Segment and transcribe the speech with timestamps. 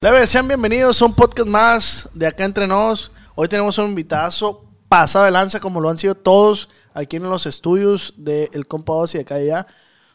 [0.00, 3.10] Leve, sean bienvenidos a un podcast más de acá entre nos.
[3.34, 7.46] Hoy tenemos un invitazo pasado de lanza, como lo han sido todos aquí en los
[7.46, 9.66] estudios del compa Ozzy de acá y allá.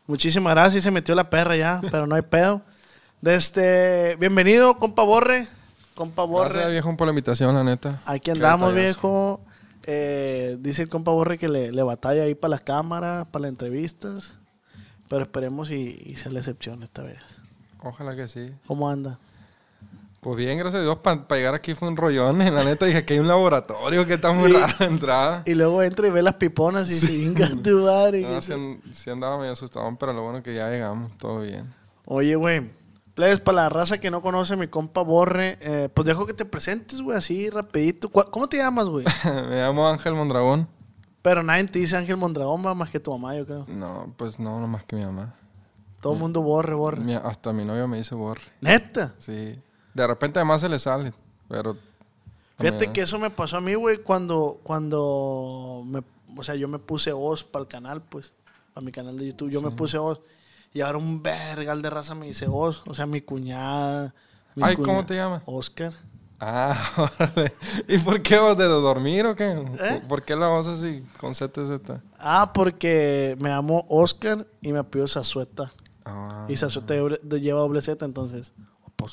[0.08, 2.62] Muchísimas gracias, se metió la perra ya, pero no hay pedo.
[3.20, 5.50] De este, bienvenido, compa Borre.
[5.96, 6.54] Compa Borre.
[6.54, 8.00] Gracias, viejo, por la invitación, la neta.
[8.06, 9.42] Aquí andamos, viejo.
[9.86, 13.50] Eh, dice el compa Borre que le, le batalla ahí para las cámaras, para las
[13.50, 14.36] entrevistas.
[15.10, 17.20] Pero esperemos y, y sea la excepción esta vez.
[17.82, 18.50] Ojalá que sí.
[18.66, 19.20] ¿Cómo anda?
[20.24, 22.42] Pues bien, gracias a Dios, para llegar aquí fue un rollón.
[22.42, 25.44] y La neta dije que hay un laboratorio que está muy Y- raro la entrada.
[25.46, 28.22] Y luego entra y ve las piponas y se inga tu madre.
[28.22, 28.54] No, sí,
[28.92, 31.74] sí andaba medio asustado, pero lo bueno que ya llegamos, todo bien.
[32.06, 32.72] Oye, güey.
[33.14, 36.34] Plebes, para la raza que no conoce a mi compa Borre, eh, pues dejo que
[36.34, 38.10] te presentes, güey, así rapidito.
[38.10, 39.06] ¿Cuál- ¿Cómo te llamas, güey?
[39.50, 40.68] Me llamo Ángel Mondragón.
[41.22, 43.66] Pero nadie te dice Ángel Mondragón, más que tu mamá, yo creo.
[43.68, 45.36] No, pues no, no más que mi mamá.
[46.02, 47.02] Todo el mundo Borre, Borre.
[47.02, 48.42] Mi- hasta mi novio me dice borre.
[48.62, 49.14] Neta.
[49.20, 49.62] Sí.
[49.94, 51.14] De repente además se le sale,
[51.48, 51.78] pero...
[52.58, 56.04] Fíjate que eso me pasó a mí, güey, cuando, cuando, me,
[56.38, 58.32] o sea, yo me puse Oz para el canal, pues,
[58.74, 59.50] para mi canal de YouTube.
[59.50, 60.20] Yo me puse Oz.
[60.74, 62.84] Y ahora un vergal de raza me dice Oz.
[62.88, 64.14] O sea, mi cuñada.
[64.56, 65.44] mi Ay, ¿cómo te llamas?
[65.46, 65.94] Oscar.
[66.40, 67.54] Ah, órale.
[67.88, 69.52] ¿Y por qué vos de dormir o qué?
[69.52, 70.02] ¿Eh?
[70.10, 71.80] ¿Por qué la voz así con ZZ?
[72.18, 75.72] Ah, porque me llamo Oscar y me apellido Zazueta.
[76.06, 76.46] Ah.
[76.50, 78.52] Y de- lleva doble Z, entonces,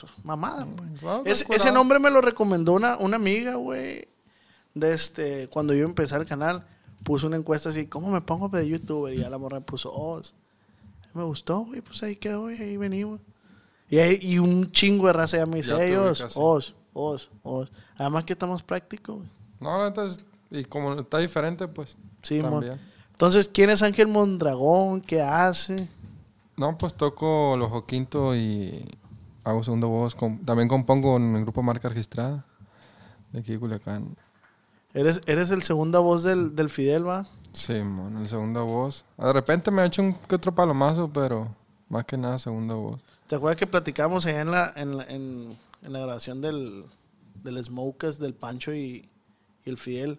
[0.00, 1.74] pues, mamada, Ese, pues, ese curado.
[1.74, 4.08] nombre me lo recomendó una, una amiga, güey.
[4.74, 6.64] De este, cuando yo empecé el canal,
[7.02, 9.12] puso una encuesta así, ¿cómo me pongo de youtuber?
[9.14, 10.32] Y ya la morra me puso Oz.
[11.12, 13.20] Me gustó, güey, pues ahí quedó, y ahí venimos.
[13.88, 16.22] Y, ahí, y un chingo de raza ya me dice, "Ey, Oz.
[16.36, 16.75] Oz,
[17.42, 17.70] Oz.
[17.97, 19.28] Además que está más práctico, güey.
[19.58, 21.97] No, la neta es- y como está diferente, pues.
[22.22, 22.64] Sí, mon.
[23.12, 25.00] Entonces, ¿quién es Ángel Mondragón?
[25.00, 25.88] ¿Qué hace?
[26.56, 28.84] No, pues toco los Joquinto y
[29.50, 30.16] hago segunda voz.
[30.44, 32.44] también compongo en el grupo Marca Registrada
[33.32, 34.16] de aquí de Culiacán.
[34.94, 37.28] Eres, eres el segunda voz del, del Fidel, ¿va?
[37.52, 39.04] Sí, mon, el segunda voz.
[39.19, 41.54] De repente me ha hecho un que otro palomazo, pero
[41.88, 43.00] más que nada segunda voz.
[43.28, 46.84] ¿Te acuerdas que platicamos allá en la, en la, en, en la grabación del,
[47.44, 49.08] del Smokers, del Pancho y,
[49.64, 50.19] y el Fidel?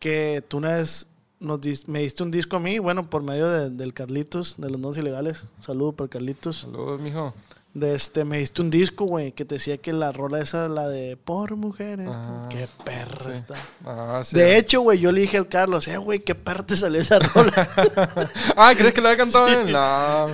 [0.00, 1.06] Que tú una vez
[1.40, 4.70] nos dis- me diste un disco a mí, bueno, por medio de- del Carlitos, de
[4.70, 5.46] los Nodos Ilegales.
[5.60, 6.58] Saludos para Carlitos.
[6.62, 7.32] Saludos, mijo.
[7.74, 10.88] De este, me diste un disco, güey, que te decía que la rola esa, la
[10.88, 12.08] de Por Mujeres.
[12.12, 13.30] Ah, qué perra sí.
[13.30, 13.54] está.
[13.84, 14.36] Ah, sí.
[14.36, 17.18] De hecho, güey, yo le dije al Carlos, eh, güey, qué perra te salió esa
[17.18, 17.68] rola.
[18.56, 19.70] ah, ¿crees que lo había cantado él?
[19.70, 20.26] No.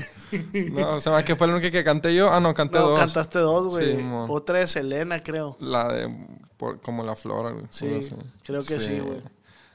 [0.74, 2.32] No, o sea, que fue la única que canté yo.
[2.32, 3.00] Ah, no, canté no, dos.
[3.00, 3.98] cantaste dos, güey.
[4.28, 5.56] Otra de Selena, creo.
[5.60, 6.08] La de
[6.56, 7.46] por- como la flor.
[7.46, 8.00] algo Sí,
[8.42, 9.22] creo que sí, güey.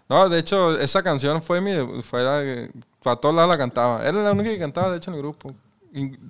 [0.09, 2.02] No, de hecho, esa canción fue mi.
[2.02, 2.68] Fue la
[3.03, 4.02] para todos lados la cantaba.
[4.03, 5.53] Era la única que cantaba, de hecho, en el grupo.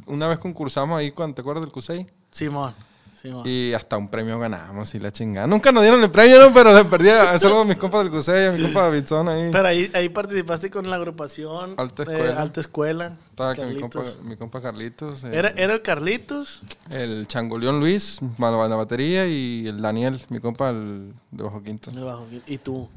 [0.07, 2.07] Una vez concursamos ahí, cuando, ¿te acuerdas del CUSEI?
[2.31, 2.73] Simón,
[3.21, 3.43] Simón.
[3.45, 5.45] Y hasta un premio ganamos y la chingada.
[5.45, 6.53] Nunca nos dieron el premio, ¿no?
[6.53, 7.31] pero se perdía.
[7.31, 9.49] A mis compas del CUSEI, a mi compa Davidson ahí.
[9.51, 12.41] Pero ahí, ahí participaste con la agrupación Alta de Escuela.
[12.41, 13.17] Alta Escuela.
[13.29, 14.23] Estaba con mi compa, Carlitos.
[14.23, 15.23] mi compa Carlitos.
[15.25, 16.61] eh, Era, era el Carlitos.
[16.89, 21.91] El Changoleón Luis, la, la batería, y el Daniel, mi compa el de Bajo Quinto.
[21.91, 22.87] bajo, y tú.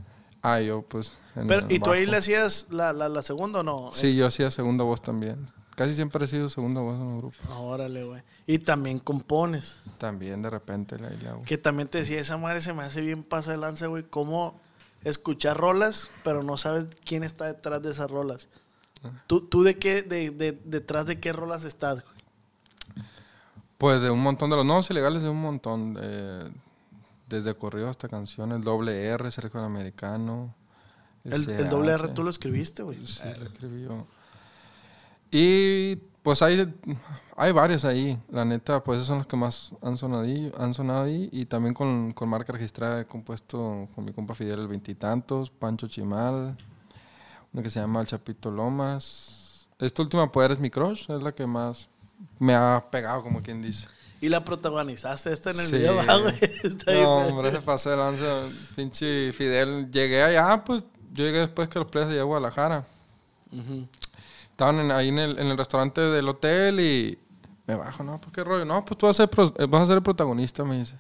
[0.45, 1.15] Ah, yo, pues.
[1.37, 3.91] en Pero, el ¿Y tú ahí le hacías la, la, la segunda o no?
[3.93, 5.47] Sí, yo hacía segunda voz también.
[5.83, 7.35] Casi siempre he sido segunda voz en el grupo.
[7.43, 8.23] Eh, órale, güey.
[8.47, 9.79] Y también compones.
[9.99, 11.43] También de repente la, la hago.
[11.43, 14.05] Que también te decía, esa madre se me hace bien pasa de lanza, güey.
[14.05, 14.61] Cómo
[15.03, 18.49] escuchar rolas, pero no sabes quién está detrás de esas rolas.
[19.03, 19.11] Ah.
[19.27, 23.05] ¿Tú, tú de qué, de, de- detrás de qué rolas estás, güey?
[23.79, 25.99] Pues de un montón de los nuevos ilegales, de un montón.
[26.01, 26.49] eh,
[27.29, 30.55] desde corrido hasta canciones, doble R, Sergio el Americano.
[31.25, 33.05] El, el doble R tú lo escribiste, güey.
[33.07, 34.07] Sí, lo escribí yo.
[35.33, 36.73] Y pues hay,
[37.37, 38.21] hay varios ahí.
[38.31, 41.29] La neta, pues esos son los que más han sonado, ahí- han sonado ahí.
[41.33, 45.89] Y también con, con marca registrada he compuesto con mi compa Fidel el Veintitantos, Pancho
[45.89, 46.57] Chimal,
[47.53, 49.67] uno que se llama El Chapito Lomas.
[49.79, 51.89] Esta última Poder es mi crush, es la que más
[52.39, 53.89] me ha pegado, como quien dice.
[54.21, 55.77] Y la protagonizaste esta en el Sí.
[55.79, 56.35] video, ¿va, güey.
[56.63, 58.43] Está No, hombre, se pasó de lanza.
[58.77, 59.91] Pinche Fidel.
[59.91, 62.85] Llegué allá, pues yo llegué después que los players allá a Guadalajara.
[63.51, 63.89] Ujú.
[64.53, 67.19] Estaban en- ahí en el, en el restaurante del hotel y
[67.67, 68.65] me bajo, no, pues qué rollo.
[68.65, 70.97] No, pues tú vas a ser, pro- eh, vas a ser el protagonista, me dice.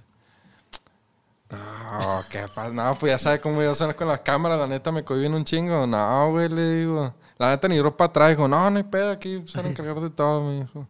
[1.51, 2.71] No, qué pasa.
[2.71, 5.45] No, pues ya sabes cómo yo soy con las cámaras, la neta me cohiben un
[5.45, 5.87] chingo.
[5.87, 7.15] No, güey, le digo.
[7.39, 8.49] La neta ni ropa traigo.
[8.49, 10.87] No, no hay pedo, aquí se van a encargar de todo, me dijo.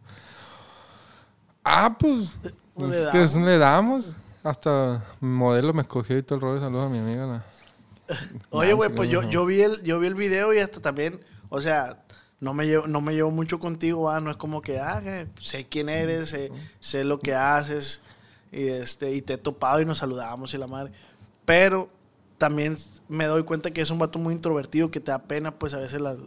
[1.63, 2.37] Ah, pues.
[2.77, 3.33] Le ¿qué es?
[3.33, 3.47] damos.
[3.47, 4.15] le damos.
[4.43, 6.59] Hasta mi modelo me escogió y todo el rollo.
[6.61, 7.25] Saludos a mi amiga.
[7.25, 7.45] la-
[8.49, 11.19] Oye, güey, pues yo, yo, vi el, yo vi el video y hasta también,
[11.49, 12.02] o sea,
[12.43, 14.19] no me llevo, no me llevo mucho contigo, ¿va?
[14.19, 18.01] no es como que, ah, que sé quién eres, sé, sé lo que haces,
[18.51, 20.91] y, este, y te he topado y nos saludamos y la madre.
[21.45, 21.89] Pero
[22.37, 25.73] también me doy cuenta que es un vato muy introvertido que te da pena, pues
[25.73, 26.17] a veces las,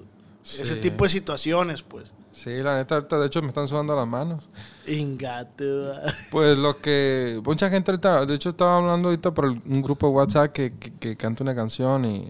[0.44, 0.80] ese Sí.
[0.80, 2.12] tipo de situaciones, pues.
[2.32, 4.48] Sí, la neta, ahorita de hecho me están sudando las manos.
[4.86, 5.94] Ingato.
[6.30, 7.40] Pues lo que.
[7.44, 8.26] Mucha gente ahorita.
[8.26, 11.54] De hecho, estaba hablando ahorita por un grupo de WhatsApp que, que, que canta una
[11.54, 12.28] canción y,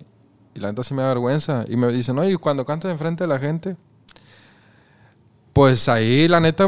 [0.56, 1.64] y la neta sí me da vergüenza.
[1.69, 3.76] Y me dicen, oye, cuando cantas enfrente de la gente.
[5.53, 6.67] Pues ahí, la neta,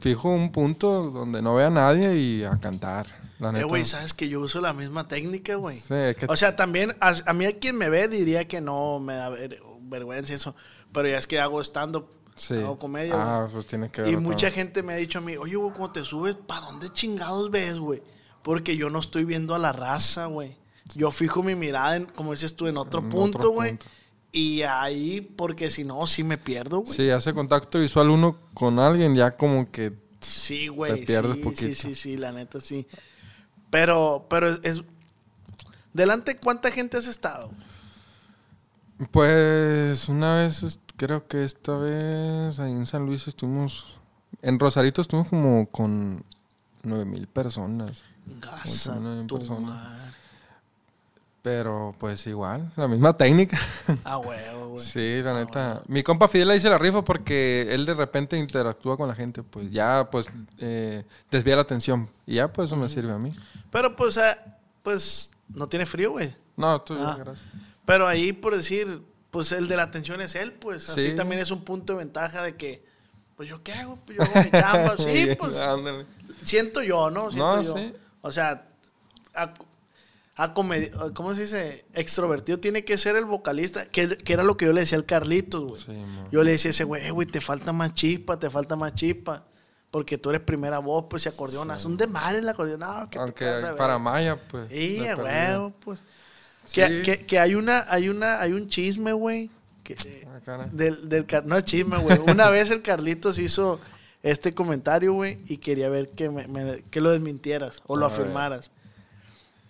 [0.00, 3.06] fijo un punto donde no vea a nadie y a cantar.
[3.38, 3.66] La Eh, neta.
[3.66, 5.78] güey, sabes que yo uso la misma técnica, güey.
[5.78, 8.60] Sí, es que- O sea, también a, a mí a quien me ve diría que
[8.60, 10.54] no me da ver- vergüenza y eso.
[10.92, 12.54] Pero ya es que hago stand-up, sí.
[12.54, 14.20] hago comedia, Ah, pues tiene que Y ver.
[14.20, 17.50] mucha gente me ha dicho a mí, oye, güey, cuando te subes, ¿para dónde chingados
[17.50, 18.02] ves, güey?
[18.42, 20.56] Porque yo no estoy viendo a la raza, güey.
[20.94, 23.78] Yo fijo mi mirada, en, como dices tú, en otro En punto, güey.
[24.32, 26.94] Y ahí, porque si no, sí me pierdo, güey.
[26.94, 29.92] Sí, hace contacto visual uno con alguien, ya como que.
[30.20, 31.00] Sí, güey.
[31.00, 31.62] Te pierdes sí, poquito.
[31.62, 32.86] Sí, sí, sí, la neta sí.
[33.70, 34.82] Pero, pero es,
[35.92, 37.50] Delante, ¿cuánta gente has estado?
[39.10, 43.98] Pues una vez, creo que esta vez ahí en San Luis estuvimos,
[44.42, 46.24] en Rosarito estuvimos como con
[46.82, 48.04] nueve mil personas.
[48.40, 49.60] Gasa tu persona.
[49.60, 50.19] madre.
[51.42, 53.58] Pero pues igual, la misma técnica.
[54.04, 54.84] A huevo, güey.
[54.84, 55.82] Sí, la neta.
[55.86, 59.42] Mi compa Fidel ahí se la rifa porque él de repente interactúa con la gente,
[59.42, 60.26] pues ya pues
[60.58, 62.10] eh, desvía la atención.
[62.26, 63.34] Y ya pues eso me sirve a mí.
[63.70, 64.36] Pero pues, ah,
[64.82, 66.34] pues, no tiene frío, güey.
[66.56, 67.16] No, tú, Ah.
[67.18, 67.46] gracias.
[67.86, 69.00] Pero ahí, por decir,
[69.30, 70.90] pues el de la atención es él, pues.
[70.90, 71.16] Así Sí.
[71.16, 72.84] también es un punto de ventaja de que,
[73.36, 74.94] pues yo qué hago, pues yo hago mi chamba.
[74.98, 76.04] Sí, pues Ándale.
[76.42, 77.30] siento yo, ¿no?
[77.30, 77.74] Siento No, yo.
[77.76, 77.94] sí.
[78.20, 78.66] O sea,
[79.34, 79.54] a,
[81.14, 81.84] ¿cómo se dice?
[81.94, 85.04] Extrovertido tiene que ser el vocalista, que, que era lo que yo le decía al
[85.06, 85.80] Carlitos, güey.
[85.82, 88.76] Sí, yo le decía a ese güey, "Eh, güey, te falta más chispa, te falta
[88.76, 89.44] más chispa.
[89.90, 91.68] Porque tú eres primera voz, pues, y acordeón.
[91.72, 92.78] Haz un desmadre en la acordeón.
[92.80, 93.76] No, ¿qué te Aunque pasa, güey?
[93.76, 94.68] para Maya, pues.
[94.68, 95.98] Sí, huevo, pues.
[96.72, 97.02] Que, Sí.
[97.02, 99.50] que, que hay una, hay una, hay un chisme, güey.
[99.82, 99.96] Que,
[100.46, 102.18] Ah, del, del, no es chisme, güey.
[102.28, 103.80] Una vez el Carlitos hizo
[104.22, 108.08] este comentario, güey, y quería ver que, me, me- que lo desmintieras o lo A
[108.10, 108.16] ver.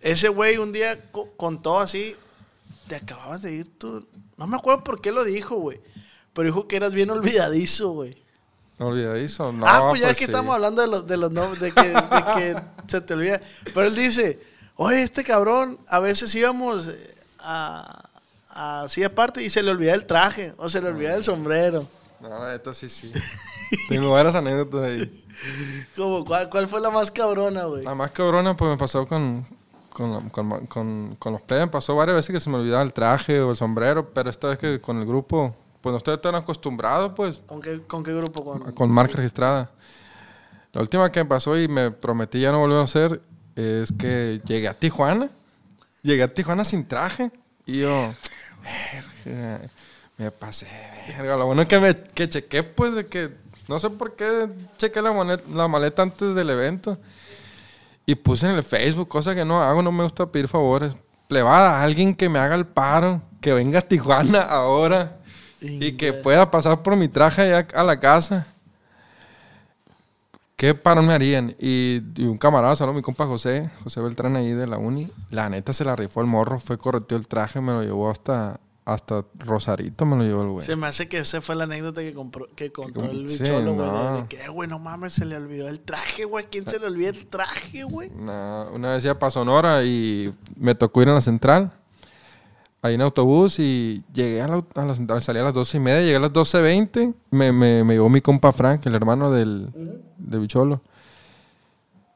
[0.00, 2.16] Ese güey un día co- contó así,
[2.86, 4.06] te acababas de ir tú.
[4.36, 5.80] No me acuerdo por qué lo dijo, güey.
[6.32, 8.16] Pero dijo que eras bien olvidadizo, güey.
[8.78, 9.66] Olvidadizo, no.
[9.66, 10.24] ah, pues ya que sí.
[10.24, 13.40] estamos hablando de los, de los nombres, de que, de que se te olvida.
[13.74, 14.40] Pero él dice,
[14.76, 18.08] oye, este cabrón, a veces íbamos eh, a,
[18.48, 21.86] a- así aparte y se le olvida el traje o se le olvida el sombrero.
[22.20, 23.12] No, neta sí, sí.
[23.88, 25.26] Tengo varias anécdotas ahí.
[25.96, 27.82] Como, ¿cuál, ¿Cuál fue la más cabrona, güey?
[27.84, 29.44] La más cabrona, pues me pasó con,
[30.00, 31.68] con, con, con- con los plebes.
[31.68, 34.58] Pasó varias veces que se me olvidaba el traje o el sombrero, pero esta vez
[34.58, 38.44] que con el grupo, pues no estoy tan acostumbrado, pues, ¿Con qué, con qué grupo?
[38.44, 39.70] Con, con marca registrada.
[40.72, 43.20] La última que me pasó y me prometí ya no volver a hacer
[43.56, 45.28] es que llegué a Tijuana.
[46.02, 47.30] Llegué a Tijuana sin traje.
[47.66, 48.14] Y yo,
[48.62, 49.60] verga,
[50.16, 50.66] me pasé,
[51.18, 51.36] verga.
[51.36, 53.30] Lo bueno es que me que chequé, pues, de que
[53.68, 54.48] no sé por qué
[54.78, 56.98] chequé la maleta, la maleta antes del evento.
[58.10, 60.96] Y puse en el Facebook, cosa que no hago, no me gusta pedir favores.
[61.28, 65.20] Plebada, alguien que me haga el paro, que venga a Tijuana ahora
[65.60, 68.48] y que pueda pasar por mi traje allá a la casa.
[70.56, 71.54] ¿Qué paro me harían?
[71.60, 75.48] Y, y un camarada, solo mi compa José, José Beltrán ahí de la uni, la
[75.48, 78.58] neta se la rifó el morro, fue correteó el traje, me lo llevó hasta,
[78.92, 80.66] hasta Rosarito, me lo llevó el güey.
[80.66, 83.86] Se me hace que esa fue la anécdota que, compró, que contó el bicholo, güey.
[83.86, 84.16] de- no.
[84.22, 86.46] De, que, "Eh, güey, no mames, se le olvidó el traje, güey.
[86.50, 88.10] ¿Quién se le olvida el traje, güey?
[88.18, 91.72] Una, una vez ya para Sonora y me tocó ir a la central,
[92.82, 95.80] ahí en autobús y llegué a la, a la central, salí a las 12 y
[95.80, 99.68] media, llegué a las 12.20, me, me, me llevó mi compa Frank, el hermano del,
[100.18, 100.80] del bicholo.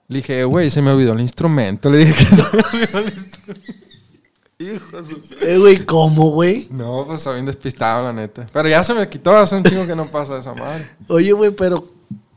[0.09, 1.89] Le dije, "Eh, güey, se me olvidó el instrumento.
[1.91, 2.49] Le dije que se me
[2.83, 3.84] olvidó el instrumento.
[4.73, 6.69] Hijo de su- Eh, güey, ¿cómo, güey?
[6.71, 8.47] No, pues estaba bien despistado, la neta.
[8.53, 10.89] Pero ya se me quitó, hace un chingo que no pasa esa madre.
[11.09, 11.85] Oye, güey, pero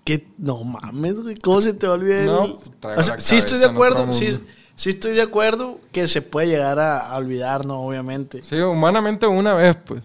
[0.03, 0.27] ¿qué?
[0.37, 1.35] No mames, güey.
[1.35, 2.23] ¿Cómo se te va a olvidar?
[2.25, 5.79] No, el- pues, traigo O sea, la sí estoy de acuerdo, sí, estoy de acuerdo
[5.91, 7.79] que se puede llegar a, a olvidar, ¿no?
[7.81, 8.43] Obviamente.
[8.43, 10.03] Sí, humanamente una vez, pues.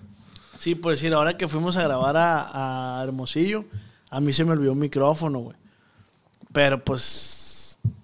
[0.59, 3.65] Sí, por decir, ahora que fuimos a grabar a, a Hermosillo,
[4.11, 5.57] a mí se me olvidó un micrófono, güey.
[6.53, 7.01] Pero pues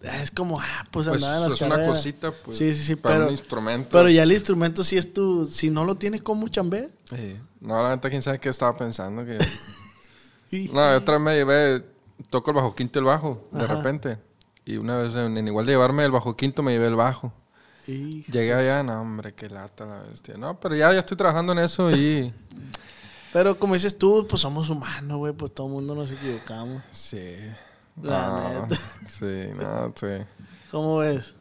[0.02, 2.58] es como, ah, pues Pues andaba en las es una cosita, pues.
[2.58, 3.88] Sí, sí, sí, para pero, un instrumento.
[3.90, 6.88] pero ya el instrumento sí es tu, si no lo tienes, ¿cómo chambear?
[7.10, 7.36] Sí.
[7.60, 9.24] No, la neta, quién sabe qué estaba pensando.
[9.24, 9.38] Que...
[10.72, 11.84] no, otra vez me llevé,
[12.30, 14.18] toco el bajo quinto y el bajo, de repente.
[14.64, 17.32] Y una vez, en, igual de llevarme el bajo quinto, me llevé el bajo.
[17.86, 18.30] Hijo.
[18.30, 20.36] Llegué allá, no, hombre, qué lata la bestia.
[20.36, 22.32] No, pero ya, ya estoy trabajando en eso y
[23.32, 25.32] Pero como dices tú, pues somos humanos, güey.
[25.32, 26.82] Pues todo el mundo nos equivocamos.
[26.92, 27.24] Sí.
[28.02, 28.76] La No, neta.
[29.08, 30.24] Sí, no, sí.
[30.70, 31.34] ¿Cómo ves?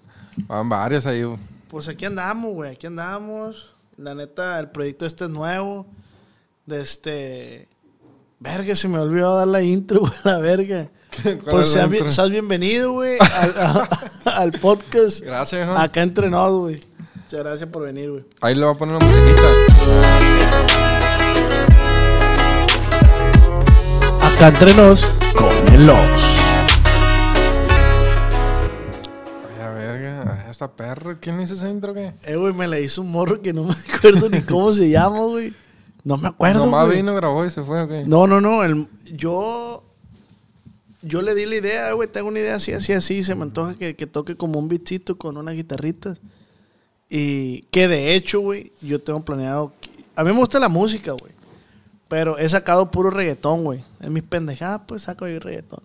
[0.48, 1.24] Van varios ahí.
[1.68, 2.72] Pues aquí andamos, güey.
[2.72, 3.74] Aquí andamos.
[3.98, 5.86] La neta, el proyecto este es nuevo.
[6.66, 7.68] De este.
[8.40, 10.14] Verga, se me olvidó dar la intro, güey.
[10.24, 10.90] La verga.
[11.24, 13.18] ¿Cuál Pues seas, bien- seas bienvenido, güey,
[14.26, 15.22] al, podcast.
[15.22, 15.76] Gracias, hijo.
[15.76, 16.80] Acá entre nos, güey.
[17.16, 18.26] Muchas gracias por venir, güey.
[18.42, 19.48] Ahí le voy a poner la musiquita.
[24.28, 26.27] Acá entre nos, con el Ox.
[30.58, 31.20] Esta perro.
[31.22, 32.16] ¿Quién hizo ese intro qué?
[32.24, 35.20] Eh, güey, me la hizo un morro que no me acuerdo ni cómo se llama,
[35.26, 35.54] güey.
[36.04, 38.08] No me acuerdo, Nomás vino, grabó y se fue, ¿ok?
[38.08, 38.64] No, no, no.
[38.64, 39.84] el- yo,
[41.04, 42.08] yo le di la idea, güey.
[42.10, 43.24] Tengo una idea así, así, así.
[43.24, 46.16] Se me antoja que, que toque como un beatcito con una guitarrita.
[47.08, 49.74] Y que de hecho, güey, yo tengo planeado.
[50.16, 51.34] a mí me gusta la música, güey.
[52.08, 53.84] Pero he sacado puro reggaetón, güey.
[54.00, 55.84] En mis pendejadas, pues saco yo reggaetón.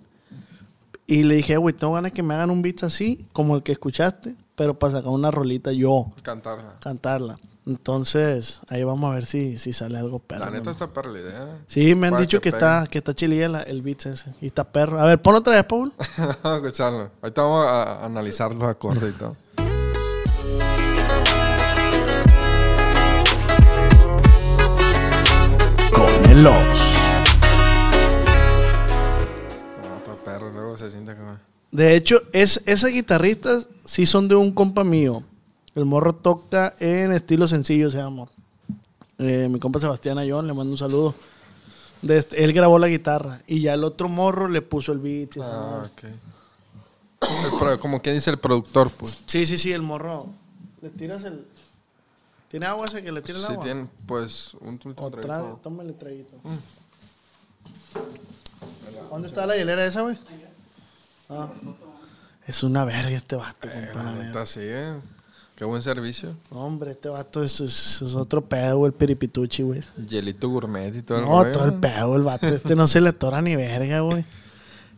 [1.06, 3.72] Y le dije, güey, tengo ganas que me hagan un beat así, como el que
[3.72, 6.76] escuchaste, pero para sacar una rolita yo, Cantarla.
[6.78, 7.36] cantarla.
[7.66, 10.44] Entonces, ahí vamos a ver si, si sale algo perro.
[10.44, 11.58] La neta está perra la idea.
[11.66, 14.32] Sí, me han dicho que, que está, que está chililla la- el beat ese.
[14.40, 15.00] Y está perro.
[15.00, 15.92] A ver, ponlo otra vez, Paul.
[16.16, 17.10] Vamos a escucharlo.
[17.20, 19.36] Ahorita vamos a, analizar los acordes y todo.
[25.94, 26.56] Con el Ox.
[29.82, 30.50] No, está perro.
[30.50, 31.38] Luego se siente que va.
[31.72, 35.22] De hecho, es, esas guitarristas sí son de un compa mío.
[35.74, 38.26] El morro toca en estilo sencillo, se llama.
[39.18, 41.14] Eh, mi compa Sebastián Ayón, le mando un saludo.
[42.02, 45.36] De este- él grabó la guitarra y ya el otro morro le puso el beat.
[45.36, 45.90] y Ah, madre.
[45.90, 46.04] ok.
[47.52, 49.22] El pro- como quien dice el productor, pues.
[49.26, 50.26] Sí, sí, sí, el morro.
[50.82, 51.46] Le tiras el.
[52.48, 53.64] ¿Tiene agua ese que le tira el agua?
[53.64, 55.60] tienen, pues, un O traguito.
[55.62, 56.34] tómale traguito.
[59.10, 60.18] ¿Dónde está la hielera esa, güey?
[61.32, 61.48] Ah.
[62.46, 64.24] Es una verga este vato, Eh, la la neta.
[64.26, 64.94] neta, sí, eh.
[65.54, 66.34] Qué buen servicio.
[66.50, 69.80] Hombre, este vato es, es- es otro pedo, el piripituchi, güey.
[70.08, 72.46] Hielito gourmet y todo el No, todo el pedo, el vato.
[72.48, 74.24] Este no se le atora ni verga, güey.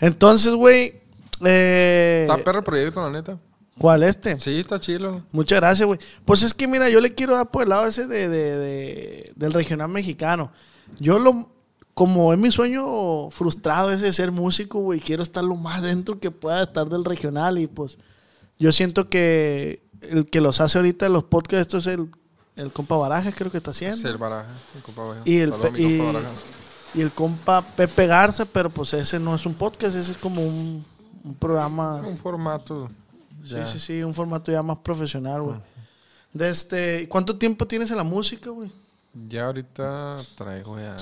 [0.00, 1.00] Entonces, güey.
[1.44, 3.38] Eh, Está perro el proyecto, la neta.
[3.78, 4.38] ¿Cuál este?
[4.38, 5.22] Sí, está chilo.
[5.32, 5.98] Muchas gracias, güey.
[6.24, 9.32] Pues es que, mira, yo le quiero dar por el lado ese de, de- de-
[9.34, 10.52] del regional mexicano.
[11.00, 11.50] Yo lo...
[11.94, 16.18] Como es mi sueño frustrado ese de ser músico, güey, quiero estar lo más dentro
[16.18, 17.98] que pueda estar del regional y pues
[18.58, 22.10] yo siento que el que los hace ahorita los podcasts, esto es el,
[22.56, 23.96] el compa Barajas, creo que está haciendo.
[23.96, 24.48] Sí, el baraja.
[24.74, 25.22] El compa Baraja.
[25.24, 26.20] Y el, y, compa
[26.94, 30.42] y el compa Pepe Garza, pero pues ese no es un podcast, ese es como
[30.42, 30.84] un,
[31.22, 31.96] un programa.
[31.96, 32.90] Un formato.
[33.44, 33.66] Sí, ya.
[33.66, 35.56] sí, sí, un formato ya más profesional, güey.
[36.32, 38.70] De este, ¿Cuánto tiempo tienes en la música, güey?
[39.28, 40.96] Ya ahorita traigo ya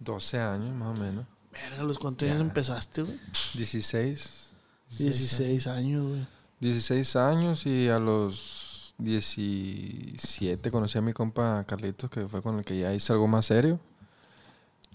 [0.00, 1.26] 12 años más o menos.
[1.52, 3.18] Verga, ¿a los cuántos años empezaste, güey?
[3.54, 4.50] 16.
[4.98, 6.26] 16 años, güey.
[6.60, 12.64] 16 años y a los 17 conocí a mi compa Carlitos, que fue con el
[12.64, 13.80] que ya hice algo más serio.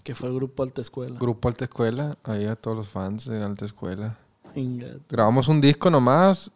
[0.02, 1.18] Que fue el grupo Alta Escuela.
[1.18, 4.16] Grupo Alta Escuela, ahí a todos los fans de Alta Escuela.
[4.54, 4.88] Inga.
[5.08, 6.50] Grabamos un disco nomás,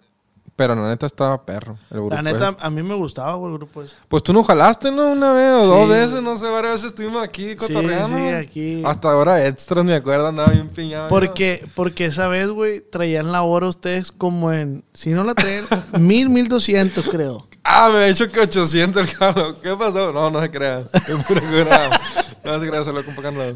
[0.61, 1.79] pero la neta estaba perro.
[1.91, 2.57] el grupo La neta, ese.
[2.61, 3.95] a mí me gustaba, el grupo ese.
[4.09, 5.07] Pues tú nos jalaste, ¿no?
[5.07, 8.19] Una vez o Sí, dos veces, no sé, varias veces estuvimos aquí Sí, cotorreando.
[8.19, 8.83] sí, aquí.
[8.85, 11.09] Hasta ahora extras, me acuerdo, andaba bien piñado.
[11.09, 14.85] Porque, porque esa vez, güey, traían la hora ustedes como en...
[14.93, 15.65] Si no la traían,
[15.99, 17.47] mil, mil doscientos, creo.
[17.65, 19.57] Ah, me ha dicho que 800 el cabrón.
[19.63, 20.13] ¿Qué pasó?
[20.13, 20.81] No, no se crea.
[20.93, 21.41] Es pura.
[22.45, 23.55] No se crea, se lo compa Carlos.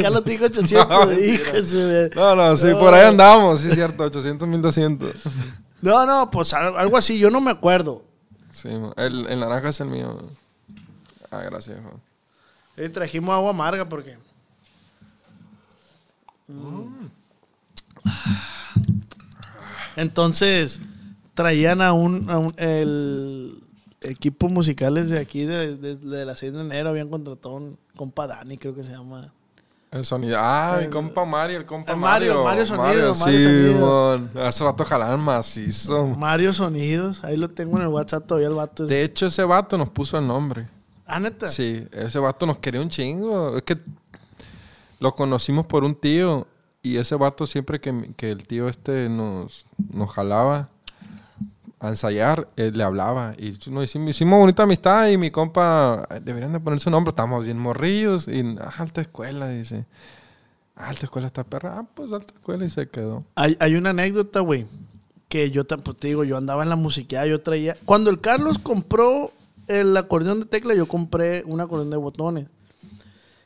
[0.00, 1.06] Carlos dijo 800, No.
[2.14, 2.78] No, no, sí, No.
[2.78, 4.02] por ahí andamos, sí, cierto.
[4.04, 5.14] 800, 1200.
[5.82, 8.02] No, no, pues al- algo así, yo no me acuerdo.
[8.50, 10.18] Sí, el, el naranja es el mío.
[11.30, 11.78] Ah, gracias.
[12.76, 14.16] Eh, trajimos agua amarga porque...
[16.48, 17.06] Mm.
[19.96, 20.80] Entonces,
[21.34, 23.62] traían a un, a un- el
[24.02, 28.26] equipo musicales de aquí, de, de- de la 6 de enero, habían contratado un compa
[28.26, 29.32] Dani, creo que se llama.
[29.90, 30.36] El sonido.
[30.38, 32.44] Ah, mi El- compa Mario, el compa el Mario, Mario.
[32.44, 33.86] Mario Sonido, Mario sí, Sonido.
[33.86, 34.30] mon.
[34.44, 36.06] A Ese vato jalaban macizo.
[36.08, 38.82] Mario Sonidos, ahí lo tengo en el WhatsApp todavía el vato.
[38.84, 40.68] es- De hecho, ese vato nos puso el nombre.
[41.06, 41.48] Ah, neta.
[41.48, 43.56] Sí, ese vato nos quería un chingo.
[43.56, 43.78] Es que
[44.98, 46.46] lo conocimos por un tío
[46.82, 50.68] y ese vato siempre que, que el tío este nos, nos jalaba
[51.78, 56.20] a ensayar, él le hablaba y nos hicimos, hicimos bonita amistad y mi compa, "Ay,
[56.24, 59.84] deberían de poner su nombre, estamos bien morrillos y "Ah, alta escuela, dice.
[60.74, 63.24] "Ah, alta escuela está perra, ah, pues alta escuela y se quedó.
[63.34, 64.66] Hay, hay una anécdota, güey,
[65.28, 67.76] que yo pues, te digo, yo andaba en la musiqueada, yo traía...
[67.84, 69.32] Cuando el Carlos compró
[69.66, 72.46] el acordeón de tecla, yo compré un acordeón de botones.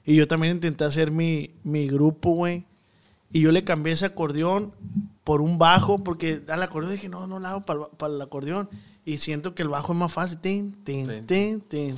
[0.04, 2.64] Y yo también intenté hacer mi, mi grupo, güey.
[3.32, 4.72] Y yo le cambié ese acordeón
[5.30, 8.68] por un bajo, porque al acordeón dije, no, no lo hago para, el acordeón.
[9.04, 10.38] Y siento que el bajo es más fácil.
[10.38, 11.22] Tin, tin, Sí.
[11.24, 11.96] tin, tin,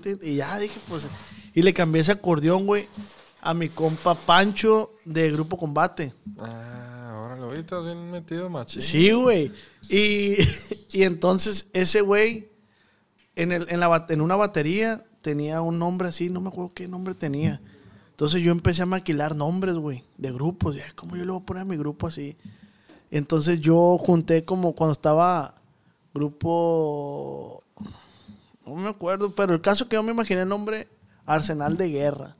[0.04, 0.18] Ah.
[0.26, 1.06] Y ya dije, pues.
[1.54, 2.88] Y le cambié ese acordeón, güey,
[3.42, 6.12] a mi compa Pancho de Grupo Combate.
[6.40, 8.82] Ah, ahora lo vi, estás bien metido, machín.
[8.82, 9.52] Sí, güey.
[9.88, 10.34] Y,
[10.90, 12.48] y entonces ese güey,
[13.36, 16.88] en, el, en, la, en una batería, tenía un nombre así, no me acuerdo qué
[16.88, 17.60] nombre tenía.
[18.18, 20.74] Entonces yo empecé a maquilar nombres, güey, de grupos.
[20.74, 22.36] Ya, ¿Cómo yo le voy a poner a mi grupo así?
[23.12, 25.54] Entonces yo junté como cuando estaba
[26.12, 27.62] grupo...
[28.66, 30.88] No me acuerdo, pero el caso que yo me imaginé el nombre
[31.26, 32.34] Arsenal de Guerra.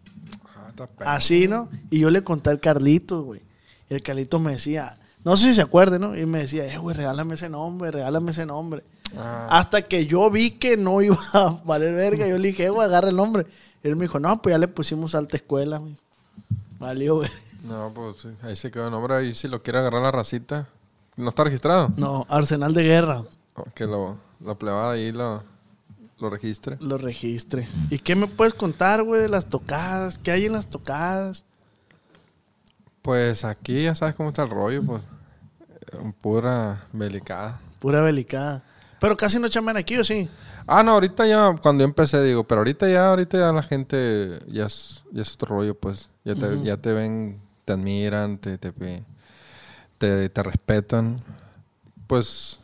[0.47, 1.15] Ah.
[1.15, 1.69] Así, ¿no?
[1.91, 3.43] Y yo le conté al Carlitos, güey.
[3.89, 6.19] Y el Carlitos me decía, no sé si se acuerde, ¿no?
[6.19, 8.83] Y me decía, eh, güey, regálame ese nombre, regálame ese nombre.
[9.17, 12.71] Ah, Hasta que yo vi que no iba a valer verga, yo le dije, "Eh,
[12.71, 13.47] güey, agarra el nombre.
[13.83, 15.97] Y él me dijo, no, pues ya le pusimos alta escuela, güey.
[16.79, 17.31] Valió, güey.
[17.65, 19.15] no, pues ahí se quedó el nombre.
[19.15, 20.69] Ahí si lo quiere agarrar la racita.
[21.17, 21.93] ¿No está registrado?
[21.97, 23.25] No, Arsenal de Guerra,
[23.55, 25.43] Oh, Que lo, la plebada ahí lo,
[26.19, 26.77] lo registre.
[26.81, 27.69] lo registre.
[27.91, 30.19] ¿Y qué me puedes contar, güey, de las tocadas?
[30.19, 31.43] ¿Qué hay en las tocadas?
[33.03, 35.03] Pues aquí ya sabes cómo está el rollo, pues.
[35.93, 37.61] eh, Pura belicada.
[37.81, 38.63] Pura belicada.
[39.01, 40.29] Pero casi no chaman aquí, ¿o sí?
[40.67, 44.39] Ah, no, ahorita ya, cuando yo empecé, digo, pero ahorita ya, ahorita ya la gente
[44.49, 46.11] ya es, ya es otro rollo, pues.
[46.25, 48.73] Ya te, ya te ven, te admiran, te, te,
[49.99, 51.17] te, te respetan.
[52.07, 52.61] Pues,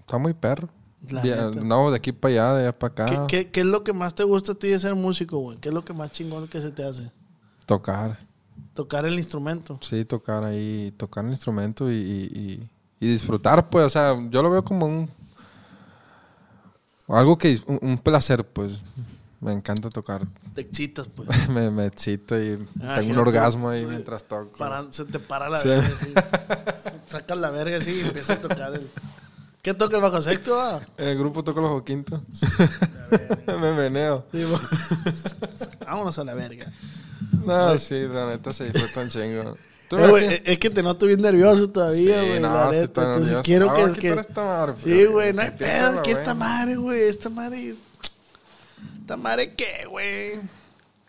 [0.00, 0.68] está muy perro.
[1.02, 3.26] Ya, no, de aquí para allá, de allá para ¿Qué, acá.
[3.26, 5.58] qué, qué es lo que más te gusta a ti de ser músico, güey?
[5.58, 7.10] ¿Qué es lo que más chingón que se te hace?
[7.66, 8.20] Tocar.
[8.72, 9.78] Tocar el instrumento.
[9.82, 12.70] Sí, tocar ahí, tocar el instrumento y, y- y-
[13.00, 15.10] y disfrutar, pues, o sea, yo lo veo como un
[17.08, 18.82] algo que un, un placer, pues.
[19.40, 20.22] Me encanta tocar.
[20.54, 21.28] Te excitas, pues.
[21.48, 24.56] me, me excito y Ah, tengo un orgasmo ahí mientras toco.
[24.56, 25.68] Para- se te para la Sí.
[25.68, 25.88] verga.
[25.88, 26.14] así.
[27.08, 28.88] Sacas la verga así y empiezas a tocar el...
[29.62, 30.60] ¿Qué toca el bajo sexto?
[30.60, 30.80] ah?
[30.96, 32.22] En el grupo toco los quinto.
[33.60, 34.26] me meneo.
[34.32, 34.44] Sí,
[35.84, 36.66] Vámonos a la verga.
[37.44, 39.56] No, sí, la neta se disfruta un chingo.
[39.92, 42.40] ¿Tú Eh, güey, ves es es que te noto bien nervioso todavía, Sí, güey.
[42.40, 43.02] no, la neta.
[43.02, 43.42] Entonces nervioso.
[43.44, 44.00] quiero a que.
[44.00, 45.92] que- esta madre, Sí, güey, no hay pedo.
[45.92, 47.02] la ¿Qué esta madre, güey?
[47.02, 47.74] Esta madre.
[49.02, 50.40] ¿Esta madre qué, güey?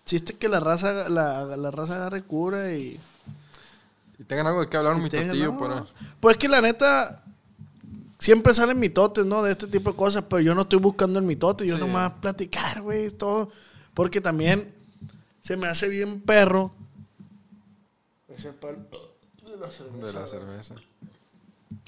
[0.05, 2.99] Chiste que la raza, la, la raza agarre cura y.
[4.19, 5.87] Y tengan algo de qué hablar, y mi tenga- tío, no.
[6.19, 7.21] Pues que la neta.
[8.19, 9.43] Siempre salen mitotes, ¿no?
[9.43, 11.79] De este tipo de cosas, pero yo no estoy buscando el mitote, yo Sí.
[11.81, 13.49] nomás platicar, güey, todo.
[13.93, 14.73] Porque también
[15.41, 16.73] se me hace bien perro.
[18.37, 18.87] Ese pal-
[19.45, 20.07] de la cerveza.
[20.07, 20.75] de la cerveza.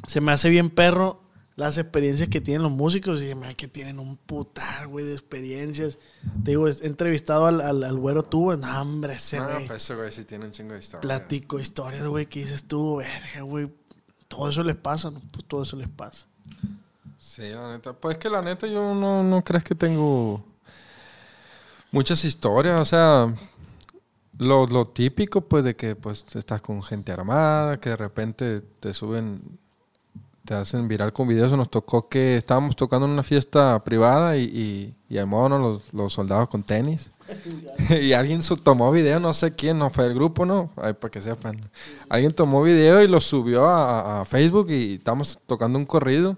[0.07, 1.21] Se me hace bien perro
[1.55, 5.05] las experiencias que tienen los músicos y se me hace que tienen un putar, güey,
[5.05, 5.97] de experiencias.
[6.43, 9.67] Te digo, he entrevistado al, al, al güero tú, no, hombre, ese No, güey.
[9.67, 11.01] pues ese güey sí tiene un chingo de historia.
[11.01, 13.71] Platico historias, güey, que dices tú, verga, güey.
[14.27, 15.21] Todo eso les pasa, ¿no?
[15.31, 16.25] Pues todo eso les pasa.
[17.17, 17.93] Sí, la neta.
[17.93, 20.43] Pues que la neta yo no, no crees que tengo
[21.91, 22.79] muchas historias.
[22.81, 23.33] O sea,
[24.37, 28.93] lo, lo típico pues de que pues estás con gente armada, que de repente te
[28.93, 29.41] suben,
[30.43, 31.51] te hacen viral con videos.
[31.53, 35.57] Nos tocó que estábamos tocando en una fiesta privada y, y, y ¿no?
[35.57, 37.11] los, los soldados con tenis.
[38.01, 40.69] y alguien tomó video, no sé quién, no fue el grupo, ¿no?
[40.75, 41.57] Ay, para que sepan.
[42.09, 46.37] Alguien tomó video y lo subió a, a Facebook y estamos tocando un corrido.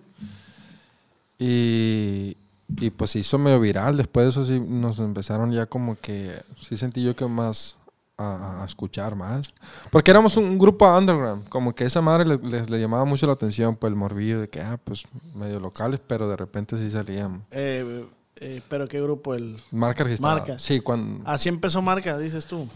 [1.39, 2.37] Y,
[2.79, 3.97] y pues hizo medio viral.
[3.97, 7.76] Después de eso sí nos empezaron ya como que, sí sentí yo que más
[8.17, 9.53] a, a escuchar más.
[9.91, 11.47] Porque éramos un, un grupo underground.
[11.49, 14.47] Como que esa madre le, les- le llamaba mucho la atención, pues el morbillo de
[14.47, 15.03] que, ah, pues
[15.35, 17.43] medio locales, pero de repente sí salían.
[17.51, 18.05] Eh,
[18.37, 19.57] eh, pero qué grupo el.
[19.71, 20.35] Marca registrada.
[20.35, 20.59] Marca.
[20.59, 22.67] Sí, cuando, Así empezó marca, dices tú.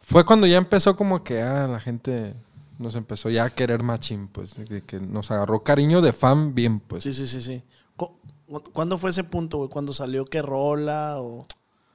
[0.00, 2.34] fue cuando ya empezó como que, ah, la gente
[2.78, 4.54] nos empezó ya a querer machín, pues.
[4.86, 7.02] que nos agarró cariño de fan bien, pues.
[7.04, 7.62] Sí, sí, sí, sí.
[7.96, 8.12] Cu-
[8.72, 9.70] ¿Cuándo fue ese punto, güey?
[9.70, 11.38] ¿Cuando salió que rola o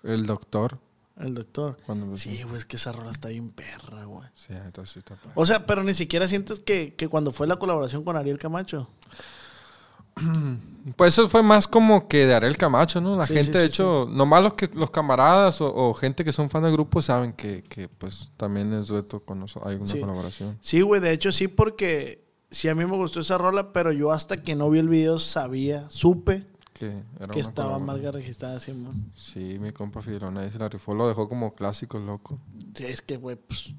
[0.03, 0.79] El doctor.
[1.23, 1.77] El doctor?
[1.85, 4.27] Cuando Sí, güey, es que esa rola está bien perra, güey.
[4.33, 5.31] Sí, entonces sí está padre.
[5.35, 8.87] O sea, pero ni siquiera sientes que, que cuando fue la colaboración con Ariel Camacho.
[10.95, 13.15] Pues eso fue más como que de Ariel Camacho, ¿no?
[13.15, 16.33] La Sí, gente, sí, de hecho, nomás los que los camaradas o, o gente que
[16.33, 19.93] son fan del grupo saben que, que, pues también es dueto con nosotros, hay una
[20.07, 20.57] colaboración.
[20.59, 24.11] Sí, güey, de hecho sí, porque sí a mí me gustó esa rola, pero yo
[24.11, 26.47] hasta que no vi el video sabía, supe
[26.81, 29.11] Que, era que una estaba marca registrada así, man.
[29.13, 32.39] Sí, mi compa Fidelón ahí se la rifó, lo dejó como clásico, loco.
[32.73, 33.75] Sí, es que, güey, pues,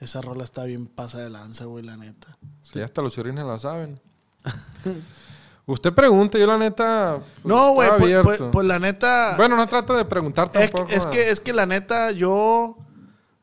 [0.00, 2.36] esa rola está bien pasa de lanza, güey, la neta.
[2.60, 4.00] Sí, hasta los churrines la saben.
[5.66, 7.20] Usted pregunte, yo la neta.
[7.20, 9.34] pues, No, güey, pues, pues- pues la neta.
[9.36, 10.90] Bueno, no trato de preguntar tampoco.
[10.90, 11.10] es ah.
[11.10, 12.76] que, es que la neta, yo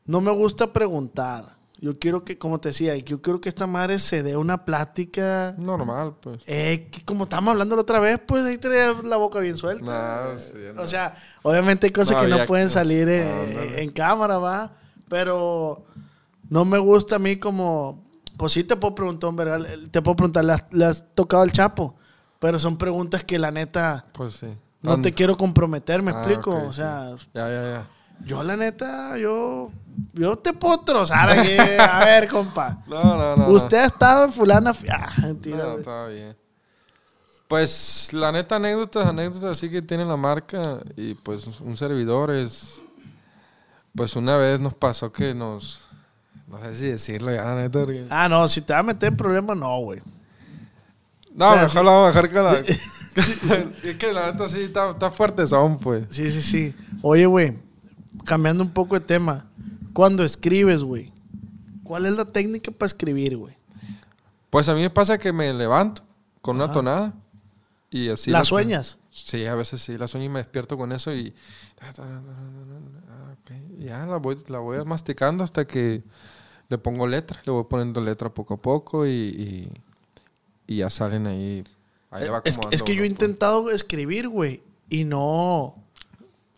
[0.04, 1.51] no me gusta preguntar.
[1.82, 5.56] Yo quiero que, como te decía, yo quiero que esta madre se dé una plática.
[5.58, 6.42] Normal, pues.
[6.46, 10.30] Eh, que como estábamos hablando la otra vez, pues ahí traía la boca bien suelta.
[10.30, 10.82] Nah, sí, no.
[10.82, 13.82] O sea, obviamente hay cosas que no pueden salir eh, No, ándale.
[13.82, 14.76] en cámara, va.
[15.08, 15.84] Pero
[16.48, 18.00] no me gusta a mí como.
[18.36, 19.66] Pues sí te puedo preguntar, ¿verdad?
[19.90, 21.96] Te puedo preguntar, ¿le has, le has tocado al Chapo?
[22.38, 24.46] Pero son preguntas que la neta Pues sí.
[24.82, 26.54] no te quiero comprometer, ¿me Ah, explico?
[26.64, 27.88] o sea, Ya, ya, ya.
[28.24, 29.70] Yo la neta, yo.
[30.14, 31.54] Yo te puedo trozar aquí.
[31.78, 32.82] A ver, compa.
[32.86, 33.48] No, no, no.
[33.48, 34.72] Usted ha estado en fulana.
[34.90, 35.58] Ah, mentira.
[35.58, 36.36] no, está bien.
[37.48, 40.78] Pues la neta, anécdotas, anécdotas así que tiene la marca.
[40.96, 42.80] Y pues un servidor es.
[43.94, 45.82] Pues una vez nos pasó que nos.
[46.48, 47.80] No sé si decirlo ya, la neta.
[47.80, 50.00] porque- Ah, no, si te va a meter en problemas, no, güey.
[51.34, 52.52] No, o sea, mejor lo vamos a dejar con la.
[53.84, 56.06] es que la neta sí está, está fuerte son, pues.
[56.10, 56.74] Sí, sí, sí.
[57.02, 57.58] Oye, güey,
[58.24, 59.46] cambiando un poco de tema.
[59.92, 61.12] Cuando escribes, güey,
[61.84, 63.56] ¿cuál es la técnica para escribir, güey?
[64.50, 66.02] Pues a mí me pasa que me levanto
[66.40, 67.14] con una tonada.
[67.90, 68.30] Y así.
[68.30, 68.98] ¿La sueñas?
[69.10, 71.34] Sí, a veces sí, la sueño y me despierto con eso y.
[73.78, 76.02] Ya la voy, la voy masticando hasta que
[76.68, 77.40] le pongo letra.
[77.44, 79.72] Le voy poniendo letra poco a poco y, y,
[80.66, 81.64] y ya salen ahí.
[82.10, 83.10] Ahí le va Eh, Es, acomodando es que yo he pues.
[83.10, 85.74] intentado escribir, güey, y no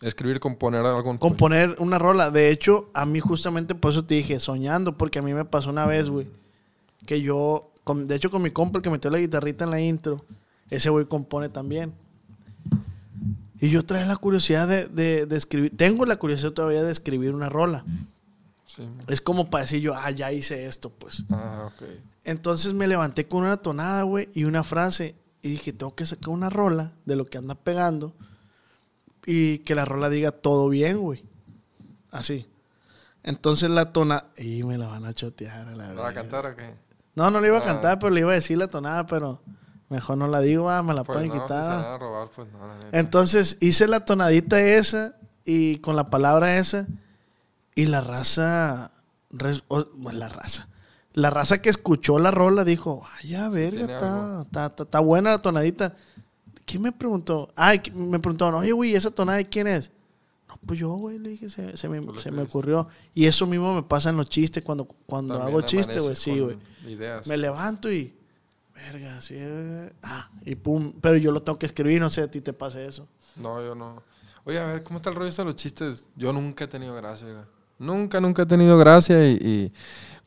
[0.01, 1.17] Escribir, componer algo.
[1.19, 2.29] componer una rola.
[2.31, 5.69] De hecho, a mí justamente por eso te dije, soñando, porque a mí me pasó
[5.69, 6.27] una vez, güey,
[7.05, 9.79] que yo, con- de hecho con mi compa, el que metió la guitarrita en la
[9.81, 10.23] intro,
[10.69, 11.93] ese güey compone también.
[13.61, 17.33] Y yo traía la curiosidad de, de- de escribir, tengo la curiosidad todavía de escribir
[17.33, 17.85] una rola.
[18.65, 18.83] Sí.
[19.07, 21.23] Es como para decir yo, ah, ya hice esto, pues.
[21.29, 21.87] Ah, ok.
[22.25, 25.15] Entonces me levanté con una tonada, güey, y una frase.
[25.41, 28.13] Y dije, tengo que sacar una rola de lo que anda pegando.
[29.25, 31.23] Y que la rola diga todo bien, güey.
[32.11, 32.47] Así.
[33.23, 34.27] Entonces la tonada...
[34.37, 36.73] Y me la van a chotear a la ¿La va a cantar o qué?
[37.15, 37.65] No, no le iba a Ah.
[37.65, 39.41] cantar, pero le iba a decir la tonada, pero
[39.89, 41.85] mejor no la digo, ah, me la Pues pueden no, se van quitar.
[41.93, 42.99] a robar, pues no, la neta.
[42.99, 46.85] Entonces hice la tonadita esa y con la palabra esa
[47.73, 48.91] y la raza,
[49.31, 50.67] res- o- bueno, la raza,
[51.13, 55.95] la raza que escuchó la rola dijo, vaya verga, está, está- está buena la tonadita.
[56.65, 57.51] ¿Quién me preguntó?
[57.55, 59.91] Ay, me preguntaron, oye, güey, ¿esa tonada de quién es?
[60.47, 62.87] No, pues yo, güey, le dije, se, se me, se ocurrió.
[63.13, 66.39] Y eso mismo me pasa en los chistes cuando, cuando También hago chistes, güey, sí,
[66.39, 66.57] güey.
[67.25, 68.13] Me levanto y.
[68.73, 69.35] Verga, sí.
[69.37, 70.93] eh, Ah, y pum.
[71.01, 73.07] Pero yo lo tengo que escribir, no sé a ti te pasa eso.
[73.35, 74.03] No, yo no.
[74.43, 76.07] Oye, a ver, ¿cómo está el rollo de los chistes?
[76.15, 77.47] Yo nunca he tenido gracia, oiga.
[77.79, 79.73] Nunca, nunca he tenido gracia y, y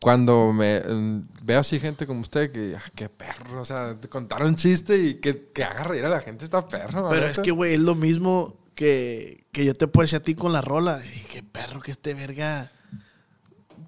[0.00, 4.08] cuando me mm, veo así gente como usted que, ah, qué perro, o sea, te
[4.08, 7.08] contar un chiste y que, que haga reír a la gente está perro.
[7.08, 10.34] Pero es que, güey, es lo mismo que, que yo te puedo decir a ti
[10.34, 11.00] con la rola.
[11.04, 12.70] Y qué perro que este verga.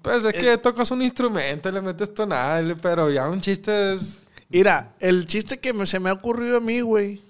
[0.01, 4.19] Pues es que tocas un instrumento, le metes le- pero ya un chiste es...
[4.49, 7.21] Mira, el chiste que me- se me ha ocurrido a mí, güey.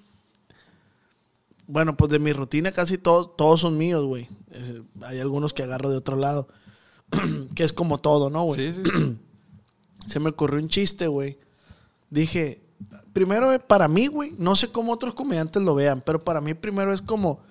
[1.68, 4.28] Bueno, pues de mi rutina casi todos, todos son míos, güey.
[4.52, 6.48] Eh, hay algunos que agarro de otro lado.
[7.56, 8.74] que es como todo, ¿no, güey?
[8.74, 9.18] Sí, sí, sí.
[10.08, 11.38] se me ocurrió un chiste, güey.
[12.10, 12.62] Dije,
[13.14, 16.94] primero para mí, güey, no sé cómo otros comediantes lo vean, pero para mí primero
[16.94, 17.42] es como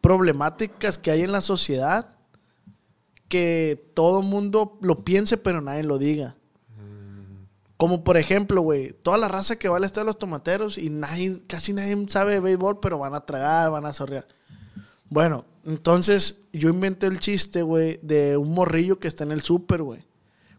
[0.00, 2.16] problemáticas que hay en la sociedad
[3.28, 6.36] que todo mundo lo piense, pero nadie lo diga.
[7.76, 10.90] Como por ejemplo, güey, toda la raza que va al estadio de los tomateros y
[10.90, 14.26] nadie, casi nadie sabe de béisbol, pero van a tragar, van a sorrear.
[15.08, 19.82] Bueno, entonces yo inventé el chiste, güey, de un morrillo que está en el súper,
[19.82, 20.04] güey.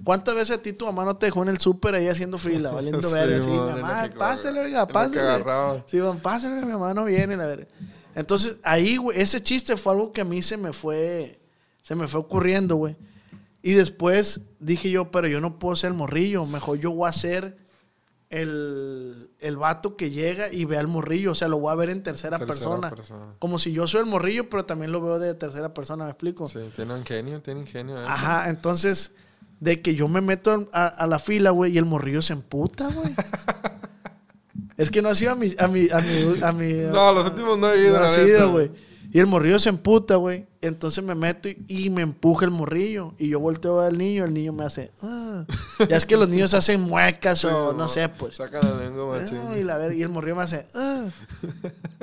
[0.03, 2.71] ¿Cuántas veces a ti tu mamá no te dejó en el súper ahí haciendo fila,
[2.73, 3.49] valiendo Sí, ver así?
[3.49, 5.83] Mamá, pásale, oiga, pásale.
[5.87, 7.57] Sí, van, pásale, mi mamá no viene, la.
[8.15, 11.39] Entonces, ahí, güey, ese chiste fue algo que a mí se me fue,
[11.83, 12.95] se me fue ocurriendo, güey.
[13.61, 17.13] Y después dije yo, pero yo no puedo ser el morrillo, mejor yo voy a
[17.13, 17.57] ser
[18.31, 21.89] el, el vato que llega y ve al morrillo, o sea, lo voy a ver
[21.89, 22.89] en tercera, Tercera persona.
[22.89, 23.25] persona.
[23.39, 26.47] Como si yo soy el morrillo, pero también lo veo de tercera persona, ¿me explico?
[26.47, 27.95] Sí, tiene ingenio, tiene ingenio.
[27.97, 28.05] ¿eh?
[28.07, 29.13] Ajá, entonces,
[29.59, 32.87] de que yo me meto a, a la fila, güey, y el morrillo se emputa,
[32.87, 33.13] güey.
[34.77, 37.25] es que no ha sido a mi, a mi, a mi, a mi- No, los
[37.27, 38.71] últimos no he ido, no ha sido, güey.
[39.11, 40.47] Y el morrillo se emputa, güey.
[40.61, 43.13] Entonces me meto y, y me empuja el morrillo.
[43.17, 44.91] Y yo volteo a ver al niño, el niño me hace.
[45.01, 45.45] "Ah".
[45.89, 48.35] Ya es que los niños hacen muecas o no sé, pues.
[48.35, 49.19] Sacan la lengua.
[49.19, 50.67] Ah, y, la ver- y el morrillo me hace.
[50.75, 51.07] "Ah".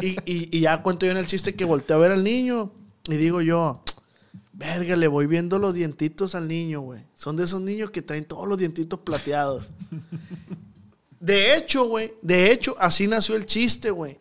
[0.01, 2.73] Y, y- y ya cuento yo en el chiste que volteo a ver al niño.
[3.09, 3.83] Y digo yo,
[4.53, 7.05] verga, le voy viendo los dientitos al niño, güey.
[7.15, 9.69] Son de esos niños que traen todos los dientitos plateados.
[11.21, 14.19] De hecho, güey, de hecho, así nació el chiste, güey.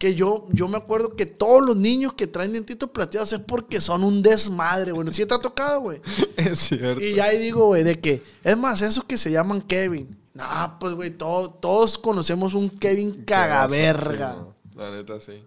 [0.00, 3.82] Que yo, yo me acuerdo que todos los niños que traen dientitos plateados es porque
[3.82, 5.12] son un desmadre, güey.
[5.12, 6.00] ¿Sí te ha tocado, güey?
[6.38, 7.04] Es cierto.
[7.04, 10.16] Y ya ahí digo, güey, de que, es más, esos que se llaman Kevin.
[10.32, 14.36] No, pues, güey, todo- todos conocemos un Kevin cagaverga.
[14.36, 14.40] Sí,
[14.74, 15.42] no, la neta, sí.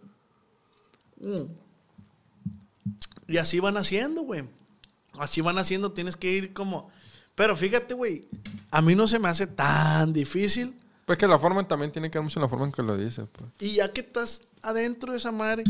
[3.27, 4.43] Y así van haciendo, güey.
[5.17, 6.89] Así van haciendo, tienes que ir como...
[7.33, 8.27] Pero fíjate, güey,
[8.69, 10.75] a mí no se me hace tan difícil.
[11.05, 12.95] Pues que la forma también tiene que ver mucho en la forma en que lo
[12.97, 13.49] dices, pues.
[13.59, 15.63] Y ya que estás adentro de esa madre,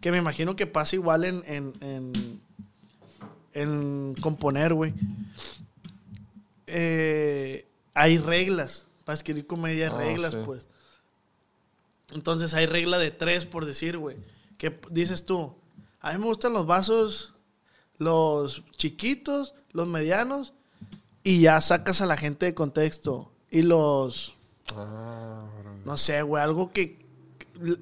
[0.00, 2.40] que me imagino que pasa igual en, en, en,
[3.54, 4.94] en componer, güey.
[6.66, 8.86] Eh, hay reglas.
[9.04, 10.38] Para escribir comedia hay Ah, reglas, sí.
[10.44, 10.66] pues.
[12.14, 14.16] Entonces hay regla de tres, por decir, güey.
[14.58, 15.54] ¿Qué p- dices tú?
[16.00, 17.34] A mí me gustan los vasos,
[17.98, 20.52] los chiquitos, los medianos,
[21.24, 23.32] y ya sacas a la gente de contexto.
[23.50, 24.34] Y los,
[24.76, 25.44] Ah,
[25.84, 27.02] no sé, güey, algo que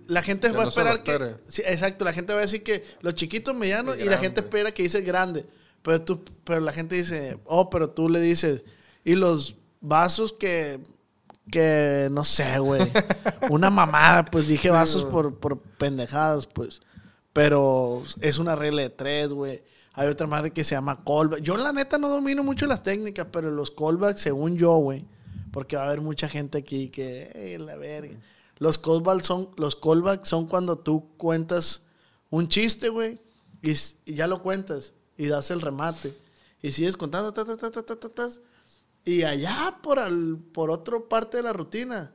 [0.08, 1.36] la gente va a no esperar que...
[1.48, 4.72] Sí, exacto, la gente va a decir que los chiquitos, medianos, Y la gente espera
[4.72, 5.46] que dice grande.
[5.82, 8.64] Pero, tú, pero la gente dice, oh, pero tú le dices,
[9.04, 10.80] y los vasos que,
[11.50, 12.82] que no sé, güey,
[13.50, 16.82] una mamada, pues dije vasos por, por pendejadas, pues.
[17.32, 19.62] Pero es una regla de tres, güey.
[19.94, 21.40] Hay otra madre que se llama callback.
[21.40, 25.06] Yo la neta no domino mucho las técnicas, pero los callbacks, según yo, güey,
[25.52, 28.16] porque va a haber mucha gente aquí que, "Ey, la verga.
[28.58, 31.82] Los callbacks son, los callbacks son cuando tú cuentas
[32.30, 33.18] un chiste, güey,
[33.62, 36.16] y, y ya lo cuentas y das el remate.
[36.62, 38.28] Y sigues contando, ta, ta, ta, ta, ta, ta, ta,
[39.04, 42.12] y allá por, al, por otra parte de la rutina,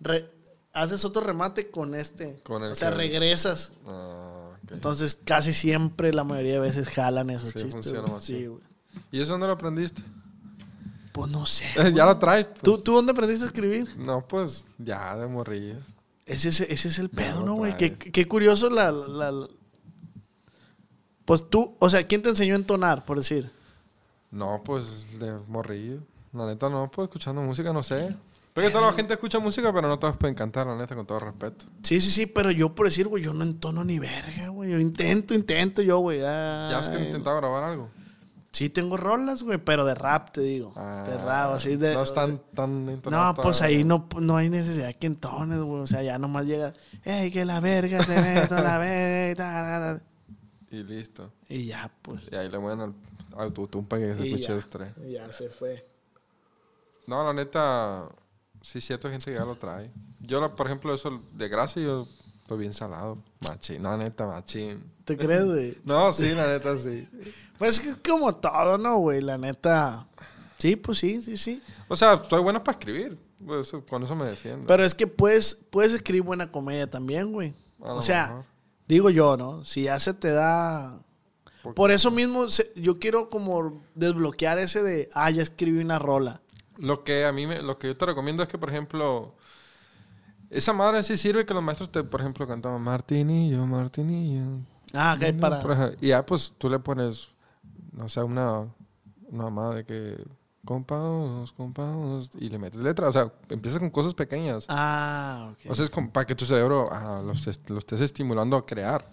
[0.00, 0.28] re-
[0.72, 2.40] haces otro remate con este.
[2.42, 3.72] Con o sea, que- regresas.
[3.86, 4.50] Ah.
[4.70, 7.72] Entonces, casi siempre, la mayoría de veces jalan esos Sí, chistes.
[7.72, 8.24] funciona más.
[8.24, 8.62] Sí, güey.
[9.12, 10.02] ¿Y eso dónde lo aprendiste?
[11.14, 11.64] Pues no sé.
[11.94, 12.46] ya lo traes.
[12.46, 12.62] pues.
[12.62, 13.88] ¿Tú, ¿Tú dónde aprendiste a escribir?
[13.96, 15.76] No, pues ya de morrillo.
[16.26, 17.76] Ese es, ese es el pedo, ¿no, güey?
[17.76, 18.12] Qué, traes.
[18.12, 19.48] qué curioso la, la- la-
[21.24, 23.52] Pues tú, o sea, ¿quién te enseñó a entonar, por decir?
[24.32, 26.00] No, pues de morrillo.
[26.32, 28.16] La neta no, pues escuchando música, no sé.
[28.52, 31.06] Pero que toda la gente escucha música, pero no todos pueden cantar, la neta, con
[31.06, 31.66] todo respeto.
[31.84, 34.72] Sí, sí, sí, pero yo por decir, güey, yo no entono ni verga, güey.
[34.72, 36.18] Yo intento, intento yo, güey.
[36.20, 37.88] ¿Ya has que intentado grabar algo?
[38.54, 40.72] Sí tengo rolas, güey, pero de rap, te digo.
[40.76, 41.92] de Ah, rap, así de...
[41.92, 45.80] No están tan entonados No, pues ahí no, no hay necesidad que entones, güey.
[45.82, 49.34] O sea, ya nomás llega, ey, que la verga te meto la verga.
[49.34, 50.04] ta, ta, ta".
[50.70, 51.32] Y listo.
[51.48, 52.28] Y ya, pues.
[52.30, 52.94] Y ahí le mueven al
[53.36, 54.86] autotune para que se y escuche este.
[55.04, 55.84] y ya se fue.
[57.08, 58.08] No, la neta,
[58.62, 59.90] sí, cierta gente que ya lo trae.
[60.20, 62.06] Yo, por ejemplo, eso de grasa, yo
[62.48, 63.18] lo bien salado.
[63.40, 64.84] Machín, no, neta, machín.
[65.04, 65.78] ¿Te crees, güey?
[65.84, 67.08] No, sí, la neta, sí.
[67.58, 69.20] Pues es como todo, ¿no, güey?
[69.20, 70.06] La neta.
[70.58, 71.62] Sí, pues sí, sí, sí.
[71.88, 73.18] O sea, soy bueno para escribir.
[73.44, 74.66] Pues, con eso me defiendo.
[74.66, 77.54] Pero es que puedes, puedes escribir buena comedia también, güey.
[77.78, 78.44] O sea, mejor.
[78.88, 79.64] digo yo, ¿no?
[79.64, 81.00] Si ya se te da...
[81.74, 86.40] Por eso mismo se- yo quiero como desbloquear ese de, ah, ya escribí una rola.
[86.76, 89.34] Lo que a mí, me, lo que yo te recomiendo es que, por ejemplo,
[90.50, 94.60] esa madre sí sirve que los maestros te, por ejemplo, cantaban Martinillo, Martinillo.
[94.92, 95.60] Ah, ok, para...
[95.60, 97.28] Ejemplo, Y ya, pues, tú le pones,
[97.92, 98.60] no sé, una,
[99.28, 100.24] una mamada de que,
[100.64, 103.08] compaos, compaos, y le metes letra.
[103.08, 104.66] O sea, empiezas con cosas pequeñas.
[104.68, 105.70] Ah, ok.
[105.70, 107.32] O sea, es como para que tu cerebro ah, lo
[107.78, 109.12] estés estimulando a crear.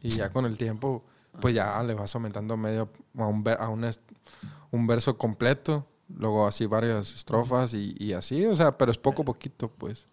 [0.00, 1.04] Y ya con el tiempo,
[1.40, 3.90] pues ya le vas aumentando medio a un, a un,
[4.70, 5.86] un verso completo.
[6.08, 8.46] Luego así varias estrofas y, y así.
[8.46, 10.06] O sea, pero es poco a poquito, pues.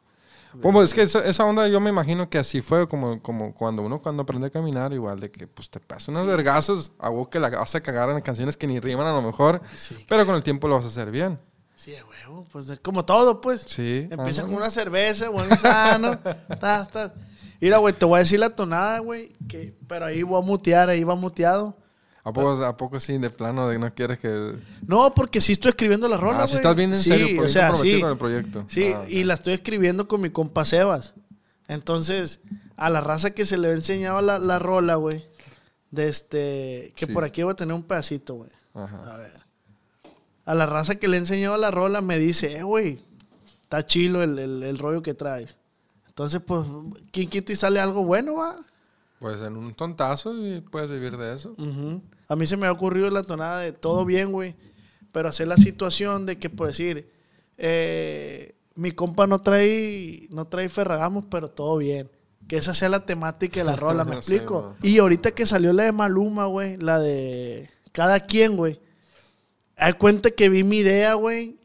[0.62, 3.82] Como es que esa, esa onda yo me imagino que así fue como, como cuando
[3.84, 7.28] uno cuando aprende a caminar, igual de que pues te pasa unos vergazos, a vos
[7.30, 9.96] que la vas a cagar en canciones que ni riman a lo mejor, Sí.
[10.08, 11.40] pero con el tiempo lo vas a hacer bien.
[11.76, 13.66] Sí, a huevo, pues es como todo, pues.
[13.68, 14.08] Sí.
[14.10, 16.18] Empieza con una cerveza, bueno, sano.
[16.60, 17.12] tas, tas.
[17.62, 20.90] Mira, güey, te voy a decir la tonada, güey, que, pero ahí voy a mutear,
[20.90, 21.78] ahí va muteado.
[22.28, 24.56] ¿A poco, ¿A poco sí, de plano, de no quieres que...
[24.88, 26.48] No, porque sí estoy escribiendo la rola, ah, güey.
[26.50, 28.02] si estás bien en sí, serio, por o sea, sí.
[28.02, 28.66] con el proyecto.
[28.68, 31.14] Sí, Ah, y la estoy escribiendo con mi compa Sebas.
[31.68, 32.40] Entonces,
[32.78, 35.24] a la raza que se le enseñaba la, la rola, güey,
[35.92, 37.14] de este, que Sí.
[37.14, 38.50] por aquí voy a tener un pedacito, güey.
[38.74, 39.14] Ajá.
[39.14, 39.32] A ver.
[40.46, 43.02] A la raza que le enseñaba la rola me dice, eh, güey,
[43.62, 45.58] está chilo el, el- el rollo que traes.
[46.08, 46.66] Entonces, pues,
[47.12, 48.58] ¿quién quita y sale algo bueno, va?
[49.20, 51.56] Pues en un tontazo y puedes vivir de eso.
[52.28, 54.56] A mí se me ha ocurrido la tonada de todo bien, güey.
[55.12, 57.10] Pero hacer la situación de que, por decir,
[57.58, 62.12] eh, mi compa no trae, no trae Ferragamos, pero todo bien.
[62.48, 64.76] Que esa sea la temática de la rola, ¿me explico?
[64.82, 68.80] y ahorita que salió la de Maluma, güey, la de cada quien, güey.
[69.78, 71.58] Hay cuenta que vi mi idea, güey.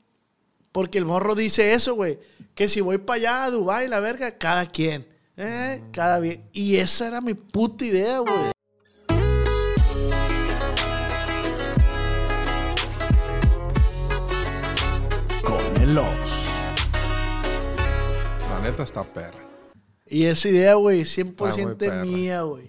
[0.72, 2.20] Porque el morro dice eso, güey.
[2.54, 5.06] Que si voy para allá a Dubái, la verga, cada quien.
[5.42, 6.44] Eh, cada bien.
[6.52, 8.50] Y esa era mi puta idea, güey.
[15.44, 16.08] Con el Ops.
[18.50, 19.38] La neta está perra.
[20.06, 22.04] Y esa idea, güey, Está muy 100% perra.
[22.04, 22.64] mía, güey.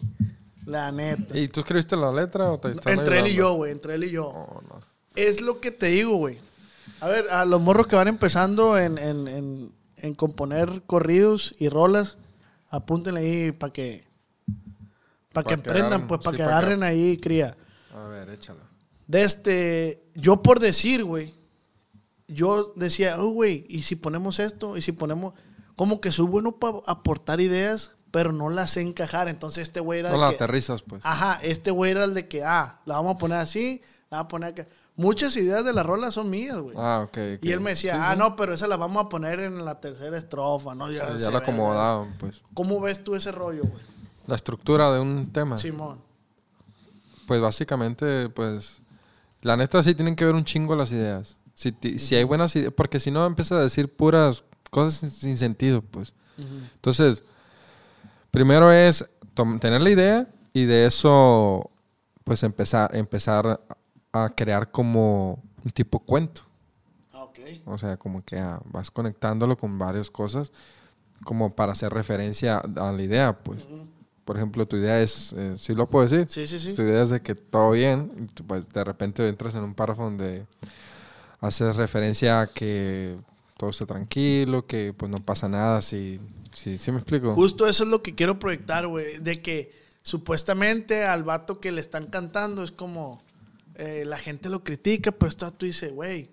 [0.66, 1.38] La neta.
[1.38, 4.12] ¿Y tú escribiste la letra o te Entre él y yo, güey, entre él y
[4.12, 4.32] yo.
[4.70, 4.80] No.
[5.16, 6.38] Es lo que te digo, güey.
[7.02, 11.70] A ver, a los morros que van empezando en, en- en- en componer corridos y
[11.70, 12.18] rolas,
[12.72, 14.04] apúntenle ahí para que
[15.34, 17.56] para Pa' que que emprendan, pues para sí, que pa' que- agarren ahí, cría.
[17.94, 18.62] A ver, échala.
[19.08, 21.34] De este, yo por decir, güey,
[22.28, 24.78] yo decía, oh, güey, ¿y si ponemos esto?
[24.78, 25.34] ¿Y si ponemos...?
[25.76, 29.28] Como que soy bueno para aportar ideas, pero no las sé encajar.
[29.30, 31.02] Entonces este güey era No de que- aterrizas, pues.
[31.06, 34.26] Ajá, este güey era el de que, ah, la vamos a poner así, la vamos
[34.26, 34.66] a poner acá.
[34.98, 36.76] Muchas ideas de la rola son mías, güey.
[36.78, 37.18] Ah, ok.
[37.38, 37.44] ok.
[37.44, 38.20] Y él me decía, Sí, ah, sí.
[38.20, 40.86] no, pero esa la vamos a poner en la tercera estrofa, ¿no?
[40.86, 42.42] O Ya, sea, ya la acomodaban, pues.
[42.54, 43.84] ¿Cómo ves tú ese rollo, güey?
[44.28, 45.58] La estructura de un tema.
[45.58, 46.00] Simón.
[47.26, 48.82] Pues básicamente, pues.
[49.42, 51.38] La neta sí tienen que ver un chingo las ideas.
[51.56, 52.74] Si, ti- si hay buenas ideas.
[52.76, 56.14] Porque si no empieza a decir puras cosas sin, sin sentido, pues.
[56.38, 57.24] Entonces,
[58.30, 59.06] primero es
[59.60, 61.70] tener la idea y de eso,
[62.24, 63.62] pues empezar, empezar
[64.14, 66.42] a crear como un tipo cuento.
[67.14, 67.40] Ah, ok.
[67.66, 70.52] O sea, como que ah, vas conectándolo con varias cosas
[71.24, 73.68] como para hacer referencia a la idea, pues.
[74.26, 76.28] Por ejemplo, tu idea es, eh, ¿sí lo puedo decir?
[76.30, 76.76] Sí, sí, sí.
[76.76, 80.04] Tu idea es de que todo bien, y pues de repente entras en un párrafo
[80.04, 80.46] donde
[81.40, 83.18] haces referencia a que
[83.58, 86.20] todo está tranquilo, que pues no pasa nada, si,
[86.54, 87.34] si, ¿sí me explico?
[87.34, 89.18] Justo eso es lo que quiero proyectar, güey.
[89.20, 93.22] De que supuestamente al vato que le están cantando es como
[93.82, 96.30] eh, la gente lo critica, pero esto tú dices, güey,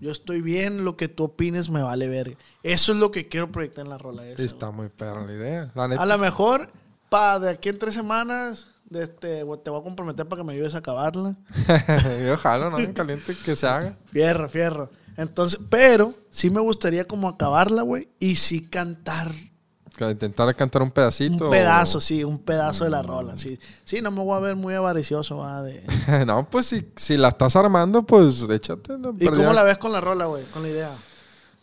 [0.00, 2.36] yo estoy bien, lo que tú opines me vale ver.
[2.64, 4.38] Eso es lo que quiero proyectar en la rola esa.
[4.38, 5.60] Sí, está muy perra la idea.
[5.76, 5.90] La güey.
[5.90, 6.72] neta, A lo mejor,
[7.08, 10.54] pa, de aquí en tres semanas, de este, te voy a comprometer para que me
[10.54, 11.36] ayudes a acabarla.
[12.26, 13.96] yo jalo, no en caliente que se haga.
[14.06, 14.90] Fierro, fierro.
[15.16, 19.32] Entonces, pero sí me gustaría como acabarla, güey, y sí cantar
[20.00, 21.44] Intentar cantar un pedacito.
[21.46, 23.58] un pedazo, sí, un pedazo de la rola, sí.
[23.84, 25.82] Sí, no me voy a ver muy avaricioso, va, de...
[26.26, 28.94] no, pues si, si la estás armando, pues échate.
[29.18, 30.44] ¿Y cómo la ves con la rola, güey?
[30.46, 30.96] Con la idea.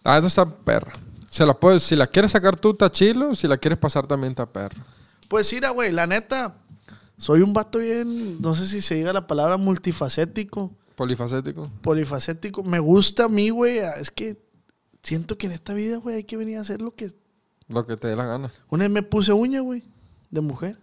[0.03, 0.93] Ah, esta está perra.
[1.29, 3.35] Se la puedes, si la quieres sacar tú, está chilo.
[3.35, 4.85] Si la quieres pasar, también está perra.
[5.27, 6.55] Pues mira, güey, la neta,
[7.17, 11.69] soy un vato bien, no sé si se diga la palabra multifacético, Polifacético.
[11.81, 12.63] polifacético.
[12.63, 14.37] Me gusta a mí, güey, es que
[15.03, 17.11] siento que en esta vida, güey, hay que venir a hacer lo que...
[17.67, 18.51] Lo que te dé la gana.
[18.69, 19.83] Una vez me puse uña, güey,
[20.29, 20.77] de mujer.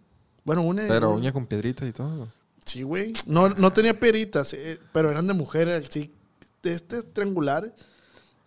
[0.44, 0.86] Bueno, una...
[0.88, 2.28] Pero uña con piedritas y todo.
[2.64, 3.12] Sí, güey.
[3.26, 6.12] No, no tenía peritas, eh, pero eran de mujeres, así,
[6.62, 7.72] de estas triangulares.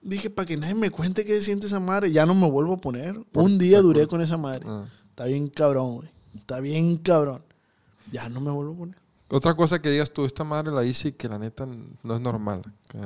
[0.02, 2.74] Dije, para que nadie me cuente qué se siente esa madre, ya no me vuelvo
[2.76, 3.20] a poner.
[3.34, 4.64] Un día duré con esa madre.
[4.68, 4.86] Ah.
[5.10, 6.10] Está bien cabrón, güey.
[6.36, 7.42] Está bien cabrón.
[8.12, 8.98] Ya no me vuelvo a poner.
[9.30, 11.66] Otra cosa que digas tú, esta madre la hice y que la neta
[12.04, 12.62] no es normal.
[12.88, 13.00] Que-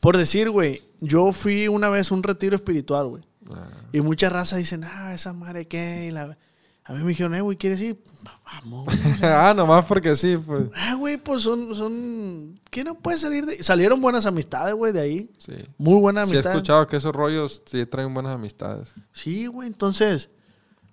[0.00, 3.24] Por decir, güey, yo fui una vez a un retiro espiritual, güey.
[3.54, 6.06] Ah, Y muchas razas dicen, ah, esa madre qué.
[6.08, 6.36] Y la-
[6.84, 7.98] A mí me dijeron, eh, güey, ¿quieres ir?
[8.26, 8.84] Va- Vamos.
[8.86, 8.98] güey.
[9.22, 10.64] ah, nomás porque sí, pues.
[10.74, 12.58] ah, güey, pues son, son...
[12.70, 15.30] ¿Qué no puede salir de Salieron buenas amistades, güey, de ahí.
[15.38, 15.52] Sí.
[15.76, 16.56] Muy buenas Sí, he amistades.
[16.56, 18.94] escuchado que esos rollos sí traen buenas amistades.
[19.12, 20.30] Sí, güey, entonces,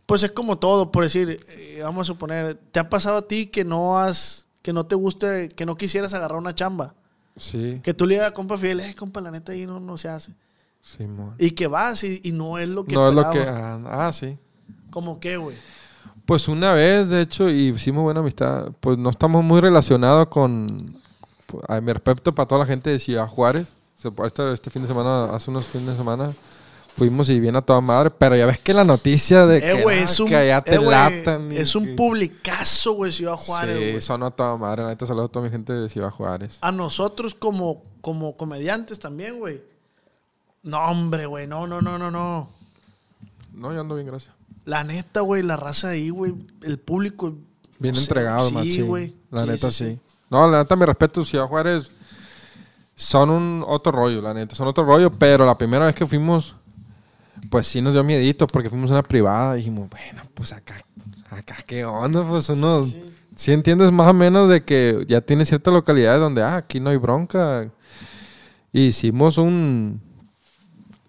[0.05, 3.47] pues es como todo, por decir, eh, vamos a suponer, ¿te ha pasado a ti
[3.47, 6.93] que no has, que no te guste, que no quisieras agarrar una chamba?
[7.37, 9.97] Sí, Que tú le digas a compa fiel, eh, compa, la neta ahí no, no
[9.97, 10.33] se hace.
[10.85, 11.33] Simón.
[11.39, 13.39] Y que vas y, y no es lo que No es lo que.
[13.39, 13.81] esperaba.
[13.87, 14.37] Ah, ah, sí.
[14.91, 15.57] ¿Cómo qué, güey?
[16.25, 18.71] Pues una vez, de hecho, y hicimos buena amistad.
[18.79, 20.99] Pues no estamos muy relacionados con.
[21.67, 23.67] A mi respeto para toda la gente de Ciudad Juárez.
[23.97, 26.33] Este, este fin de semana, hace unos fines de semana,
[26.95, 28.11] fuimos y viene a toda madre.
[28.11, 30.61] Pero ya ves que la noticia de Eh, que, güey, ah, es un, que allá
[30.61, 31.51] te eh, latan.
[31.51, 34.01] es un que- publicazo, güey, Ciudad Juárez, Sí, güey.
[34.01, 34.83] son a toda madre.
[34.85, 36.57] Neta, saludo a toda mi gente de Ciudad Juárez.
[36.61, 39.61] A nosotros como, como comediantes también, güey.
[40.65, 42.49] No, hombre, güey, no, no, no, no, no.
[43.53, 44.33] No, yo ando bien, gracias.
[44.65, 47.35] La neta, güey, la raza ahí, güey, el público.
[47.77, 48.87] Bien no sé, entregado, sí, machín.
[48.87, 49.15] güey.
[49.29, 49.99] La Sí, neta, sí, sí, sí.
[50.29, 51.91] No, la neta, mi respeto, Ciudad Juárez
[52.95, 56.55] son un otro rollo, la neta, son otro rollo, pero la primera vez que fuimos,
[57.51, 60.83] pues sí nos dio miedito porque fuimos a una privada y dijimos, bueno, pues acá,
[61.29, 62.27] acá, ¿qué onda?
[62.27, 62.87] Pues uno,
[63.35, 66.89] sí, entiendes más o menos de que ya tiene ciertas localidades donde, ah, aquí no
[66.89, 67.69] hay bronca.
[68.73, 70.01] Hicimos un,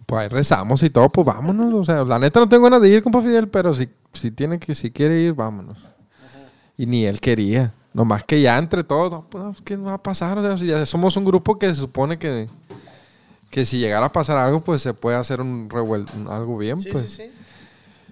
[0.06, 1.74] pues ahí rezamos y todo, pues vámonos.
[1.74, 4.58] O sea, la neta no tengo ganas de ir, compa Fidel, pero si, si tiene
[4.58, 5.78] que, si quiere ir, vámonos.
[6.78, 7.72] Y ni él quería.
[7.92, 10.38] Nomás que ya entre todos, no, pues, ¿qué va a pasar?
[10.38, 12.46] O sea, si ya somos un grupo que se supone que,
[13.50, 16.90] que si llegara a pasar algo, pues se puede hacer un revuel algo bien, Sí,
[16.92, 17.06] pues.
[17.10, 17.30] sí, sí.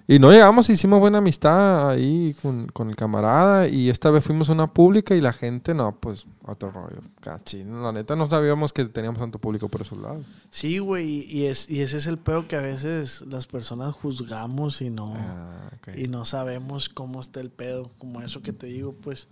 [0.06, 4.50] Y no llegamos, hicimos buena amistad ahí con, con el camarada y esta vez fuimos
[4.50, 7.00] a una pública y la gente, no, pues otro rollo.
[7.20, 7.82] Cachín.
[7.82, 10.26] La neta no sabíamos que teníamos tanto público por esos lados.
[10.50, 14.82] Sí, güey, y, es, y ese es el peor que a veces las personas juzgamos
[14.82, 17.90] y no, Ah, y no sabemos cómo está el pedo.
[17.98, 19.28] Como eso que te digo, pues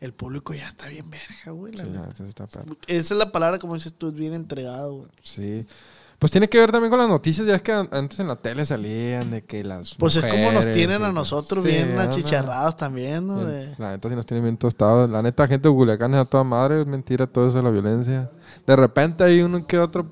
[0.00, 1.74] el público ya está bien verga, güey.
[1.74, 1.90] la Sí,
[2.24, 2.44] neta.
[2.44, 2.64] está.
[2.88, 5.08] Esa es la palabra, como dices tú, es bien entregado, güey.
[5.22, 5.64] Sí.
[6.18, 8.34] Pues tiene que ver también con las noticias, ya es que an- antes en la
[8.34, 12.76] tele salían de que las Pues es como nos tienen a nosotros Sí, bien achicharrados
[12.76, 13.44] también, ¿no?
[13.44, 15.08] De- La neta sí nos tienen bien tostados.
[15.08, 17.70] La neta, gente de Culiacán es a toda madre, es mentira todo eso de la
[17.70, 18.28] violencia.
[18.66, 20.06] De repente hay uno que otro.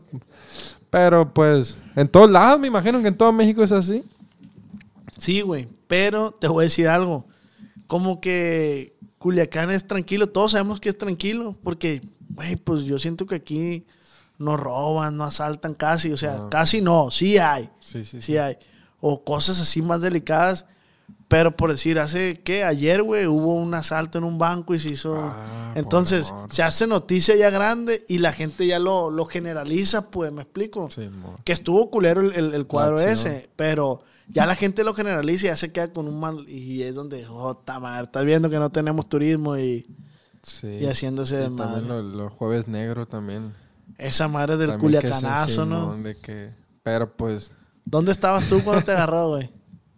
[0.90, 4.04] Pero pues, en todos lados, me imagino que en todo México es así.
[5.18, 7.26] Sí, güey, pero te voy a decir algo.
[7.88, 13.26] Como que Culiacán es tranquilo, todos sabemos que es tranquilo, porque, güey, pues yo siento
[13.26, 13.86] que aquí
[14.38, 16.48] no roban, no asaltan casi, o sea, Ah.
[16.50, 18.56] casi no, sí hay, Sí, sí, sí hay.
[19.00, 20.66] O cosas así más delicadas,
[21.28, 22.62] pero por decir, hace, ¿qué?
[22.64, 25.16] Ayer, güey, hubo un asalto en un banco y se hizo...
[25.20, 30.32] Ah, Entonces, se hace noticia ya grande y la gente ya lo, lo generaliza, pues,
[30.32, 30.88] ¿me explico?
[30.90, 31.10] Sí.
[31.44, 35.48] Que estuvo culero el, el- el cuadro ese, pero ya la gente lo generaliza y
[35.48, 36.48] ya se queda con un mal.
[36.48, 39.86] Y es donde, jota madre, estás viendo que no tenemos turismo y,
[40.42, 40.68] Sí.
[40.68, 41.86] y haciéndose de también madre.
[41.88, 43.52] lo- los jueves negros también.
[43.98, 45.96] Esa madre del También que culiacanazo, ¿no?
[45.96, 47.52] De que, pero pues,
[47.86, 49.48] ¿Dónde estabas tú cuando te agarró, güey?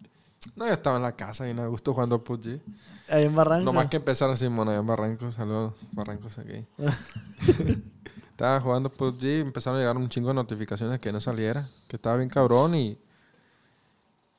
[0.56, 2.60] no, yo estaba en la casa y a gusto jugando PUBG.
[3.08, 3.64] Ahí en Barranco.
[3.64, 5.34] No más que empezaron Simón allá en Barrancos.
[5.34, 6.66] Saludos, Barrancos aquí.
[8.30, 11.66] estaba jugando PUBG y empezaron a llegar un chingo de notificaciones que no saliera.
[11.88, 12.98] Que estaba bien cabrón y...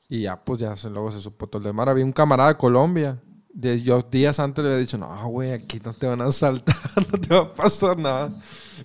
[0.08, 1.88] Y ya, pues ya luego se supo todo el demás.
[1.88, 3.18] Había un camarada de Colombia.
[3.52, 6.76] De, yo días antes le había dicho, no, güey, aquí no te van a asaltar,
[7.12, 8.32] no te va a pasar nada.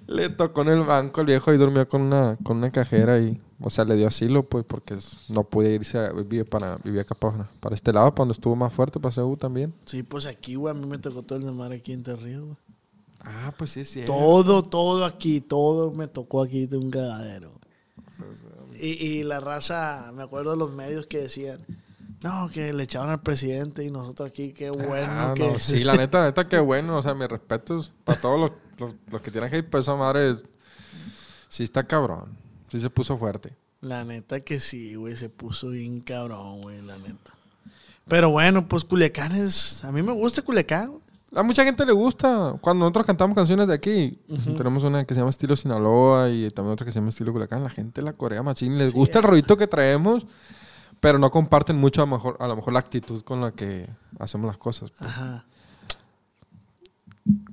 [0.08, 3.42] Le tocó en el banco el viejo y durmió con una, con una cajera y,
[3.60, 4.98] o sea, le dio asilo, pues, porque
[5.30, 8.56] no pude irse a vivir para, vivir acá para, para este lado, para donde estuvo
[8.56, 9.74] más fuerte, para CEU también.
[9.86, 12.58] Sí, pues aquí, güey, a mí me tocó todo el desmadre aquí en Terrido, güey.
[13.22, 14.14] Ah, pues sí, cierto.
[14.14, 17.54] Todo, todo aquí, todo me tocó aquí de un cagadero.
[18.80, 21.66] Y, y la raza, me acuerdo de los medios que decían,
[22.26, 25.48] no, que le echaban al presidente y nosotros aquí, qué bueno Ah, que...
[25.48, 26.98] no, sí, la neta, la neta, qué bueno.
[26.98, 30.36] O sea, mis respetos para todos los, los, los que tienen hate, pues esa madre
[31.48, 32.38] sí está cabrón.
[32.70, 33.54] Sí se puso fuerte.
[33.82, 37.34] La neta que sí, güey, se puso bien cabrón, güey, la neta.
[38.08, 39.84] Pero bueno, pues Culiacán es...
[39.84, 41.02] A mí me gusta Culiacán, güey.
[41.36, 42.56] A mucha gente le gusta.
[42.62, 44.18] Cuando nosotros cantamos canciones de aquí,
[44.58, 47.64] tenemos una que se llama estilo Sinaloa y también otra que se llama estilo Culiacán.
[47.64, 48.78] La gente la corea machín.
[48.78, 49.28] Les Sí, gusta el ah.
[49.28, 50.26] rollito que traemos,
[51.06, 53.88] pero no comparten mucho a lo mejor, a lo mejor la actitud con la que
[54.18, 54.90] hacemos las cosas.
[54.90, 55.08] pues.
[55.08, 55.46] Ajá.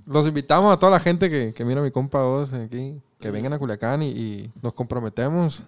[0.07, 3.31] Los invitamos a toda la gente que, que mira a mi compa vos aquí, que
[3.31, 5.65] vengan a Culiacán y, y nos comprometemos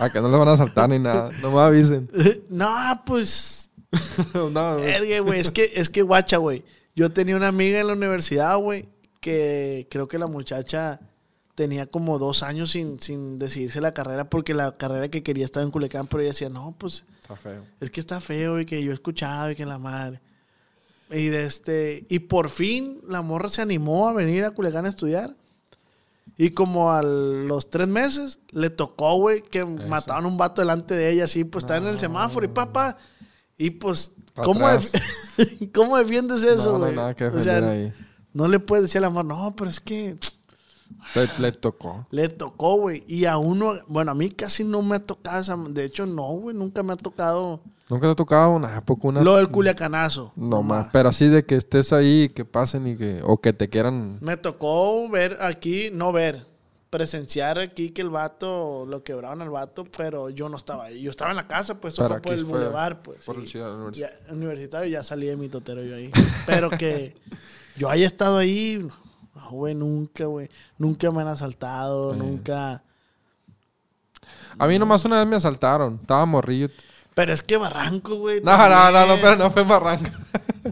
[0.00, 1.30] a que no les van a saltar ni nada.
[1.42, 2.10] No me avisen.
[2.48, 3.70] no, pues...
[4.32, 4.78] no, no.
[4.78, 6.64] Es que, es que guacha, güey.
[6.96, 8.88] Yo tenía una amiga en la universidad, güey,
[9.20, 11.00] que creo que la muchacha
[11.58, 15.64] tenía como dos años sin, sin decidirse la carrera porque la carrera que quería estaba
[15.64, 17.64] en Culiacán, pero ella decía, no, pues Está feo.
[17.80, 20.20] es que está feo y que yo he escuchado y que la madre.
[21.10, 24.88] Y de este, y por fin la morra se animó a venir a Culiacán a
[24.90, 25.34] estudiar.
[26.36, 31.10] Y como a los tres meses le tocó, güey, que mataban un vato delante de
[31.10, 32.96] ella, así, pues estaba en el semáforo y papá.
[33.56, 34.92] Y pues, Pa' ¿cómo, def-
[35.74, 36.94] ¿cómo defiendes eso, no, no güey?
[36.94, 37.60] nada que O sea,
[38.32, 40.16] no le puedes decir a la morra, no, pero es que
[41.14, 42.06] Le, le tocó.
[42.10, 43.04] le tocó, güey.
[43.06, 46.28] Y a uno, bueno, a mí casi no me ha tocado esa, de hecho, no,
[46.32, 50.32] güey, nunca me ha tocado ¿Nunca te ha tocado una poco una lo del culiacanazo.
[50.36, 53.70] No más, pero así de que estés ahí, que pasen y que o que te
[53.70, 54.18] quieran.
[54.20, 56.44] Me tocó ver aquí, no ver,
[56.90, 61.00] presenciar aquí que el vato, lo quebraron al vato, pero yo no estaba ahí.
[61.00, 63.24] Yo estaba en la casa, pues eso Pero fue por el bulevar, pues.
[63.24, 63.40] por sí.
[63.42, 64.18] el Ciudad Universitario.
[64.26, 66.10] Ya- universitario ya salí de mi totero yo ahí.
[66.44, 67.14] Pero que
[67.78, 68.86] yo haya estado ahí,
[69.38, 70.48] no, güey, nunca, güey.
[70.78, 72.16] Nunca me han asaltado, Eh.
[72.16, 72.82] nunca.
[74.58, 76.68] A mí nomás una vez me asaltaron, estaba morrillo.
[77.14, 78.40] Pero es que Barranco, güey.
[78.42, 80.10] No, no, no, no, pero no fue Barranco.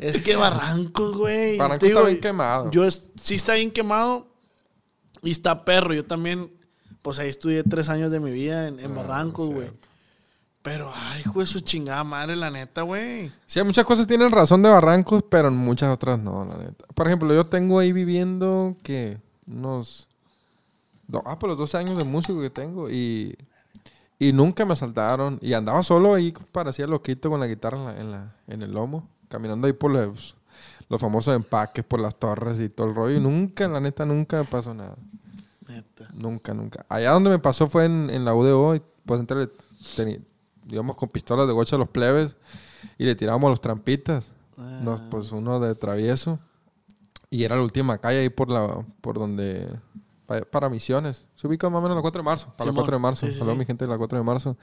[0.01, 1.57] Es que Barranco, güey.
[1.59, 2.71] Barranco está bien quemado.
[2.71, 4.29] Yo es- sí está bien quemado
[5.23, 5.95] y está perro.
[5.95, 6.53] Yo también,
[7.03, 9.71] pues ahí estudié tres años de mi vida en, en Ah, Barranco, güey.
[10.67, 13.31] Pero, ay, güey, su chingada madre, la neta, güey.
[13.47, 16.85] Sí, muchas cosas tienen razón de Barrancos, pero en muchas otras no, la neta.
[16.93, 20.09] Por ejemplo, yo tengo ahí viviendo que unos.
[21.07, 23.37] do- ah, por los 12 años de músico que tengo y.
[24.19, 25.39] Y nunca me asaltaron.
[25.41, 28.73] Y andaba solo ahí, parecía loquito con la guitarra en, la- en, la- en el
[28.73, 29.09] lomo.
[29.29, 30.35] Caminando ahí por los,
[30.89, 33.17] los famosos empaques, por las torres y todo el rollo.
[33.19, 34.97] Y nunca, la neta, nunca me pasó nada.
[35.69, 36.09] Neta.
[36.12, 36.85] Nunca, nunca.
[36.89, 38.75] Allá donde me pasó fue en, en la UDO.
[38.75, 40.21] y, Pues teni-
[40.71, 42.37] íbamos con pistolas de gocha a los plebes
[42.99, 44.33] y le tirábamos los trampitas.
[44.57, 45.07] Nos, Ah.
[45.11, 46.39] pues uno de travieso.
[47.31, 49.69] Y era la última calle ahí por la por donde...
[50.27, 51.27] pa- Para misiones.
[51.37, 52.47] Se ubica más o menos la 4 de marzo.
[52.57, 52.85] Para la Simón.
[52.85, 53.27] 4 de marzo.
[53.27, 53.51] Sí, sí, sí.
[53.53, 54.57] mi gente de la 4 de marzo.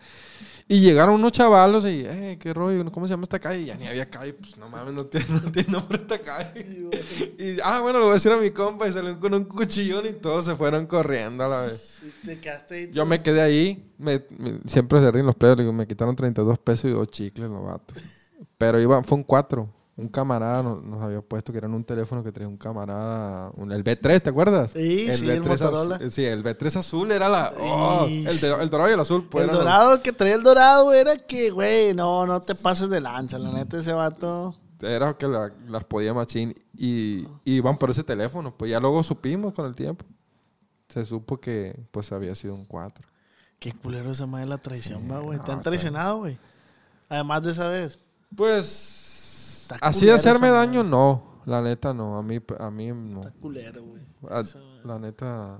[0.67, 3.61] Y llegaron unos chavalos y, eh, qué rollo, ¿cómo se llama esta calle?
[3.61, 6.89] Y ya ni había calle, pues no mames, no tiene, no tiene nombre esta calle.
[7.37, 10.05] Y, ah, bueno, lo voy a decir a mi compa y salió con un cuchillón
[10.05, 12.01] y todos se fueron corriendo a la vez.
[12.03, 15.73] Y te quedaste ahí Yo me quedé ahí, me, me- siempre se ríen los digo,
[15.73, 17.97] me quitaron 32 pesos y dos chicles los vatos.
[18.57, 19.82] Pero iba, fue un 4.
[19.95, 23.71] Un camarada nos, nos había puesto que era un teléfono que traía un camarada, un-
[23.71, 24.71] el B3, ¿te acuerdas?
[24.71, 26.09] Sí, sí, el az- Motorola.
[26.09, 27.51] sí, el B3 azul era la...
[27.59, 28.25] oh, Sí.
[28.27, 29.27] el, el dorado y el azul.
[29.29, 32.55] pues, el los- dorado, el que traía el dorado era que, güey, no, no te
[32.55, 33.37] pases de lanza.
[33.37, 34.55] La neta, ese vato.
[34.81, 38.51] Era que la- las podía machín y, y iban por ese teléfono.
[38.57, 40.05] Pues ya luego supimos con el tiempo.
[40.89, 43.07] Se supo que pues había sido un 4.
[43.59, 45.37] Qué culero esa madre la traición, va, güey.
[45.37, 46.37] no, Te han traicionado, güey.
[47.09, 47.99] Además de esa vez.
[48.35, 49.02] Pues
[49.71, 51.41] Está así de hacerme daño, no.
[51.45, 52.17] La neta no.
[52.17, 53.19] A mí, a mí no.
[53.21, 54.01] Está culero, güey.
[54.29, 54.81] A- Esa madre.
[54.85, 55.59] la neta.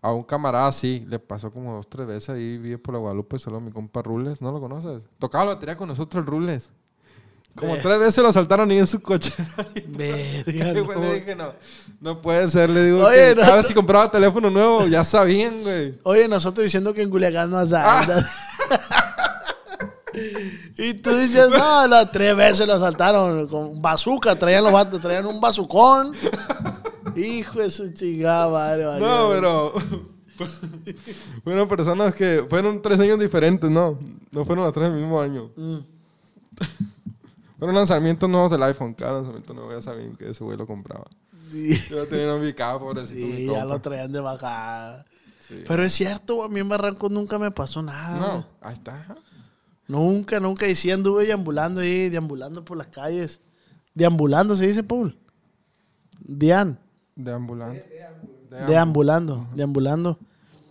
[0.00, 3.36] A un camarada sí, le pasó como dos, tres veces ahí, vive por la Guadalupe,
[3.38, 5.04] solo mi compa Rules, ¿no lo conoces?
[5.18, 6.70] Tocaba la batería con nosotros el Rules.
[7.56, 9.32] Como tres veces lo asaltaron ahí en su coche.
[9.88, 11.04] Verga, Y, güey, no.
[11.04, 11.52] le dije, no,
[12.00, 12.70] no puede ser.
[12.70, 13.40] Le digo, Oye, que no.
[13.42, 15.98] cada vez que compraba teléfono nuevo, ya sabían, güey.
[16.04, 18.06] Oye, nosotros diciendo que en Culiacán no Ah.
[20.78, 25.26] y tú dices, no, las tres veces lo asaltaron con bazooka, traían los vatos, traían
[25.26, 26.12] un bazucón.
[27.16, 29.00] Hijo de su chingada, madre, vale.
[29.00, 29.74] No, pero.
[31.44, 32.46] fueron personas que.
[32.48, 33.98] Fueron tres años diferentes, ¿no?
[34.30, 35.50] No fueron las tres del mismo año.
[35.56, 35.78] Mm.
[37.58, 38.94] Fueron lanzamientos nuevos del iPhone.
[38.94, 41.06] Cada lanzamiento nuevo ya sabían que ese güey lo compraba.
[41.50, 43.26] Sí, Yo tenía un ubicado, pobrecito.
[43.26, 45.04] sí, ya lo traían de bajada.
[45.48, 45.64] Sí.
[45.66, 48.18] Pero es cierto, a mí en Barranco nunca me pasó nada.
[48.18, 49.16] No, ahí está.
[49.88, 50.68] Nunca, nunca.
[50.68, 53.40] Y sí anduve deambulando ahí, deambulando por las calles.
[53.94, 55.16] Deambulando, se dice, Paul.
[56.20, 56.78] Dian.
[57.16, 57.80] Deambulando.
[58.66, 60.18] Deambulando, deambulando.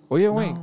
[0.10, 0.54] Oye, güey.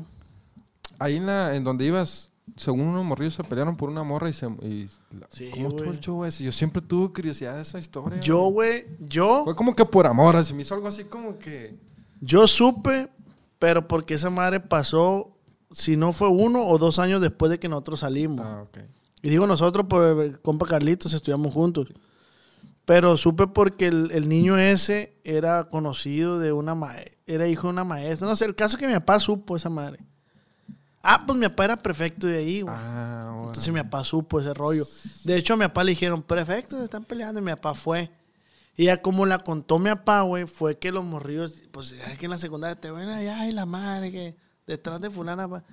[0.98, 4.32] Ahí en, la, en donde ibas, según unos morrillos se pelearon por una morra y
[4.32, 4.46] se.
[4.62, 4.88] Y,
[5.18, 5.96] la- Sí, ¿Cómo estuvo güey.
[5.96, 6.44] el show ese?
[6.44, 8.20] Yo siempre tuve curiosidad de esa historia.
[8.20, 11.76] Yo, güey, yo, Fue como que por amor, así me hizo algo así como que.
[12.20, 13.08] yo supe,
[13.58, 15.33] pero porque esa madre pasó,
[15.74, 18.46] si no fue uno o dos años después de que nosotros salimos.
[18.46, 18.78] Ah, ok.
[19.22, 21.88] Y digo nosotros por el compa Carlitos, estudiamos juntos.
[22.84, 27.72] Pero supe porque el, el niño ese era conocido de una maestra, era hijo de
[27.72, 28.28] una maestra.
[28.28, 30.04] No sé, el caso es que mi papá supo esa madre.
[31.02, 32.74] Ah, pues mi papá era prefecto de ahí, güey.
[32.76, 33.48] Ah, bueno.
[33.48, 34.86] Entonces mi papá supo ese rollo.
[35.24, 37.40] De hecho, a mi papá le dijeron, prefecto, se están peleando.
[37.40, 38.10] Y mi papá fue.
[38.76, 42.26] Y ya como la contó mi papá, güey, fue que los morrillos, pues es que
[42.26, 44.36] en la secundaria te ven allá y la madre que
[44.66, 45.48] detrás de fulana.
[45.48, 45.64] pa".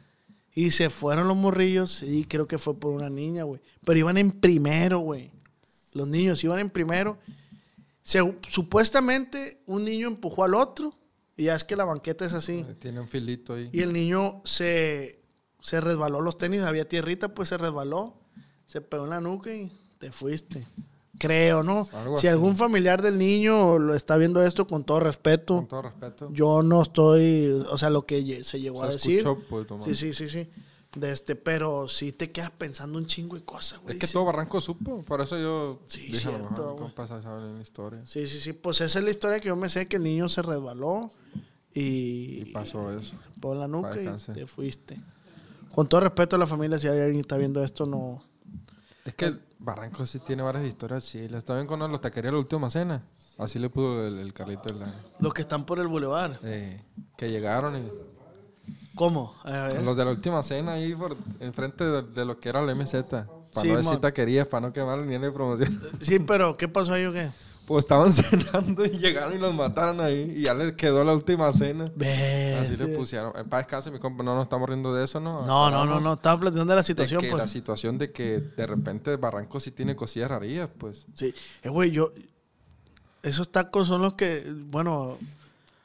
[0.53, 3.61] Y se fueron los morrillos y creo que fue por una niña, güey.
[3.85, 5.31] Pero iban en primero, güey.
[5.93, 7.17] Los niños iban en primero.
[8.03, 10.93] Se- supuestamente un niño empujó al otro.
[11.37, 12.65] Y ya es que la banqueta es así.
[12.79, 13.69] Tiene un filito ahí.
[13.71, 15.21] Y el niño se,
[15.61, 18.15] se resbaló los tenis, había tierrita, pues se resbaló,
[18.67, 20.67] se pegó en la nuca y te fuiste.
[21.21, 21.87] Creo, ¿no?
[21.93, 22.27] Algo si así.
[22.29, 26.29] algún familiar del niño lo está viendo esto con todo respeto, Con todo respeto.
[26.33, 29.17] yo no estoy, o sea, lo que se llegó Se a decir.
[29.19, 29.67] escuchó, pues.
[29.85, 30.49] Sí, sí, sí, sí.
[30.95, 33.93] De este, pero sí te quedas pensando un chingo de cosas, güey.
[33.93, 34.13] Es que Sí.
[34.13, 36.83] todo Barranco supo, por eso yo Sí, dije, a lo cierto, mejor mi güey.
[36.95, 38.01] compa sabe la historia.
[38.05, 38.51] Sí, sí, sí.
[38.53, 41.11] Pues esa es la historia que yo me sé que el niño se resbaló
[41.73, 43.15] y, Y pasó eso.
[43.39, 44.99] por la nuca y te fuiste.
[45.73, 48.21] Con todo respeto a la familia, si hay alguien que está viendo esto, no.
[49.05, 51.45] Es que Barranco sí tiene varias historias chilas.
[51.45, 53.03] También con los taquerías de la última cena.
[53.37, 54.93] Así le pudo el, el daño.
[55.19, 56.39] Los que están por el bulevar.
[56.43, 56.83] Eh,
[57.15, 57.89] que llegaron y
[58.95, 59.35] ¿Cómo?
[59.43, 59.81] A ver.
[59.83, 62.93] los de la última cena ahí por enfrente de, de lo que era la MZ.
[63.09, 65.79] Para Sí, no decir taquerías, para no quemar ni de promoción.
[66.01, 67.29] Sí, pero ¿qué pasó ahí o qué?
[67.71, 70.33] Pues estaban cenando y llegaron y los mataron ahí.
[70.35, 71.85] Y ya les quedó la última cena.
[72.59, 73.31] Así le pusieron.
[73.37, 74.23] En paz descanse, mi compa.
[74.25, 75.45] No nos estamos riendo de eso, ¿no?
[75.45, 76.13] No, no, no, no.
[76.13, 77.51] Estaba planteando la De situación, que la pues.
[77.51, 81.05] situación de que de repente Barranco sí tiene cosillas rarillas, pues.
[81.13, 81.33] Sí.
[81.63, 82.11] Eh, güey, yo.
[83.23, 84.43] Esos tacos son los que.
[84.53, 85.17] Bueno.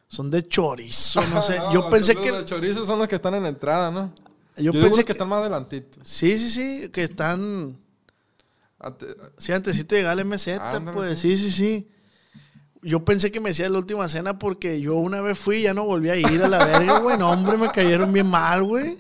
[0.09, 1.57] Son de chorizo, no sé.
[1.59, 2.33] No, Yo los- pensé los que.
[2.33, 4.13] de chorizo son los que están en la entrada, ¿no?
[4.57, 5.13] Yo, pensé los que, que.
[5.13, 6.03] están más adelantitos.
[6.09, 6.89] Sí, sí, sí.
[6.91, 7.77] Que están.
[8.79, 11.19] Ante- Sí, antesito de llegar al MZ, Ándale, pues.
[11.19, 11.89] Sí, sí, sí.
[12.83, 15.75] Yo pensé que me decía la última cena porque yo una vez fui y ya
[15.75, 17.19] no volví a ir a la verga, güey.
[17.19, 18.99] No, hombre, me cayeron bien mal, güey.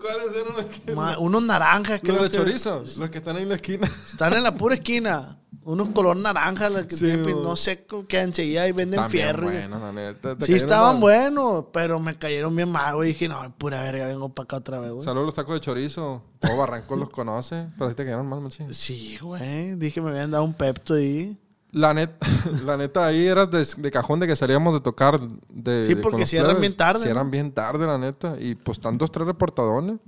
[0.00, 0.94] ¿Cuáles eran los que.?
[0.94, 3.90] Ma- Unos naranjas, creo Los de que- chorizo, los que están ahí en la esquina.
[4.10, 5.36] Están en la pura esquina.
[5.62, 7.34] Unos color naranja, las que Sí, tienen, güey.
[7.34, 9.44] no sé, que enseguida ahí venden También fierro.
[9.50, 10.34] bueno, la neta.
[10.40, 11.00] Sí, estaban mal.
[11.02, 13.08] buenos, pero me cayeron bien mal, güey.
[13.08, 15.04] Dije, no, pura verga, vengo para acá otra vez, güey.
[15.04, 16.22] Saludos a los tacos de chorizo.
[16.38, 18.72] Todo Barranco los conoce, pero sí te quedaron mal, machín.
[18.72, 19.74] Sí, güey.
[19.76, 21.38] Dije, me habían dado un pepto ahí.
[21.72, 22.26] La neta,
[22.64, 26.00] la neta ahí era de, de cajón de que salíamos de tocar de Sí, de-
[26.02, 27.30] porque cierran bien tarde, Cierran ¿no?
[27.30, 28.34] bien tarde, la neta.
[28.40, 29.98] Y pues están dos, tres reportadones.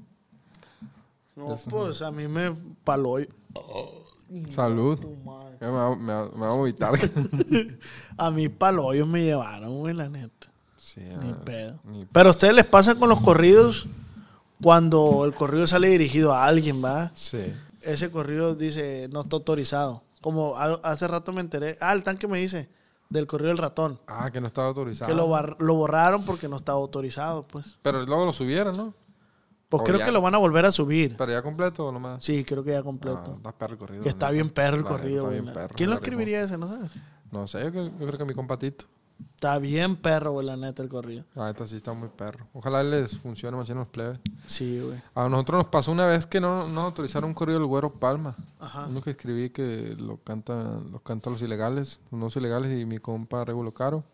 [1.37, 2.53] No, pues a mí me
[2.85, 3.17] paló.
[4.51, 4.99] Salud.
[5.61, 6.93] Me va, me va- me va a vomitar.
[8.17, 10.49] A mí paloyos me llevaron, güey, la neta.
[10.77, 11.79] sí, Ni pedo.
[11.85, 13.87] ni- Pero a ustedes les pasa con los corridos
[14.63, 17.11] cuando el corrido sale dirigido a alguien, ¿va?
[17.15, 17.53] sí.
[17.83, 20.05] Ese corrido dice no está autorizado.
[20.21, 21.77] Como hace rato me enteré.
[21.81, 22.69] Ah, el tanque me dice
[23.09, 23.99] del corrido del ratón.
[24.07, 25.11] Ah, que no estaba autorizado.
[25.11, 25.27] Que lo,
[25.59, 27.77] lo borraron porque no estaba autorizado, pues.
[27.83, 28.95] Pero luego lo subieron, ¿no?
[29.73, 30.05] Pues O creo ya.
[30.05, 31.17] que lo van a volver a subir.
[31.17, 32.23] Pero ya completo o nomás.
[32.23, 33.33] Sí, creo que ya Ah, completo.
[33.37, 34.03] está perro corrido.
[34.03, 36.59] que está bien perro el corrido, bien perro, ¿Quién lo escribiría ese?
[36.59, 36.91] No sabes.
[37.31, 38.85] No sé, yo, creo- yo creo que mi compatito.
[39.35, 41.25] Está bien perro, güey, la neta, el corrido.
[41.35, 42.49] La neta sí está muy perro.
[42.53, 44.19] Ojalá les funcione machín a los plebes.
[44.47, 45.01] Sí, güey.
[45.15, 48.37] A nosotros nos pasó una vez que no nos autorizaron un corrido del Güero Palma.
[48.61, 48.89] Ajá.
[48.89, 53.43] Uno que escribí que lo canta, lo canta los ilegales, unos ilegales y mi compa
[53.45, 54.05] Regulo Caro.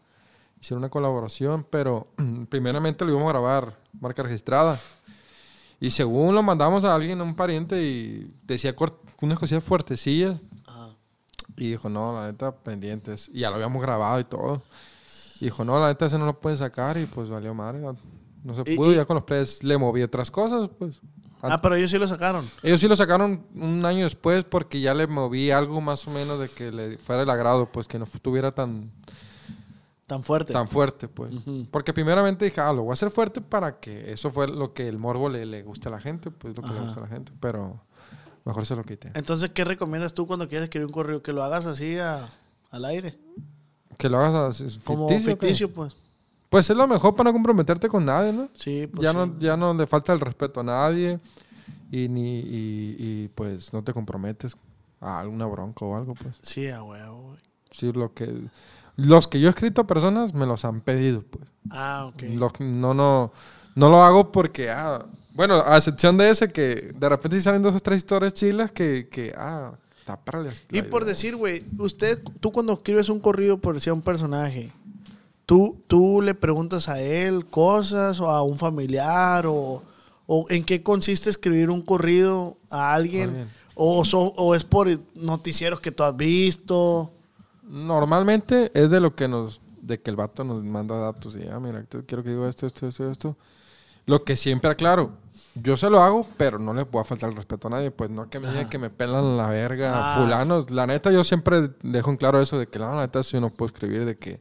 [0.60, 2.06] Hicieron una colaboración, pero
[2.48, 4.78] primeramente lo íbamos a grabar, marca registrada.
[5.80, 8.74] Y según lo mandamos a alguien, a un pariente, y decía
[9.20, 10.40] unas cosillas fuertecillas.
[10.66, 10.90] Ajá.
[11.56, 13.30] Y dijo, no, la neta, pendientes.
[13.32, 14.62] Y ya lo habíamos grabado y todo.
[15.40, 16.96] Y dijo, no, la neta, ese no lo pueden sacar.
[16.98, 17.80] Y pues valió madre.
[18.44, 18.92] No se Y- pudo.
[18.92, 21.00] y- ya con los players le moví otras cosas, pues.
[21.40, 22.44] Ah, pero ellos sí lo sacaron.
[22.64, 26.40] Ellos sí lo sacaron un año después porque ya le moví algo más o menos
[26.40, 28.90] de que le fuera el agrado, pues que no estuviera tan,
[30.08, 30.52] Tan fuerte.
[30.52, 31.32] tan fuerte, pues.
[31.70, 34.88] Porque primeramente dije, ah, lo voy a hacer fuerte para que eso fue lo que
[34.88, 37.08] el morbo le, le guste a la gente, pues lo que le gusta a la
[37.08, 37.80] gente, pero
[38.44, 39.12] mejor se lo quité.
[39.14, 41.22] Entonces, ¿qué recomiendas tú cuando quieres escribir un correo?
[41.22, 42.28] Que lo hagas así a-
[42.70, 43.16] al aire.
[43.98, 45.32] Que lo hagas así, Como ficticio.
[45.36, 45.94] ficticio, pues.
[46.48, 48.48] Pues es lo mejor para no comprometerte con nadie, ¿no?
[48.54, 49.02] Sí, pues.
[49.04, 49.16] ya, sí.
[49.18, 51.18] no ya no le falta el respeto a nadie
[51.92, 54.56] y, ni, y, y, pues no te comprometes
[55.02, 56.36] a alguna bronca o algo, pues.
[56.40, 57.38] Sí, a huevo, güey.
[57.70, 58.48] Sí, lo que...
[58.98, 61.48] Los que yo he escrito a personas me los han pedido, pues.
[61.70, 62.22] Ah, ok.
[62.60, 63.32] No, no,
[63.76, 67.74] no lo hago porque, ah, bueno, a excepción de ese que de repente salen dos
[67.76, 71.10] o tres historias chilas que, que ah, está para la- Y por idea.
[71.14, 74.72] decir, güey, usted, tú cuando escribes un corrido por decir a un personaje,
[75.46, 79.80] tú, tú le preguntas a él cosas o a un familiar o,
[80.26, 83.48] o en qué consiste escribir un corrido a alguien Alguien.
[83.76, 87.12] o, son- o es por noticieros que tú has visto.
[87.68, 91.60] Normalmente es de lo que nos, de que el vato nos manda datos y, ah,
[91.60, 93.36] mira, quiero que diga esto, esto, esto, esto.
[94.06, 95.12] Lo que siempre aclaro,
[95.54, 98.30] yo se lo hago, pero no le puedo faltar el respeto a nadie, pues no
[98.30, 100.18] que me digan que me pelan la verga, Ah.
[100.18, 100.64] fulano.
[100.70, 103.66] La neta, yo siempre dejo en claro eso de que la neta, si no puedo
[103.66, 104.40] escribir de que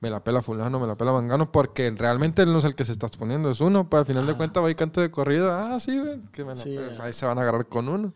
[0.00, 2.84] me la pela fulano, me la pela mangano, porque realmente él no es el que
[2.84, 5.52] se está exponiendo, es uno, pues al final de cuentas va y canto de corrido,
[5.52, 8.12] ah, sí, güey, que me la Sí, pela, ahí se van a agarrar con uno.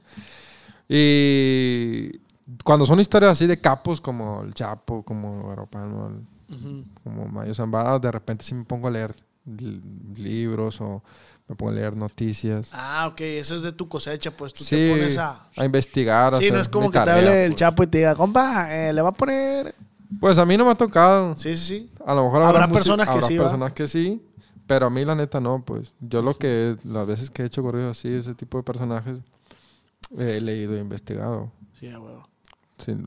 [0.89, 2.21] Y
[2.65, 6.85] cuando son historias así de capos como el Chapo, como Palma, el- Ujú.
[7.05, 9.83] como Mayo Zambada, de repente sí me pongo a leer li-
[10.17, 11.03] libros o
[11.47, 12.71] me pongo a leer noticias.
[12.73, 15.47] Ah, ok, eso es de tu cosecha, pues tú sí, te pones a...
[15.57, 16.35] a investigar.
[16.35, 17.59] a Sí, no es como que te hable el pues.
[17.59, 19.75] chapo y te diga, compa, eh, le va a poner...
[20.21, 21.37] Pues a mí no me ha tocado.
[21.37, 21.91] Sí, sí, sí.
[22.07, 23.45] A lo mejor Habrá personas que habrá sí, ¿va?
[23.45, 24.23] personas que sí,
[24.67, 25.95] pero a mí la neta no, pues.
[26.01, 29.19] Yo lo que, las veces que he hecho corridos así, ese tipo de personajes,
[30.17, 31.53] he leído e investigado.
[31.79, 32.27] Sí, a huevo.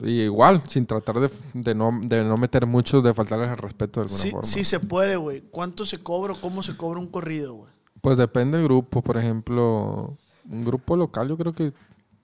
[0.02, 4.00] Y igual, sin tratar de, de no, de no meter mucho, de faltarles el respeto
[4.00, 4.46] de alguna Sí, forma.
[4.46, 5.42] sí se puede, güey.
[5.50, 7.70] ¿Cuánto se cobra o cómo se cobra un corrido, güey?
[8.00, 10.16] Pues depende del grupo, por ejemplo,
[10.50, 11.72] un grupo local, yo creo que,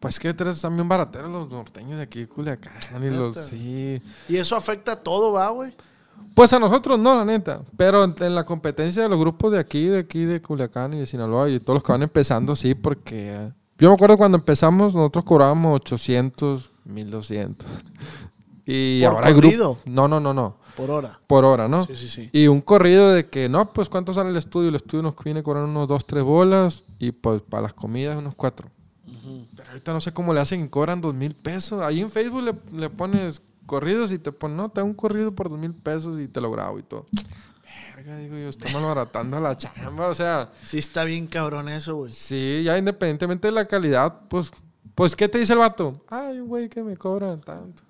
[0.01, 2.72] pues que tres también barateros los norteños de aquí, de Culiacán,
[3.03, 3.53] y los.
[3.53, 5.72] Y eso afecta a todo, ¿va, güey?
[6.34, 9.86] Pues a nosotros no, la neta, pero en, la competencia de los grupos de aquí,
[9.86, 13.53] de aquí, de Culiacán y de Sinaloa, y todos los que van empezando, sí, porque
[13.78, 17.68] yo me acuerdo cuando empezamos, nosotros cobrábamos 800, 1200.
[18.66, 19.78] Y ¿Por ahora corrido?
[19.86, 20.57] No, no, no, no.
[20.76, 21.18] Por hora.
[21.26, 21.84] Por hora, ¿no?
[21.86, 22.30] Sí, sí, sí.
[22.32, 24.68] Y un corrido de que, no, pues cuánto sale el estudio.
[24.68, 28.34] El estudio nos viene cobrando unos 2, 3 bolas y pues para las comidas unos
[28.34, 28.68] 4.
[29.07, 29.47] Ujú.
[29.57, 31.82] Pero ahorita no sé cómo le hacen, cobran 2 mil pesos.
[31.82, 35.34] Ahí en Facebook le, le pones corridos y te ponen, no, te da un corrido
[35.34, 37.07] por 2 mil pesos y te lo grabo y todo.
[37.97, 40.07] Verga, digo yo, está malbaratando la chamba.
[40.09, 42.12] O sea, Sí está bien cabrón eso, güey.
[42.12, 44.53] sí, ya independientemente de la calidad, pues,
[44.99, 46.03] pues ¿qué te dice el vato?
[46.09, 47.84] Ay, güey que me cobran tanto.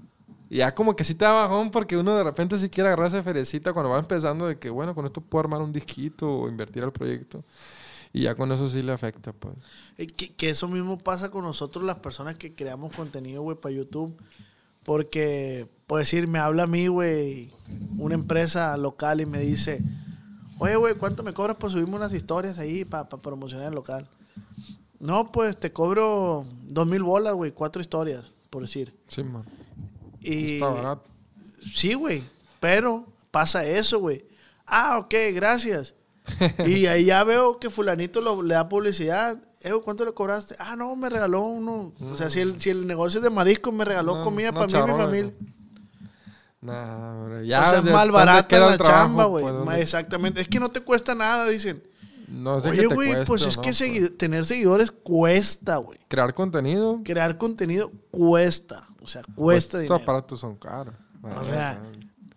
[0.50, 3.06] Y ya como que sí te da bajón porque uno de repente sí quiere agarrar
[3.06, 6.48] esa ferecita cuando va empezando de que, bueno, con esto puedo armar un disquito o
[6.50, 7.42] invertir al proyecto.
[8.12, 9.54] Y ya con eso sí le afecta, pues.
[9.96, 13.74] Eh, Que, que eso mismo pasa con nosotros, las personas que creamos contenido, güey, para
[13.74, 14.14] YouTube.
[14.82, 17.54] Porque, por decir, me habla a mí, güey,
[17.96, 19.80] una empresa local y me dice,
[20.58, 24.06] oye, güey, ¿cuánto me cobras por subirme unas historias ahí para promocionar el local?
[25.00, 28.94] No, pues te cobro dos mil bolas, güey, cuatro historias, por decir.
[29.08, 29.44] Sí, man.
[30.20, 31.04] Y, Está barato.
[31.74, 32.22] Sí, güey,
[32.60, 34.24] pero pasa eso, güey.
[34.66, 35.94] Ah, ok, gracias.
[36.66, 39.40] y ahí ya veo que fulanito lo- le da publicidad.
[39.62, 40.56] Eh, ¿cuánto le cobraste?
[40.58, 41.92] Ah, no, me regaló uno.
[42.12, 44.66] O sea, si el, si el negocio es de marisco, me regaló No, comida para
[44.66, 45.34] mí y mi familia.
[46.60, 47.66] Nah, hombre, o ya.
[47.66, 49.44] sea, ¿de mal barata la trabajo, chamba, güey.
[49.64, 49.78] pues?
[49.78, 50.40] Exactamente.
[50.40, 51.82] Es que no te cuesta nada, dicen.
[52.28, 53.80] No Oye, güey, pues es no, que pues.
[53.80, 55.98] segui- tener seguidores cuesta, güey.
[56.08, 57.00] Crear contenido.
[57.04, 58.88] Crear contenido cuesta.
[59.00, 59.94] O sea, cuesta pues, dinero.
[59.96, 60.94] Estos aparatos son caros.
[61.22, 61.82] O sea,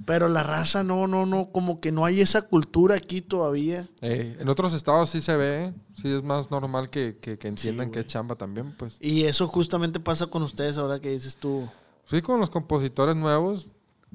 [0.05, 3.87] pero la raza no, no, no, como que no hay esa cultura aquí todavía.
[4.01, 7.91] Eh, en otros estados sí se ve, sí es más normal que, que, que entiendan
[7.91, 8.97] que es chamba también, pues.
[8.99, 11.67] Y eso justamente pasa con ustedes ahora que dices tú.
[12.05, 13.69] Sí, con los compositores nuevos,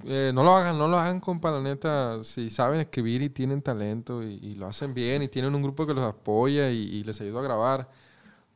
[0.05, 2.23] eh, no lo hagan, no lo hagan, compa, la neta.
[2.23, 5.95] Si saben escribir y tienen talento y, lo hacen bien y tienen un grupo que
[5.95, 7.89] los apoya y, y les ayuda a grabar,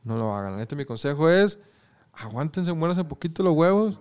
[0.03, 0.53] no lo hagan.
[0.53, 1.59] La neta, mi consejo es,
[2.13, 3.99] aguántense, muéranse un poquito los huevos,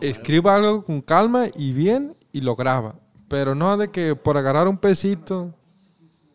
[0.00, 2.94] escriba algo con calma y bien y lo graba.
[3.28, 5.54] Pero no de que por agarrar un pesito,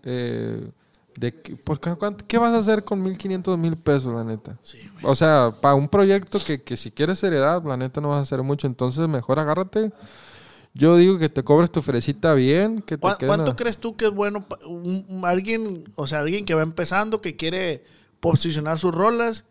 [0.04, 0.70] eh,
[1.18, 4.58] de que, ¿por qué, cuánto- ¿qué vas a hacer con 1500, mil pesos, la neta?
[4.62, 5.06] Sí, güey.
[5.06, 8.22] O sea, para un proyecto que, que si quieres seriedad, la neta no vas a
[8.22, 8.68] hacer mucho.
[8.68, 9.92] Entonces, mejor agárrate.
[10.74, 12.82] Yo digo que te cobres tu fresita bien.
[12.82, 16.06] Que te ¿Cuá- quede ¿Cuánto crees tú que es bueno pa- un- un- alguien, o
[16.06, 17.84] sea, alguien que va empezando, que quiere
[18.20, 19.46] posicionar sus rolas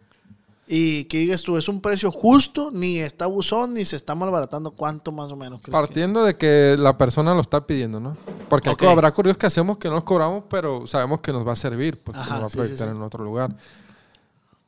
[0.66, 4.70] y que digas tú, es un precio justo, ni está buzón, ni se está malbaratando?
[4.70, 8.16] ¿Cuánto más o menos que- Partiendo de que la persona lo está pidiendo, ¿no?
[8.48, 11.56] Porque habrá corridos que hacemos que no los cobramos, pero sabemos que nos va a
[11.56, 12.94] servir, pues Ajá, nos va a sí, proyectar sí.
[12.96, 13.56] en otro lugar.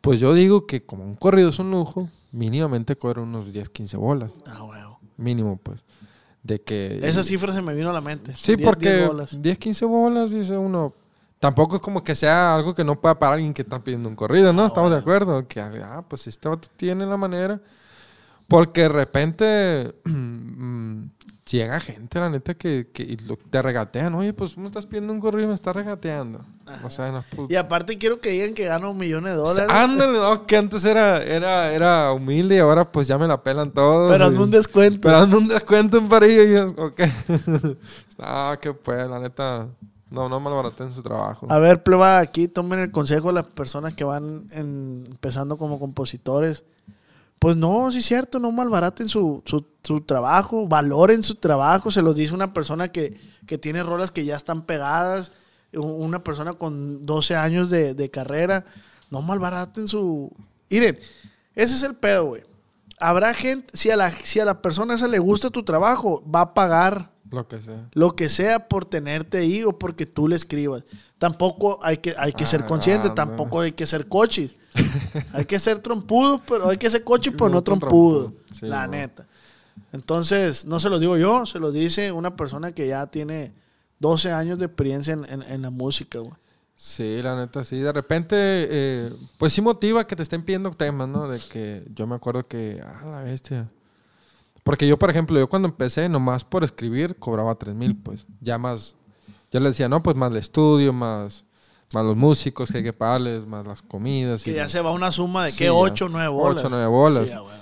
[0.01, 3.97] Pues yo digo que como un corrido es un lujo, mínimamente cobra unos 10, 15
[3.97, 4.33] bolas.
[4.47, 5.01] Ah, huevo.
[5.17, 5.85] Mínimo, pues.
[6.43, 7.01] De que...
[7.03, 8.33] Esa cifra se me vino a la mente.
[8.35, 9.43] Sí, 10, porque 10 bolas.
[9.43, 10.93] 10, 15 bolas, dice uno.
[11.39, 14.17] Tampoco es como que sea algo que no pueda pagar alguien que está pidiendo un
[14.17, 14.65] corrido, ¿no?
[14.65, 15.47] Ah, Estamos de acuerdo.
[15.47, 17.61] Que, ah, pues este vato tiene la manera.
[18.49, 21.03] Porque de repente mm,
[21.51, 23.17] llega gente, la neta, que, que
[23.51, 24.15] te regatean.
[24.15, 26.41] Oye, pues me estás pidiendo un corrido y me estás regateando.
[26.85, 29.33] O sea, no es pu- Y aparte quiero que digan que gano un millón de
[29.33, 29.69] dólares.
[29.69, 33.73] Ándale, no, que antes era, era, era humilde y ahora pues ya me la pelan
[33.73, 34.11] todos.
[34.11, 35.01] pero hazme un descuento.
[35.03, 37.01] pero hazme un descuento en parillo y yo, ok.
[38.21, 39.69] ah, que pues, la neta.
[40.09, 41.47] No, no malbaraten su trabajo.
[41.51, 46.65] A ver, pleba, aquí tomen el consejo de las personas que van empezando como compositores.
[47.39, 51.91] Pues no, sí es cierto, no malbaraten su, su, su trabajo, valoren su trabajo.
[51.91, 55.33] Se los dice una persona que, que tiene rolas que ya están pegadas,
[55.75, 58.65] una persona con 12 años de, de carrera.
[59.11, 60.33] No malbaraten su...
[60.71, 60.99] Miren,
[61.55, 62.43] ese es el pedo, güey.
[62.99, 66.41] Habrá gente, si a, la, si a la persona esa le gusta tu trabajo, va
[66.43, 67.89] a pagar Lo que sea.
[67.93, 70.85] lo que sea por tenerte ahí o porque tú le escribas.
[71.19, 74.51] Tampoco hay que, hay que ser Ah, consciente, tampoco hay que ser cochis.
[75.33, 78.21] hay que ser trompudo, pero hay que ser cochi, pero no No tan trompudo.
[78.33, 78.45] trompudo.
[78.55, 79.27] Sí, la neta.
[79.93, 83.53] Entonces, no se lo digo yo, se lo dice una persona que ya tiene
[83.99, 86.35] 12 años de experiencia en, en- en la música, güey.
[86.75, 87.79] Sí, la neta, sí.
[87.79, 91.27] De repente, eh, pues sí motiva que te estén pidiendo temas, ¿no?
[91.29, 93.71] De que yo me acuerdo que, ah, la bestia.
[94.67, 98.27] Porque yo, por ejemplo, yo cuando empecé, nomás por escribir, cobraba 3 mil, pues.
[98.41, 98.97] Ya más,
[99.53, 101.45] yo le decía, no, pues más el estudio, más,
[101.95, 104.43] más los músicos que hay que pagarles, más las comidas.
[104.43, 105.73] Que y ya se va una suma de Sí, ya.
[105.73, 106.59] 8 o 9 bolas.
[106.65, 107.27] Ocho, nueve bolas.
[107.27, 107.61] Sí, a huevo.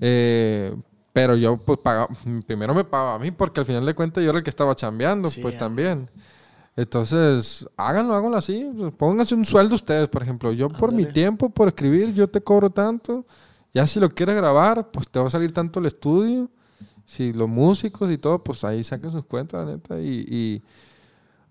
[0.00, 0.74] Eh,
[1.12, 2.08] pero yo, pues, pagaba,
[2.48, 4.74] primero me pagaba a mí, porque al final de cuentas yo era el que estaba
[4.74, 5.60] chambeando, Sí, pues ya.
[5.60, 6.10] también.
[6.76, 8.68] Entonces, háganlo, háganlo así.
[8.98, 10.50] Pónganse un sueldo ustedes, por ejemplo.
[10.50, 13.24] Yo por mi tiempo, por escribir, yo te cobro tanto.
[13.74, 16.48] Ya si lo quieres grabar, pues te va a salir tanto el estudio.
[17.06, 20.00] Si los músicos y todo, pues ahí saquen sus cuentas, la neta.
[20.00, 20.62] Y, y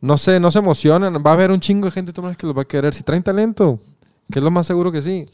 [0.01, 1.13] no sé, no se emocionan.
[1.23, 2.93] Va a haber un chingo de gente que los va a querer.
[2.93, 3.79] Si traen talento,
[4.31, 5.29] que es lo más seguro que sí,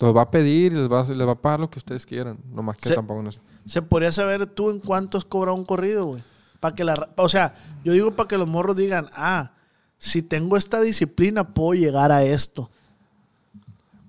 [0.00, 2.04] los va a pedir y les va a, les va a pagar lo que ustedes
[2.06, 2.38] quieran.
[2.52, 5.64] No más que Se- tampoco no es- Se podría saber tú en cuántos cobra un
[5.64, 6.22] corrido, güey.
[6.58, 9.52] Para que la, o sea, yo digo para que los morros digan, ah,
[9.98, 12.70] si tengo esta disciplina puedo llegar a esto.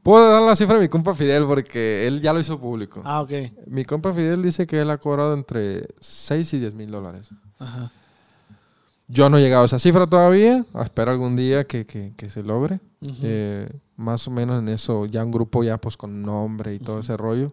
[0.04, 3.02] Puedo dar la cifra de mi compa Fidel porque él ya lo hizo público.
[3.06, 3.32] Ah, ok.
[3.68, 7.30] Mi compa Fidel dice que él ha cobrado entre 6 y 10 mil dólares.
[7.60, 7.92] Ajá.
[9.08, 10.66] Yo no he llegado a esa cifra todavía.
[10.84, 12.80] Espero algún día que, que- que se logre.
[13.22, 17.00] Eh, más o menos en eso, ya un grupo ya pues con nombre y todo
[17.00, 17.52] ese rollo.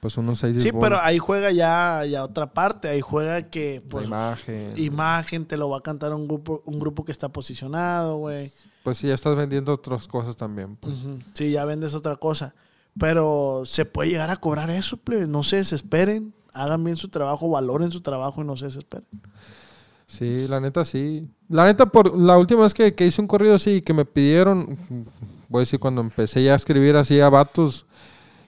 [0.00, 2.88] Pues unos 6 Sí, pero ahí juega ya, ya otra parte.
[2.88, 4.72] Ahí juega que, la pues, imagen.
[4.76, 8.50] imagen te lo va a cantar un grupo, un grupo que está posicionado, güey.
[8.82, 10.76] Pues sí, ya estás vendiendo otras cosas también.
[10.76, 10.94] Pues.
[11.34, 12.54] Sí, ya vendes otra cosa.
[12.98, 15.28] Pero se puede llegar a cobrar eso, plebes.
[15.28, 16.34] No se desesperen.
[16.52, 19.06] Hagan bien su trabajo, valoren su trabajo y no se desesperen.
[20.06, 21.28] Sí, la neta sí.
[21.48, 24.76] La neta, por la última vez que, que hice un corrido así, que me pidieron,
[25.48, 27.86] voy a decir, cuando empecé ya a escribir así a vatos,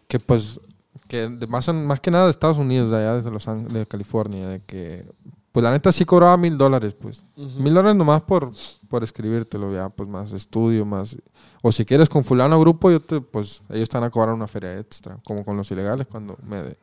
[0.08, 0.58] que pues,
[1.06, 3.86] que de más, más que nada de Estados Unidos, de allá desde Los Ángeles, de
[3.86, 5.06] California, de que,
[5.52, 7.24] pues la neta sí cobraba mil dólares, pues.
[7.36, 8.52] Mil dólares nomás por,
[8.88, 11.16] por escribírtelo, ya, pues más estudio, más.
[11.62, 14.78] O si quieres con fulano grupo, yo te, pues ellos están a cobrar una feria
[14.78, 16.78] extra, como con los ilegales cuando me de-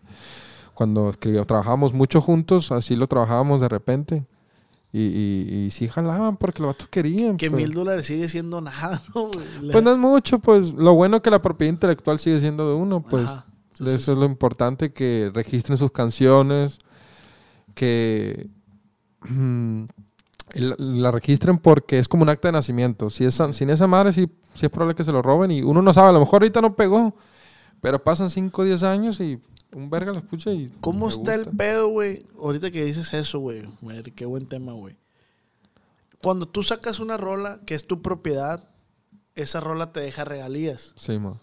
[0.75, 4.25] cuando escribía, trabajábamos mucho juntos, así lo trabajábamos de repente.
[4.91, 7.37] Y, y, y sí jalaban porque los vatos querían.
[7.37, 7.61] Que pues.
[7.61, 9.29] mil dólares sigue siendo nada, ¿no?
[9.71, 12.75] Pues no es mucho, pues lo bueno es que la propiedad intelectual sigue siendo de
[12.75, 13.25] uno, pues.
[13.25, 13.45] Ajá.
[13.71, 16.79] Sí, De sí, eso es lo importante, que registren sus canciones,
[17.75, 18.49] que
[20.53, 23.09] la, registren porque es como un acta de nacimiento.
[23.09, 25.81] Si esa, sin esa madre, sí, sí es probable que se lo roben y uno
[25.81, 27.15] no sabe, a lo mejor ahorita no pegó,
[27.81, 29.41] pero pasan 5 o 10 años y
[29.71, 30.71] un verga lo escucha y...
[30.81, 32.25] ¿Cómo está el pedo, güey?
[32.39, 33.63] Ahorita que dices eso, güey.
[34.15, 34.95] Qué buen tema, güey.
[36.21, 38.67] Cuando tú sacas una rola que es tu propiedad,
[39.35, 40.93] esa rola te deja regalías.
[40.95, 41.39] Sí, ma.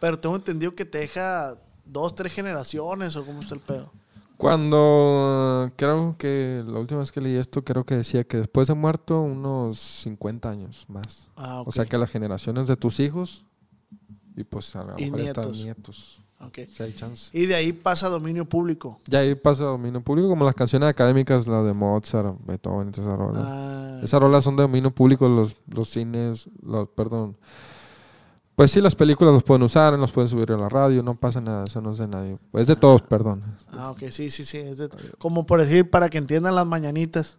[0.00, 3.92] Pero tengo entendido que te deja dos, tres generaciones o cómo está el pedo.
[4.42, 8.74] Cuando creo que la última vez que leí esto, creo que decía que después de
[8.74, 11.30] muerto, unos 50 años más.
[11.36, 11.68] Ah, ok.
[11.68, 13.44] O sea que las generaciones de tus hijos
[14.36, 15.62] y pues a lo mejor están nietos.
[15.62, 16.20] nietos.
[16.40, 16.58] Ok.
[16.68, 17.30] Si hay chance.
[17.38, 18.98] Y de ahí pasa dominio público.
[19.06, 23.44] Ya ahí pasa dominio público, como las canciones académicas, las de Mozart, Beethoven esas rolas.
[23.46, 27.36] Ah, Esas rolas son de dominio público, los, los cines, los, perdón.
[28.54, 31.40] Pues sí, las películas los pueden usar, los pueden subir a la radio, no pasa
[31.40, 32.38] nada, eso no es de nadie.
[32.52, 33.42] Es de todos, perdón.
[33.70, 34.58] ah, ok, sí, sí, sí.
[34.58, 37.38] es de- como por decir, para que entiendan las mañanitas,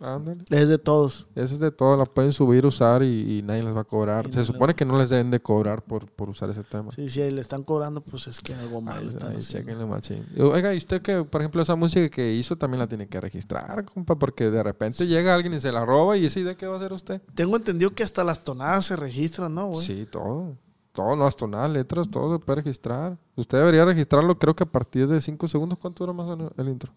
[0.00, 0.40] Ándale.
[0.50, 1.26] es de todos.
[1.34, 4.26] Esa es de todo, la pueden subir, usar y, y nadie les va a cobrar.
[4.28, 6.92] Y Se no supone que no les deben de cobrar por, por usar ese tema.
[6.92, 9.86] Sí, sí, le están cobrando, pues es que algo mal Ahí, están ahí, haciendo.
[9.86, 10.26] machín.
[10.38, 13.84] Oiga, y usted que, por ejemplo, esa música que hizo también la tiene que registrar,
[13.86, 16.74] compa, porque de repente llega alguien y se la roba y esa idea qué va
[16.74, 17.22] a hacer usted.
[17.34, 19.86] Tengo entendido que hasta las tonadas se registran, ¿no, güey?
[19.86, 20.56] Sí, todo.
[20.92, 23.18] Todo, no, hasta nada, letras, todo se puede registrar.
[23.36, 25.78] Usted debería registrarlo, creo que a partir de 5 segundos.
[25.78, 26.90] ¿Cuánto dura más el intro?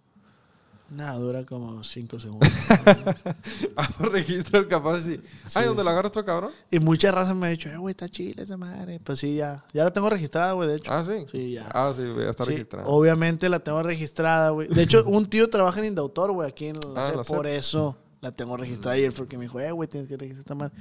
[0.92, 2.50] Nada, dura como cinco segundos.
[4.00, 5.20] Registra el capaz sí.
[5.54, 5.86] Ay, ¿dónde sí.
[5.86, 6.52] la agarra otro cabrón?
[6.72, 9.00] y muchas razas me han dicho, eh, güey, está chile esa madre.
[9.04, 9.64] Pues sí, ya.
[9.74, 10.92] Ya la tengo registrada, güey, de hecho.
[10.92, 11.26] Ah, sí.
[11.32, 11.68] Sí, ya.
[11.72, 12.88] Ah, sí, ya está Sí, registrado.
[12.90, 14.68] obviamente la tengo registrada, güey.
[14.68, 17.22] De hecho, un tío trabaja en Indautor, güey, aquí en la Ah.
[17.28, 18.98] Por eso la tengo registrada.
[18.98, 20.74] Y él fue el que me dijo, eh, güey, tienes que registrar esta madre.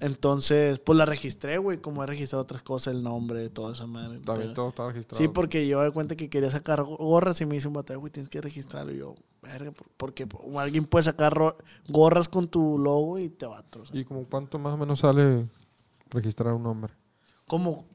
[0.00, 4.20] Entonces, pues la registré, güey, como he registrado otras cosas, el nombre, toda esa madre.
[4.20, 5.20] También todo está registrado.
[5.22, 7.74] Sí, porque yo me di cuenta que quería sacar go- gorras y me hizo un
[7.74, 8.92] batalla, güey, tienes que registrarlo.
[8.92, 10.26] Y yo, verga, por- porque
[10.58, 11.36] alguien puede sacar
[11.88, 13.96] gorras con tu logo y te va a trozar.
[13.96, 15.48] ¿Y como cuánto más o menos sale
[16.10, 16.92] registrar un nombre?
[17.46, 17.86] Como,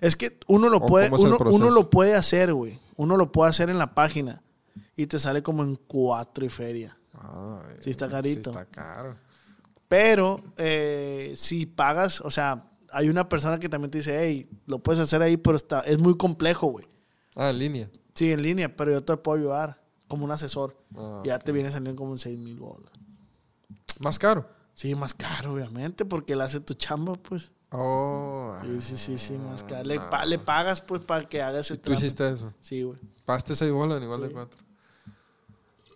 [0.00, 2.78] es que uno lo ¿O puede, uno, lo puede hacer, güey.
[2.96, 4.42] Uno lo puede hacer en la página
[4.96, 6.98] y te sale como en cuatro y feria.
[7.14, 8.52] Ah, Sí está eh, carito.
[8.52, 9.16] Sí está caro.
[9.88, 14.78] Pero eh, si pagas, o sea, hay una persona que también te dice, hey, lo
[14.80, 16.86] puedes hacer ahí, pero está, es muy complejo, güey.
[17.36, 17.90] Ah, en línea.
[18.14, 20.76] Sí, en línea, pero yo te puedo ayudar como un asesor.
[20.96, 22.90] Ah, ya te viene saliendo como en 6 mil bolas.
[24.00, 24.48] Más caro.
[24.74, 27.52] Sí, más caro, obviamente, porque él hace tu chamba, pues.
[27.70, 28.56] Oh.
[28.62, 29.84] Sí, sí, sí, sí, más caro.
[29.84, 30.10] Le, no.
[30.10, 32.52] pa- le pagas, pues, para que haga ese ¿Y ¿Tú hiciste eso?
[32.60, 32.98] Sí, güey.
[33.24, 34.34] Pagaste seis bolas en igual de Sí.
[34.34, 34.60] cuatro.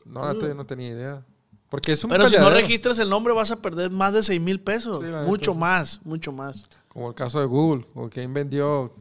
[0.05, 1.25] No, yo no tenía idea.
[1.71, 4.41] Porque es un Pero si no registras el nombre, vas a perder más de 6
[4.41, 5.03] mil pesos.
[5.03, 6.69] Sí, mucho neta, más, mucho más.
[6.89, 7.87] Como el caso de Google.
[7.95, 8.93] O quien vendió...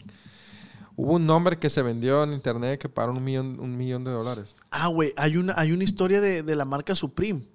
[0.96, 4.12] Hubo un nombre que se vendió en internet que pagaron un millón, un millón de
[4.12, 4.56] dólares.
[4.70, 7.48] Ah, güey, hay una, hay una historia de, de la marca Supreme.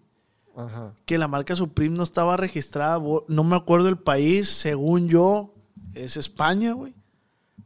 [0.57, 0.95] Ajá.
[1.05, 2.99] Que la marca Supreme no estaba registrada.
[3.29, 5.55] No me acuerdo el país, según yo,
[5.95, 6.95] es España, güey.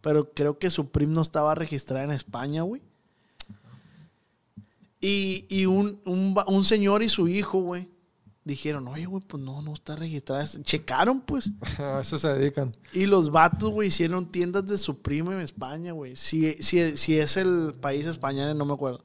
[0.00, 2.82] Pero creo que Supreme no estaba registrada en España, güey.
[5.00, 7.88] Y, y un, un un señor y su hijo, güey,
[8.44, 10.44] dijeron, oye, güey, pues no, no está registrada.
[10.62, 11.50] Checaron, pues.
[11.78, 12.72] A eso se dedican.
[12.92, 16.16] Y los vatos, güey, hicieron tiendas de Supreme en España, güey.
[16.16, 19.04] Si, si, si es el país España, no me acuerdo.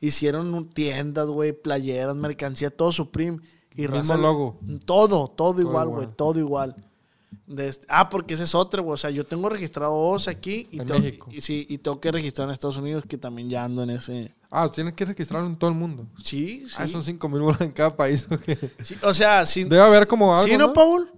[0.00, 3.40] Hicieron tiendas, güey, playeras, mercancía, todo Supreme.
[3.74, 4.58] Y Mismo raza- logo.
[4.86, 6.76] Todo, todo igual, güey, todo igual.
[7.46, 8.94] De este- ah, porque ese es otro, güey.
[8.94, 11.28] O sea, yo tengo registrado dos aquí y, En tengo, México.
[11.30, 14.32] y, sí, y tengo que registrar en Estados Unidos, que también ya ando en ese.
[14.50, 16.06] Ah, tienes que registrarlo en todo el mundo.
[16.22, 16.74] Sí, sí.
[16.76, 18.26] Ah, son cinco mil bolas en cada país.
[18.30, 18.58] ¿o qué?
[18.82, 20.72] Sí, O sea, sin, Debe haber como algo, ¿Sí, no.
[20.72, 21.10] Paul?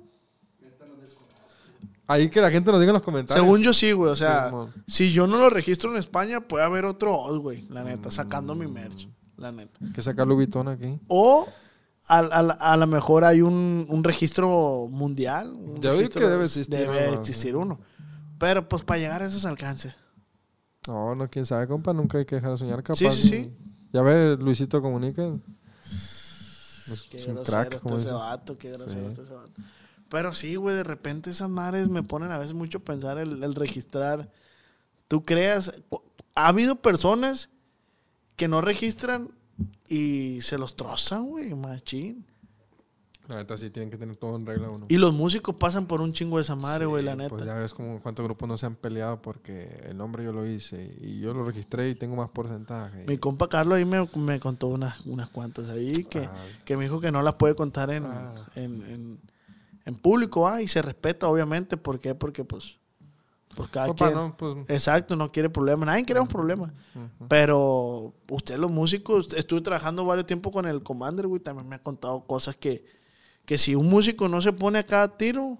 [2.07, 3.45] Ahí que la gente nos diga en los comentarios.
[3.45, 4.11] Según yo sí, güey.
[4.11, 4.51] O sea,
[4.87, 7.66] si yo no lo registro en España, puede haber otro Oz, güey.
[7.68, 9.09] La neta, sacando mi merch.
[9.37, 9.79] La neta.
[9.95, 10.99] que sacar Vuitton aquí.
[11.07, 11.47] O
[12.09, 15.53] a, a, a lo mejor hay un, un registro mundial.
[15.53, 17.81] un vi registro- que debe existir Debe uno, existir uno.
[18.39, 19.95] Pero pues para llegar a esos alcances.
[20.87, 21.93] No, no, quién sabe, compa.
[21.93, 22.99] Nunca hay que dejar de soñar, capaz.
[22.99, 23.53] Sí, sí, sí.
[23.93, 25.23] Ya ve, Luisito Comunica.
[27.11, 29.07] Qué Es un grosero crack, como ese vato, qué grosero Sí.
[29.09, 29.53] está ese vato.
[30.09, 33.43] Pero sí, güey, de repente esas madres me ponen a veces mucho a pensar el,
[33.43, 34.31] el registrar.
[35.07, 35.83] Tú creas,
[36.35, 37.51] ha habido personas
[38.37, 39.31] que no registran
[39.89, 42.25] y se los trozan, güey, machín.
[43.27, 44.87] La neta sí tienen que tener todo en regla uno.
[44.89, 47.29] Y los músicos pasan por un chingo de esa madre, Sí, güey, la neta.
[47.29, 50.47] Pues ya ves como cuántos grupos no se han peleado porque el nombre yo lo
[50.47, 53.05] hice y yo lo registré y tengo más porcentaje.
[53.07, 56.35] Mi compa Carlos ahí me, me contó unas, unas cuantas ahí que, Ah.
[56.65, 58.47] que me dijo que no las puede contar en, Ah.
[58.55, 59.21] en, en-
[59.85, 61.77] en público, ah, y se respeta, obviamente.
[61.77, 62.15] ¿Por qué?
[62.15, 62.78] Porque, pues,
[63.55, 64.18] pues cada Compa, quien...
[64.18, 65.86] no, pues, Exacto, no quiere problemas.
[65.86, 66.72] Nadie quiere un problema.
[67.28, 71.82] Pero ustedes los músicos, estuve trabajando varios tiempo con el Commander, güey, también me ha
[71.82, 72.84] contado cosas que,
[73.44, 75.59] que si un músico no se pone a cada tiro,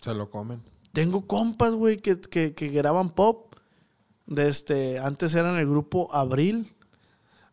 [0.00, 0.62] se lo comen.
[0.92, 3.54] tengo compas, güey, que, que, que graban pop.
[4.26, 6.72] De este, antes eran el grupo Abril.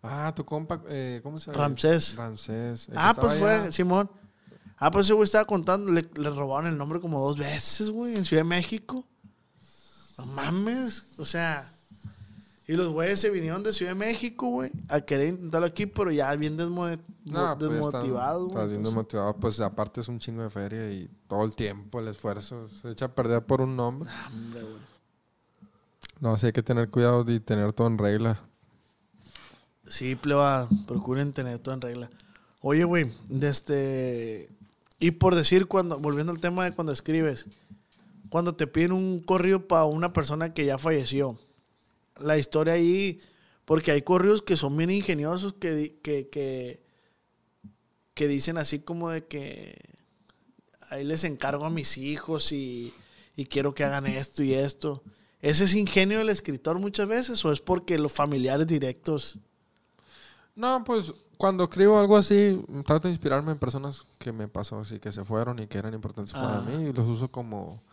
[0.04, 1.64] Ah, tu compa, eh, ¿cómo se llama?
[1.64, 2.18] Ramsés.
[2.96, 3.72] Ah, pues fue, allá.
[3.72, 4.10] Simón.
[4.78, 8.16] Ah, pues ese güey estaba contando, le, le robaron el nombre como dos veces, güey,
[8.16, 9.06] en Ciudad de México.
[10.18, 11.70] No mames, o sea.
[12.70, 16.12] Y los güeyes se vinieron de Ciudad de México, güey, a querer intentarlo aquí, pero
[16.12, 18.50] ya bien desmo- No, pues, desmotivados, güey.
[18.58, 22.10] Estás bien desmotivado, pues aparte es un chingo de feria y todo el tiempo, el
[22.10, 24.10] esfuerzo se echa a perder por un nombre.
[24.12, 24.78] Ah, hombre, güey.
[26.20, 28.42] No, sí hay que tener cuidado y tener todo en regla.
[29.86, 32.10] Sí, pleba, procuren tener todo en regla.
[32.62, 34.50] Oye, güey, de este.
[35.00, 37.46] Y por decir, cuando, volviendo al tema de cuando escribes,
[38.30, 41.40] cuando te piden un corrido para una persona que ya falleció,
[42.20, 43.20] la historia ahí,
[43.66, 46.82] porque hay corridos que son bien ingeniosos que, que, que,
[48.14, 49.78] que dicen así como de que
[50.90, 52.94] ahí les encargo a mis hijos y,
[53.36, 55.04] y quiero que hagan esto y esto.
[55.40, 59.38] ¿Ese es ingenio del escritor muchas veces o es porque los familiares directos...
[60.56, 65.00] No, pues cuando escribo algo así, trato de inspirarme en personas que me pasó así,
[65.00, 66.42] que se fueron y que eran importantes Ah.
[66.42, 67.84] para mí y los uso como,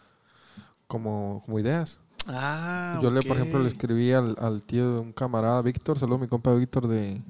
[0.87, 2.01] como, como ideas.
[2.27, 6.17] Ah, Yo, le, por ejemplo, le escribí al, al tío de un camarada, Víctor, saludo
[6.17, 7.21] a mi compa Víctor de,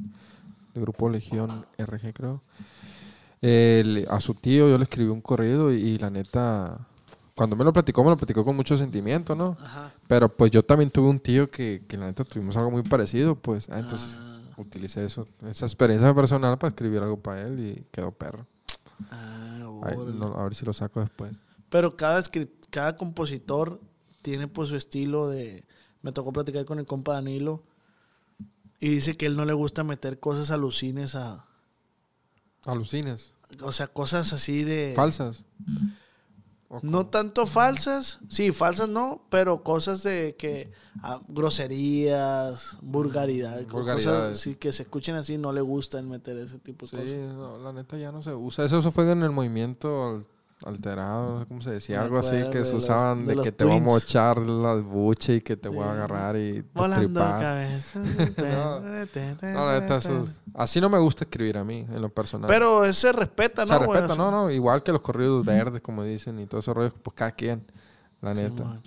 [0.74, 2.42] de Grupo Legión RG, creo.
[3.40, 6.78] Le- a su tío yo le escribí un corrido y, y la neta,
[7.34, 9.56] cuando me lo platicó, me lo platicó con mucho sentimiento, ¿no?
[9.60, 9.92] Ajá.
[10.06, 13.34] Pero pues yo también tuve un tío que, que la neta tuvimos algo muy parecido,
[13.34, 13.68] pues.
[13.70, 14.30] ah, entonces Ah.
[14.56, 18.46] utilicé eso, esa experiencia personal para escribir algo para él y quedó perro.
[19.10, 20.12] Ah, órale.
[20.14, 21.42] no, a ver si lo saco después.
[21.68, 22.22] Pero cada,
[22.74, 23.80] cada compositor
[24.20, 25.64] tiene pues su estilo de...
[26.02, 27.62] Me tocó platicar con el compa Danilo
[28.80, 31.46] y dice que él no le gusta meter cosas alucines a...
[32.64, 33.32] Alucines.
[33.62, 34.92] O sea, cosas así de...
[34.96, 35.44] Falsas.
[36.66, 44.36] ¿O No tanto falsas, sí, falsas no, pero cosas de que ah, groserías, vulgaridad, cosas
[44.40, 47.34] sí, que se escuchen así, no le gustan meter ese tipo de Sí, cosas.
[47.36, 48.64] no, la neta ya no se usa.
[48.64, 50.24] Eso, eso fue en el movimiento
[50.66, 51.98] alterado, ¿cómo se decía?
[51.98, 53.92] Me Algo así que se los- usaban de que te voy a twins.
[53.92, 55.84] mochar la buche y que te voy Sí.
[55.84, 57.40] a agarrar y Volando destripar.
[57.40, 58.00] cabeza.
[58.38, 62.08] No, No, la neta, eso es- así no me gusta escribir a mí, en lo
[62.08, 62.48] personal.
[62.48, 63.78] Pero ese respeta, ¿no?
[63.78, 64.00] se güey?
[64.00, 67.14] respeta, no, no, igual que los corridos verdes, como dicen, y todo esos rollos, pues
[67.14, 67.64] cada quien,
[68.20, 68.64] la Sí, neta.
[68.64, 68.82] man.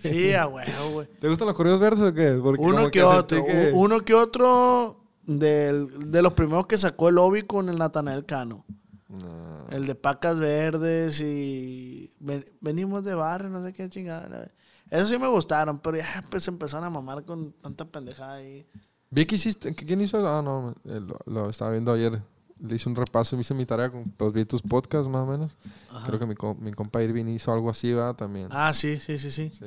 [0.00, 1.08] Sí, a huevo, güey.
[1.18, 2.38] ¿Te gustan los corridos verdes o qué?
[2.42, 3.44] Porque Uno que, otro.
[3.44, 8.26] que- Uno que otro del- de los primeros que sacó el Obi con el Natanael
[8.26, 8.64] Cano.
[9.08, 9.66] No.
[9.70, 14.50] El de pacas verdes y ven- venimos de barrio, no sé qué chingada.
[14.90, 18.66] Esos sí me gustaron, pero ya pues empezaron a mamar con tanta pendejada ahí.
[19.10, 20.18] Vi que hiciste, ¿quién hizo?
[20.28, 22.20] Ah, no, eh, lo, lo estaba viendo ayer.
[22.58, 25.30] Le hice un repaso, me hice mi tarea con pues, vi tus podcasts más o
[25.30, 25.56] menos.
[25.90, 26.06] Ajá.
[26.06, 28.48] Creo que mi, mi compa Irving hizo algo así, va también.
[28.50, 29.50] Ah, sí, sí, sí, sí.
[29.52, 29.66] Sí,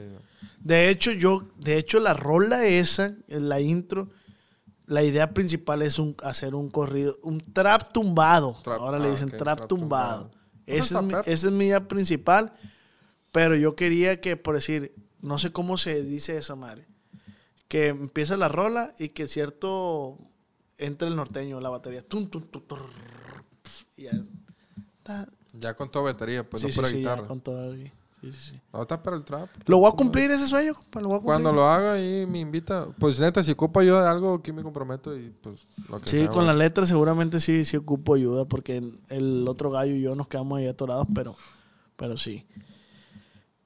[0.59, 4.09] De hecho, yo, de hecho, la rola esa, la intro,
[4.89, 8.57] la idea principal es un, hacer un corrido, un trap tumbado.
[8.63, 10.29] Trap- Ahora le ah, dicen trap, trap tumbado.
[10.29, 10.39] tumbado.
[10.65, 12.53] Es, mi, esa es mi idea principal.
[13.31, 16.87] Pero yo quería que, por decir, no sé cómo se dice eso, madre.
[17.67, 20.17] Que empieza la rola y que cierto
[20.79, 22.01] entre el norteño, la batería.
[22.01, 22.89] Tum, tum, tum, turr,
[23.95, 24.11] y ya.
[25.53, 27.27] Ya con toda batería, pues sí, no sí, pura sí, ya guitarra.
[27.27, 27.91] con todo ahí.
[28.21, 28.61] Sí, sí, sí.
[28.73, 29.49] No, está para el trap.
[29.65, 30.99] Lo voy a cumplir ese sueño, compa.
[31.01, 31.33] Lo voy a cumplir.
[31.33, 34.61] Cuando lo haga y me invita, pues neta, si ocupa yo de algo, aquí me
[34.61, 38.45] comprometo y pues lo que Sí, sea, con la letra seguramente sí, sí ocupo ayuda
[38.45, 41.35] porque el otro gallo y yo nos quedamos ahí atorados, pero,
[41.95, 42.45] pero sí.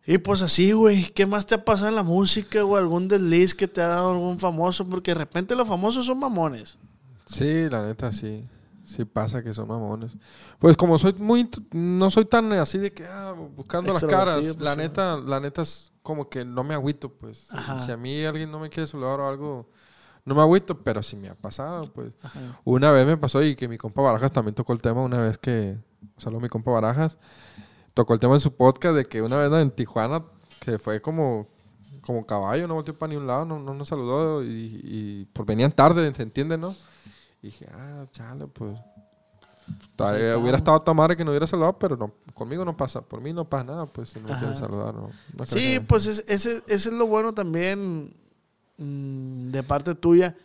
[0.06, 3.56] Y pues así, güey, ¿qué más te ha pasado en la música o algún desliz
[3.56, 4.86] que te ha dado algún famoso?
[4.86, 6.78] Porque de repente los famosos son mamones.
[7.26, 8.44] Sí, la neta, sí.
[8.84, 10.18] Sí pasa que son mamones.
[10.60, 14.60] Pues como soy muy, no soy tan así de que, ah, buscando las caras, pues,
[14.60, 14.78] la sí.
[14.78, 17.48] neta, la neta es como que no me agüito, pues.
[17.52, 17.80] Ajá.
[17.82, 19.70] Si a mí alguien no me quiere saludar o algo,
[20.26, 22.14] no me agüito, pero sí me ha pasado, pues.
[22.22, 22.60] Ajá.
[22.64, 25.38] Una vez me pasó y que mi compa Barajas también tocó el tema una vez
[25.38, 25.78] que,
[26.18, 27.18] solo mi compa Barajas,
[27.94, 30.24] tocó el tema en su podcast de que una vez en Tijuana,
[30.60, 31.48] que fue como,
[32.02, 35.46] como caballo, no volteó para ni un lado, no, no nos saludó y, y pues
[35.48, 36.76] venían tarde, ¿se entiende, no?
[37.44, 38.80] Y dije, ah, chale, pues.
[39.92, 40.42] estamos.
[40.42, 43.34] hubiera estado tan madre que no hubiera saludado, pero no, conmigo no pasa, por mí
[43.34, 45.10] no pasa nada, pues si no quieren saludar, no.
[45.38, 48.16] no creo Sí, pues es- ese, ese es lo bueno también
[48.78, 50.36] mm, de parte tuya.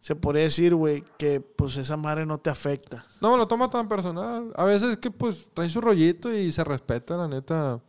[0.00, 3.04] Se podría decir, güey, que pues esa madre no te afecta.
[3.20, 4.50] No lo toma tan personal.
[4.56, 7.80] A veces es que pues traen su rollito y se respeta, la neta.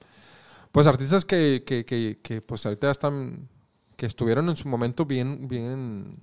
[0.73, 3.47] Pues artistas que, que, que, que, pues ahorita están,
[3.95, 6.17] que estuvieron en su momento bien, bien,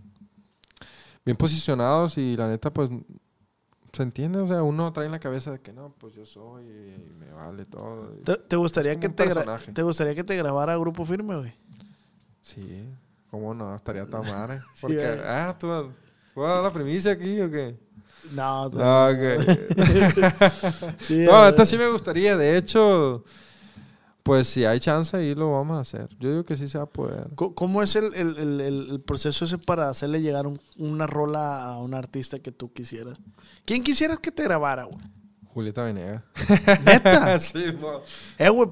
[1.28, 2.88] bien posicionados y la neta pues
[3.92, 6.64] se entiende, o sea, uno trae en la cabeza de que no, pues yo soy
[6.64, 8.08] y me vale todo.
[8.24, 9.26] ¿Te, te gustaría que te,
[9.74, 11.54] te gustaría que te grabara Grupo Firme, güey?
[12.40, 12.88] Sí,
[13.30, 14.58] cómo no, estaría tan madre.
[14.74, 15.92] Sí, Porque, ah, tú,
[16.32, 17.76] ¿puedo dar la primicia aquí o qué?
[18.32, 19.18] No, tú- No, ok.
[21.02, 22.38] Sí, No, esta sí me gustaría.
[22.38, 23.22] De hecho,
[24.28, 26.08] pues si hay chance ahí lo vamos a hacer.
[26.20, 27.28] Yo digo que sí se va a poder.
[27.34, 31.94] ¿Cómo es el, el- el- proceso ese para hacerle llegar un- una rola a un
[31.94, 33.20] artista que tú quisieras?
[33.64, 34.98] ¿Quién quisieras que te grabara, güey?
[35.46, 36.22] Julieta Venegas.
[36.84, 37.38] Neta.
[37.40, 37.64] sí,
[38.38, 38.68] eh, güey,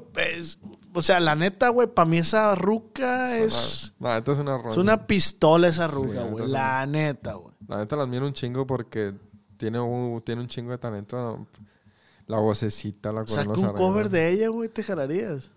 [0.94, 4.70] o sea, la neta, güey, para mí esa ruca es, No, esta es una ronda.
[4.70, 6.44] es una pistola esa Sí, ruca, la güey.
[6.46, 7.54] neta, La neta, güey.
[7.68, 9.12] La neta la admiro un chingo porque
[9.56, 11.46] tiene un, tiene un chingo de talento.
[12.26, 13.80] La vocecita, la Saca los un arreglos.
[13.80, 15.50] cover de ella, güey, te jalarías.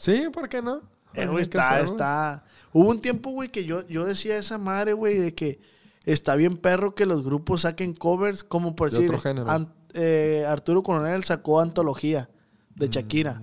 [0.00, 0.80] Sí, ¿por qué no?
[1.14, 2.44] Eh, güey, está, está.
[2.72, 5.58] Hubo un tiempo, güey, que yo, yo decía esa madre, güey, de que
[6.04, 9.50] está bien perro que los grupos saquen covers, como por De decir, otro género.
[9.50, 12.28] An- eh, Arturo Coronel sacó Antología
[12.74, 13.40] de Shakira.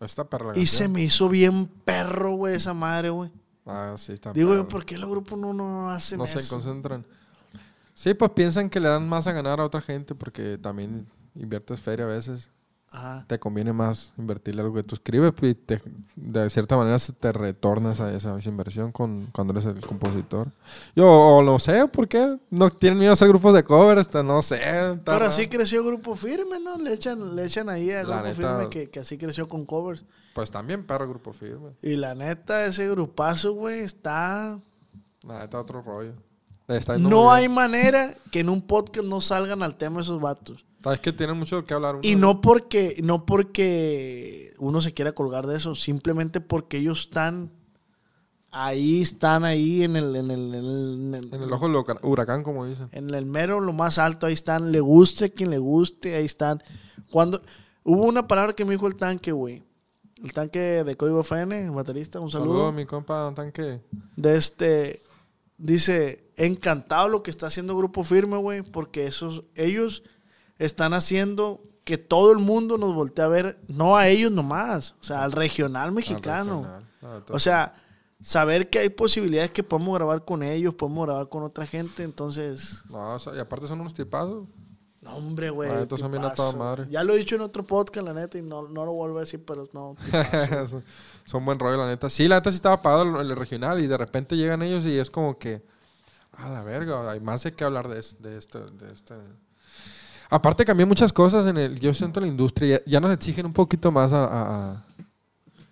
[0.00, 3.30] Está perra Y se me hizo bien perro, güey, esa madre, güey.
[3.66, 4.68] Ah, sí, está Digo perra.
[4.68, 6.54] ¿por qué los grupos no, no hacen no se eso?
[6.56, 7.04] concentran.
[7.94, 11.80] Sí, pues piensan que le dan más a ganar a otra gente porque también inviertes
[11.80, 12.48] feria a veces.
[12.94, 13.24] Ajá.
[13.26, 15.80] Te conviene más invertirle algo que tú escribes pues, y te-
[16.14, 20.48] de cierta manera se te retornas a esa, esa inversión con, cuando eres el compositor.
[20.94, 24.22] Yo o no sé por qué no tienen miedo a hacer grupos de covers, hasta
[24.22, 24.58] no sé.
[24.58, 25.24] Pero raro.
[25.24, 26.76] así creció Grupo Firme, ¿no?
[26.76, 29.64] Le echan, le echan ahí a La Grupo neta- Firme que, que así creció con
[29.64, 30.04] covers.
[30.34, 31.70] Pues también perro grupo firme.
[31.82, 34.58] Y la neta, ese grupazo, güey, está...
[35.24, 36.12] Nada, está otro rollo.
[36.76, 40.64] Está No hay manera que en un podcast no salgan al tema esos vatos.
[40.82, 41.98] Sabes que tienen mucho que hablar.
[42.02, 47.52] Y no porque, no porque uno se quiera colgar de eso, simplemente porque ellos están
[48.50, 52.66] ahí, están ahí en el, en el, en el, En el ojo del huracán, como
[52.66, 52.88] dicen.
[52.92, 56.24] en el mero, lo más alto, ahí están, le guste a quien le guste, ahí
[56.24, 56.62] están.
[57.10, 57.42] Cuando
[57.84, 59.62] hubo una palabra que me dijo el tanque, güey.
[60.22, 62.68] El tanque de Código FN, el baterista, un saludo.
[62.68, 63.80] a mi compa Tanque.
[64.14, 65.00] De este,
[65.58, 70.02] dice, encantado lo que está haciendo Grupo Firme, güey, porque esos, ellos
[70.58, 75.04] están haciendo que todo el mundo nos voltee a ver, no a ellos nomás, o
[75.04, 76.64] sea, al regional mexicano.
[76.64, 77.22] Al regional.
[77.28, 77.74] Ah, O sea,
[78.20, 82.82] saber que hay posibilidades que podemos grabar con ellos, podemos grabar con otra gente, entonces,
[82.90, 84.46] No, o sea, y aparte son unos tipazos.
[85.00, 85.68] no, hombre, güey.
[85.82, 86.52] Estos son bien a tipazo.
[86.52, 86.86] toda madre.
[86.88, 89.22] Ya lo he dicho en otro podcast, la neta, y no, no lo vuelvo a
[89.22, 89.96] decir, pero no.
[91.24, 92.08] son buen rollo, la neta.
[92.08, 94.96] Sí, la neta sí estaba pagado el, el regional y de repente llegan ellos y
[94.98, 95.64] es como que,
[96.32, 98.66] a la verga, hay más de qué hablar de, es- de esto.
[98.70, 99.14] De este.
[100.30, 103.44] Aparte cambió muchas cosas en el, yo siento en la industria, ya, ya nos exigen
[103.46, 104.84] un poquito más a, a,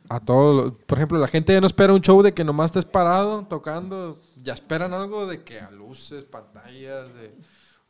[0.08, 0.76] a- todo.
[0.76, 4.20] Por ejemplo, la gente ya no espera un show de que nomás estés parado tocando,
[4.42, 7.34] ya esperan algo de que a luces, pantallas, de,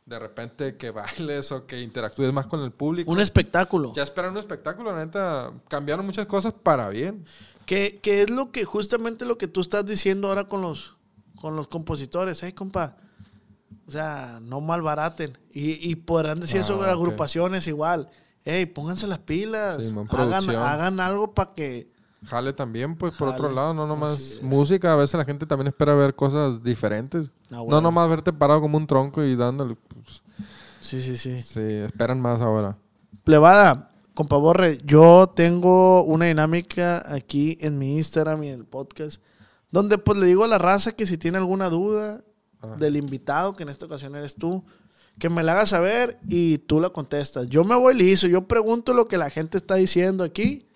[0.05, 3.11] de repente que bailes o que interactúes más con el público.
[3.11, 3.91] Un espectáculo.
[3.93, 5.51] Ya esperan un espectáculo, la neta.
[5.67, 7.25] Cambiaron muchas cosas para bien.
[7.65, 10.95] Que, que es lo que, justamente lo que tú estás diciendo ahora con los,
[11.41, 12.97] con los compositores, hey, compa.
[13.87, 15.37] O sea, no malbaraten.
[15.51, 18.09] Y, y podrán decir Ah, eso de agrupaciones igual.
[18.45, 19.83] Hey, pónganse las pilas.
[19.85, 21.91] Sí, man, hagan, hagan algo para que.
[22.23, 24.93] Jale también, pues por otro lado, no nomás música.
[24.93, 27.31] A veces la gente también espera ver cosas diferentes.
[27.49, 29.75] Ah, No nomás verte parado como un tronco y dándole.
[29.87, 30.21] pues,
[30.81, 31.41] Sí, sí, sí.
[31.41, 32.77] sí, esperan más ahora.
[33.23, 39.21] Plebada, compa Borre, yo tengo una dinámica aquí en mi Instagram y en el podcast.
[39.71, 42.23] Donde pues le digo a la raza que si tiene alguna duda
[42.77, 44.63] del invitado, que en esta ocasión eres tú,
[45.17, 47.47] que me la hagas saber y tú la contestas.
[47.49, 50.67] Yo me voy liso, yo pregunto lo que la gente está diciendo aquí.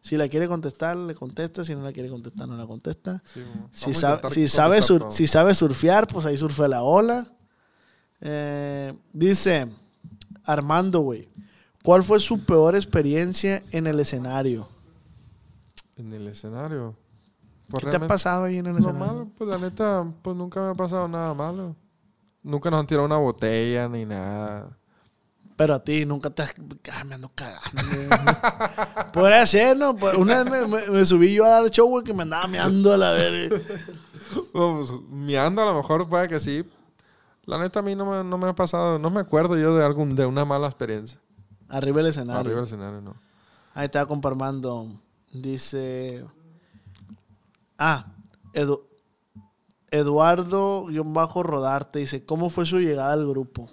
[0.00, 1.64] Si la quiere contestar, le contesta.
[1.64, 3.22] Si no la quiere contestar, no la contesta.
[3.32, 3.40] Sí,
[3.72, 7.26] Si, sabe, si, sabe sur- si sabe surfear, pues ahí surfe la ola.
[8.20, 9.66] Eh, dice
[10.44, 11.28] Armando, güey.
[11.82, 14.68] ¿Cuál fue su peor experiencia en el escenario?
[15.96, 16.96] En el escenario.
[17.70, 19.06] Pues ¿Qué te ha pasado ahí en el escenario?
[19.06, 21.74] Malo, pues la neta, pues nunca me ha pasado nada malo.
[22.42, 24.76] Nunca nos han tirado una botella ni nada.
[25.56, 26.54] Pero a ti nunca te has...
[26.92, 27.82] Ah, me ando cagando.
[29.12, 29.96] Podría ser, ¿no?
[29.96, 32.96] Pues, una vez me, subí yo a dar show, güey, que me andaba meando a
[32.96, 33.60] la verga.
[34.52, 36.64] pues, meando a lo mejor puede que sí.
[37.44, 39.84] La neta a mí no me, no me ha pasado, no me acuerdo yo de
[39.84, 41.20] algún, de una mala experiencia.
[41.68, 42.40] Arriba del escenario.
[42.40, 43.14] Arriba del escenario, no.
[43.74, 44.88] Ahí estaba comparmando.
[45.32, 46.24] Dice.
[47.78, 48.12] Ah,
[48.52, 48.86] Edu,
[49.90, 53.70] Eduardo-Rodarte dice: ¿Cómo fue su llegada al grupo?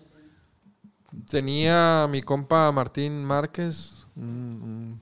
[1.30, 5.02] Tenía mi compa Martín Márquez, un,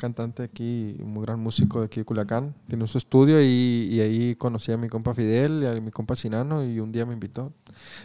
[0.00, 2.54] cantante aquí, un muy gran músico de aquí de Culiacán.
[2.68, 6.64] Tiene su estudio y, ahí conocí a mi compa Fidel y a mi compa Chinano
[6.64, 7.52] y un día me invitó.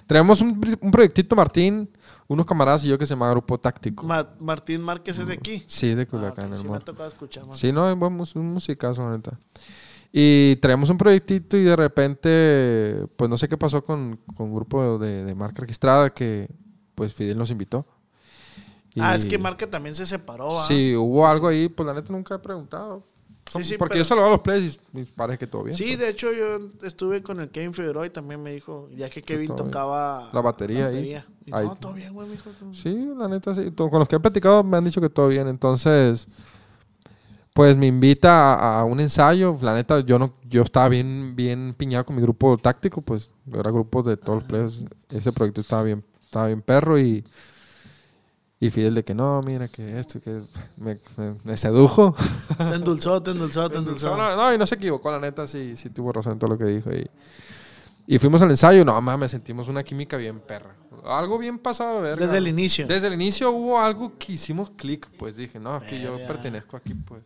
[0.05, 1.89] Tenemos un, un proyectito, Martín,
[2.27, 4.05] unos camaradas y yo que se llama Grupo Táctico.
[4.39, 5.63] Martín Márquez es de aquí.
[5.67, 7.45] Sí, de Culiacán, ah, Sí, me ha tocado escuchar.
[7.53, 9.39] Sí, no, es un, un musicazo, neta.
[10.11, 14.55] Y traemos un proyectito y de repente, pues no sé qué pasó con, con un
[14.55, 16.49] grupo de, de marca registrada que
[16.95, 17.85] pues Fidel nos invitó.
[18.99, 20.61] ah, es que Marca también se separó.
[20.61, 23.03] Sí, hubo algo ahí, pues la neta nunca he preguntado.
[23.51, 25.77] Sí, sí, porque yo saludaba a los plays y parece que todo bien.
[25.77, 29.21] Sí, de hecho yo estuve con el Kevin Figueroa y también me dijo, ya que
[29.21, 31.21] Kevin tocaba la batería, ahí.
[31.45, 32.49] no, todo bien, güey, mijo.
[32.73, 33.71] Sí, la neta sí.
[33.71, 35.47] Con los que he platicado me han dicho que todo bien.
[35.47, 36.27] Entonces,
[37.55, 39.57] pues me invita a, un ensayo.
[39.61, 43.71] La neta, yo no, yo estaba bien, bien piñado con mi grupo táctico, pues era
[43.71, 44.85] grupo de todos los players.
[45.09, 46.03] Ese proyecto estaba bien
[46.35, 47.23] estaba bien perro y,
[48.59, 50.41] y Fidel de que no, mira que esto, que
[50.75, 50.99] me,
[51.45, 52.13] me, sedujo.
[52.57, 54.17] Te endulzó, te endulzó, te endulzó.
[54.17, 56.65] No, y no se equivocó, la neta, sí, sí tuvo razón en todo lo que
[56.65, 56.91] dijo.
[56.91, 57.09] Y,
[58.05, 60.75] y fuimos al ensayo, no mames, sentimos una química bien perra.
[61.05, 62.19] Algo bien pasado, ver.
[62.19, 62.85] Desde el inicio.
[62.85, 66.75] Desde el inicio hubo algo que hicimos clic, pues dije, no, es que yo pertenezco
[66.75, 67.23] aquí, pues.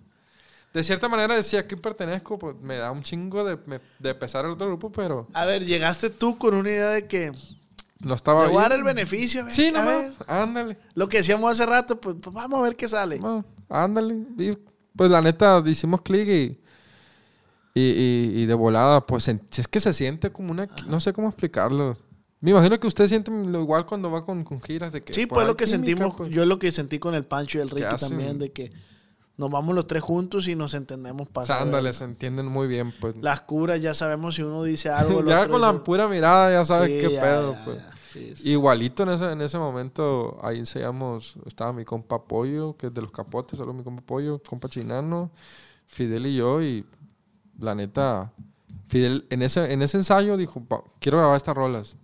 [0.74, 3.58] De cierta manera decía que pertenezco, pues me da un chingo de,
[3.98, 5.28] de pesar el otro grupo, pero...
[5.34, 7.32] A ver, llegaste tú con una idea de que
[8.00, 9.46] no estaba Le el beneficio.
[9.52, 9.80] sí, no,
[10.28, 10.78] ándale.
[10.94, 13.20] Lo que decíamos hace rato, pues, pues vamos a ver qué sale.
[13.68, 14.26] ándale.
[14.96, 16.60] pues la neta, hicimos clic y,
[17.74, 20.68] y, de volada, pues es que se siente como una...
[20.88, 21.98] No sé cómo explicarlo.
[22.40, 25.14] Me imagino que usted siente lo igual cuando va con, giras de que...
[25.14, 26.32] Sí, pues, lo que sentimos, pues.
[26.32, 28.72] yo lo que sentí con el Pancho y el Ricky también, de que
[29.40, 31.62] nos vamos los tres juntos y nos entendemos para.
[31.62, 33.16] ándale, se entienden muy bien, pues.
[33.22, 35.24] Las curas, ya sabemos si uno dice algo.
[35.26, 38.46] ya con la pura mirada ya sabes qué pedo, pues.
[38.46, 43.02] Igualito en ese, en ese momento, ahí ensayamos, estaba mi compa Pollo, que es de
[43.02, 45.32] los capotes, solo mi compa Pollo, compa Chinano,
[45.86, 46.86] Fidel y yo, y
[47.60, 48.34] la neta,
[48.88, 50.62] Fidel en ese, en ese ensayo dijo,
[51.00, 51.96] quiero grabar estas rolas.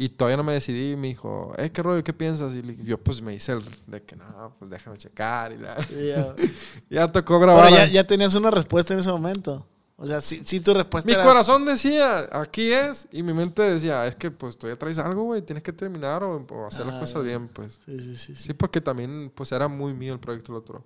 [0.00, 0.92] Y todavía no me decidí.
[0.92, 2.04] Y me dijo, eh, ¿qué rollo?
[2.04, 2.54] ¿Qué piensas?
[2.54, 5.52] Y yo, pues, me hice el de que no, pues déjame checar.
[5.52, 5.76] Y la...
[6.88, 7.66] ya tocó grabar.
[7.66, 9.66] Pero ya, ya, tenías una respuesta en ese momento.
[9.96, 13.08] O sea, sí, sí tu respuesta Mi corazón decía, aquí es.
[13.10, 15.42] Y mi mente decía, es que, pues, todavía traes algo, güey.
[15.42, 17.80] Tienes que terminar o, hacer las ah, cosas bien, pues.
[17.84, 18.54] Sí, sí, sí, sí.
[18.54, 20.84] porque también, pues, era muy mío el proyecto el otro.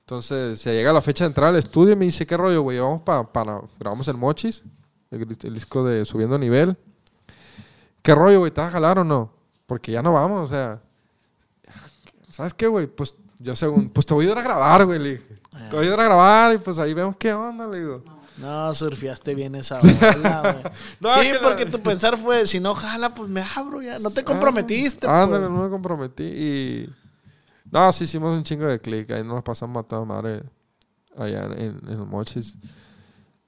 [0.00, 2.78] Entonces, se llega la fecha de entrar al estudio y me dice, ¿qué rollo, güey?
[2.78, 3.30] Vamos para...
[3.30, 4.64] para grabamos el Mochis,
[5.10, 6.78] el, el disco de Subiendo Nivel.
[8.02, 8.50] ¿Qué rollo, güey?
[8.50, 9.32] ¿Te vas a jalar o no?
[9.66, 10.82] Porque ya no vamos, o sea.
[12.28, 12.86] ¿Sabes qué, güey?
[12.86, 15.40] Pues yo según, pues te voy a ir a grabar, güey, le dije.
[15.70, 18.02] Te voy a ir a grabar y pues ahí vemos qué onda, le digo.
[18.38, 20.62] No, surfeaste bien esa bola,
[21.00, 21.24] güey.
[21.24, 23.98] sí, porque tu pensar fue, si no jala, pues me abro ya.
[23.98, 26.90] No te ah, comprometiste, Ah, no, no me comprometí y...
[27.70, 29.10] No, sí hicimos un chingo de clic.
[29.10, 30.42] Ahí nos pasamos a toda madre
[31.16, 32.56] allá en, en, los mochis.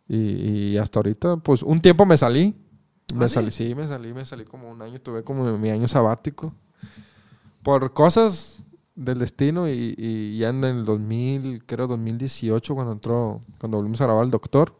[0.08, 2.54] Y, y, hasta ahorita, pues un tiempo me salí.
[3.12, 3.74] Me ¿Ah, salí, sí?
[3.74, 6.54] me salí, me salí como un año, tuve como mi año sabático.
[7.62, 8.64] Por cosas
[8.94, 14.04] del destino y, y ya en el 2000, creo 2018, cuando entró, cuando volvimos a
[14.04, 14.74] grabar El Doctor,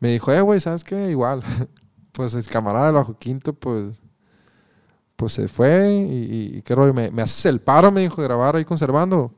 [0.00, 1.10] me dijo, eh, güey, ¿sabes qué?
[1.10, 1.42] Igual.
[2.12, 4.00] pues el camarada del Bajo Quinto, pues,
[5.16, 8.56] pues se fue y, qué rollo, me, me, haces el paro, me dijo, de grabar
[8.56, 9.32] ahí conservando.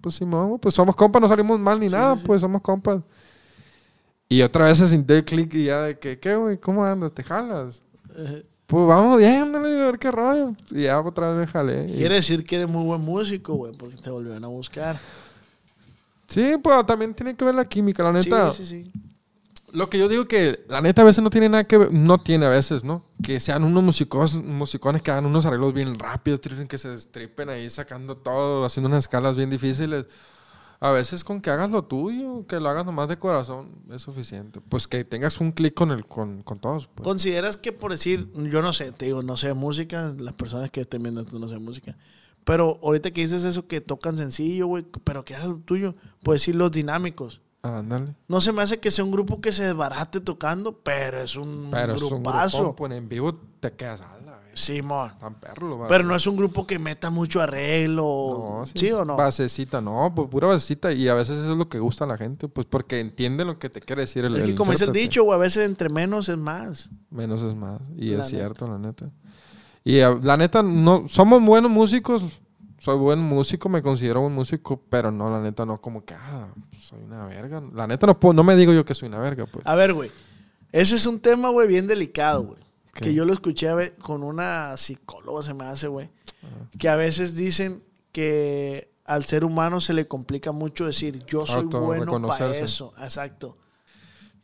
[0.00, 0.26] Pues sí,
[0.60, 3.02] pues somos compas, no salimos mal ni nada, pues somos compas.
[4.28, 6.58] Y otra vez se sintió el clic y ya de que, ¿qué, güey?
[6.58, 7.12] ¿Cómo andas?
[7.12, 7.82] ¿Te jalas?
[8.66, 10.52] Pues vamos bien, a ver qué rollo.
[10.70, 11.86] Y ya otra vez me jalé.
[11.86, 15.00] Quiere decir que eres muy buen músico, güey, porque te volvieron a buscar.
[16.26, 18.52] Sí, pues también tiene que ver la química, la neta.
[18.52, 18.92] Sí, sí, sí.
[19.72, 22.18] Lo que yo digo que la neta a veces no tiene nada que ver, no
[22.18, 23.04] tiene a veces, ¿no?
[23.22, 27.70] Que sean unos músicos, musicones que hagan unos arreglos bien rápidos, que se estripen ahí
[27.70, 30.04] sacando todo, haciendo unas escalas bien difíciles
[30.80, 34.60] A veces con que hagas lo tuyo, que lo hagas nomás de corazón, es suficiente.
[34.60, 36.86] Pues que tengas un clic con, el, con, con todos.
[36.86, 37.04] Pues.
[37.04, 40.80] ¿Consideras que por decir, yo no sé, te digo, no sé música, las personas que
[40.82, 41.96] estén viendo esto no sé música,
[42.44, 46.42] pero ahorita que dices eso que tocan sencillo, güey, pero que hagas lo tuyo, puedes
[46.42, 47.40] decir los dinámicos.
[47.62, 48.14] Ándale.
[48.28, 51.70] No se me hace que sea un grupo que se desbarate tocando, pero es un
[51.72, 52.58] Pero es un grupazo.
[52.58, 54.00] grupón, pues en vivo te quedas
[54.58, 54.64] vez.
[54.64, 55.12] Simón.
[55.18, 58.58] Tan perro Pero no es un grupo que meta mucho arreglo.
[58.60, 59.16] No, ¿Sí, es o no?
[59.16, 60.92] Basecita, no, pues pura basecita.
[60.92, 63.58] Y a veces eso es lo que gusta a la gente, pues porque entiende lo
[63.58, 65.66] que te quiere decir el es que el como dice el dicho, güey, a veces
[65.66, 66.90] entre menos es más.
[67.10, 67.80] Menos es más.
[67.96, 69.10] Y La es cierto, la neta.
[69.84, 72.22] Y eh, la neta, no, somos buenos músicos.
[72.78, 76.46] Soy buen músico, me considero buen músico, pero no, la neta, no como que, ah,
[76.78, 77.60] soy una verga.
[77.74, 79.66] La neta, no, puedo- no me digo yo que soy una verga, pues.
[79.66, 80.10] A ver, güey.
[80.70, 82.67] Ese es un tema, güey, bien delicado, güey.
[82.98, 83.04] ¿Qué?
[83.06, 83.68] Que yo lo escuché
[84.00, 86.10] con una psicóloga, se me hace, güey.
[86.78, 91.62] Que a veces dicen que al ser humano se le complica mucho decir, yo soy
[91.62, 92.92] Auto- bueno para eso.
[93.00, 93.56] Exacto.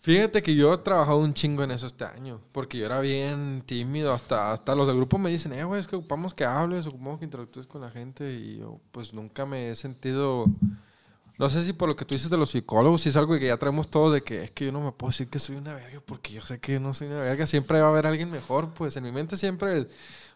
[0.00, 3.62] Fíjate que yo he trabajado un chingo en eso este año, porque yo era bien
[3.64, 6.86] tímido, hasta, hasta los del grupo me dicen, eh, güey, es que ocupamos que hables,
[6.86, 10.44] ocupamos que interactúes con la gente, y yo pues nunca me he sentido,
[11.38, 13.46] no sé si por lo que tú dices de los psicólogos, si es algo que
[13.46, 15.74] ya traemos todos de que es que yo no me puedo decir que soy una
[15.74, 18.72] verga, porque yo sé que no soy una verga, siempre va a haber alguien mejor,
[18.74, 19.88] pues en mi mente siempre,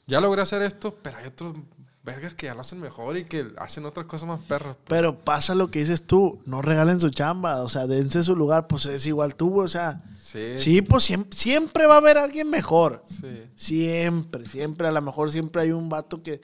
[0.06, 1.56] ya logré hacer esto, pero hay otros
[2.02, 4.76] vergas que ya lo hacen mejor y que hacen otras cosas más perras.
[4.76, 4.86] pues.
[4.88, 8.66] Pero pasa lo que dices tú, no regalen su chamba, o sea, dense su lugar,
[8.66, 12.50] pues es igual tú, o sea, Sí, sí, pues siempre, siempre va a haber alguien
[12.50, 13.02] mejor.
[13.08, 13.44] sí.
[13.54, 16.40] Siempre, siempre, a lo mejor siempre hay un vato que...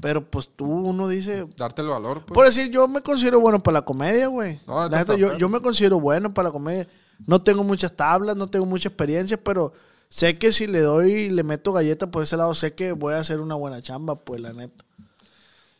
[0.00, 1.46] Pero pues tú, uno dice...
[1.56, 2.34] Darte el valor, pues.
[2.34, 4.60] Por decir, yo me considero bueno para la comedia, güey.
[4.66, 6.88] No, La está yo, yo me considero bueno para la comedia.
[7.26, 9.72] No tengo muchas tablas, no tengo mucha experiencia, pero
[10.08, 13.18] sé que si le doy, le meto galleta por ese lado, sé que voy a
[13.18, 14.84] hacer una buena chamba, pues la neta.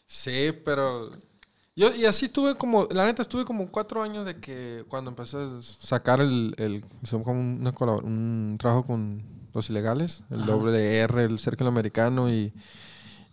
[0.06, 1.10] Sí, pero
[1.74, 5.36] yo y así estuve como, la neta estuve como cuatro años de que cuando empecé
[5.38, 6.84] a sacar el, el
[7.22, 9.22] como una un trabajo con
[9.52, 10.52] los ilegales, el Ajá.
[10.52, 12.52] doble R, el cercle americano y,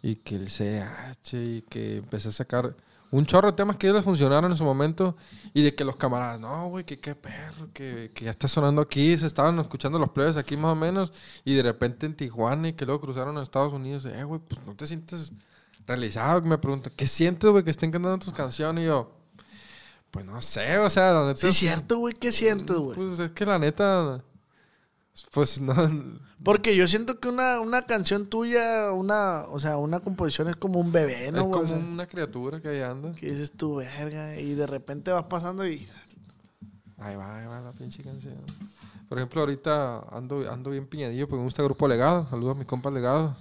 [0.03, 2.75] y que el CH y que empecé a sacar
[3.09, 5.15] un chorro de temas que ellos les funcionaron en su momento
[5.53, 8.81] y de que los camaradas, no, güey, que qué perro, que, que ya está sonando
[8.81, 11.13] aquí, se estaban escuchando los plebes aquí más o menos
[11.45, 14.65] y de repente en Tijuana y que luego cruzaron a Estados Unidos, eh, güey, pues
[14.65, 15.31] no te sientes
[15.87, 18.83] realizado, que me pregunta, ¿qué sientes, güey, que estén cantando tus canciones?
[18.83, 19.11] Y yo,
[20.11, 21.39] pues no sé, o sea, la neta.
[21.39, 22.95] Sí, es cierto, güey, ¿qué sientes, güey?
[22.95, 24.23] Pues es que la neta,
[25.31, 25.73] pues no.
[26.43, 30.79] Porque yo siento que una, una canción tuya, una, o sea, una composición es como
[30.79, 31.45] un bebé, es ¿no?
[31.45, 31.51] güey?
[31.51, 33.13] como O sea, una criatura que ahí anda.
[33.13, 35.87] que dices tú, verga, y de repente vas pasando y...
[36.97, 38.35] Ahí va, ahí va la pinche canción.
[39.09, 42.27] Por ejemplo, ahorita ando, ando bien piñadillo porque me gusta el grupo Legado.
[42.29, 43.35] Saludos a mis compas Legado.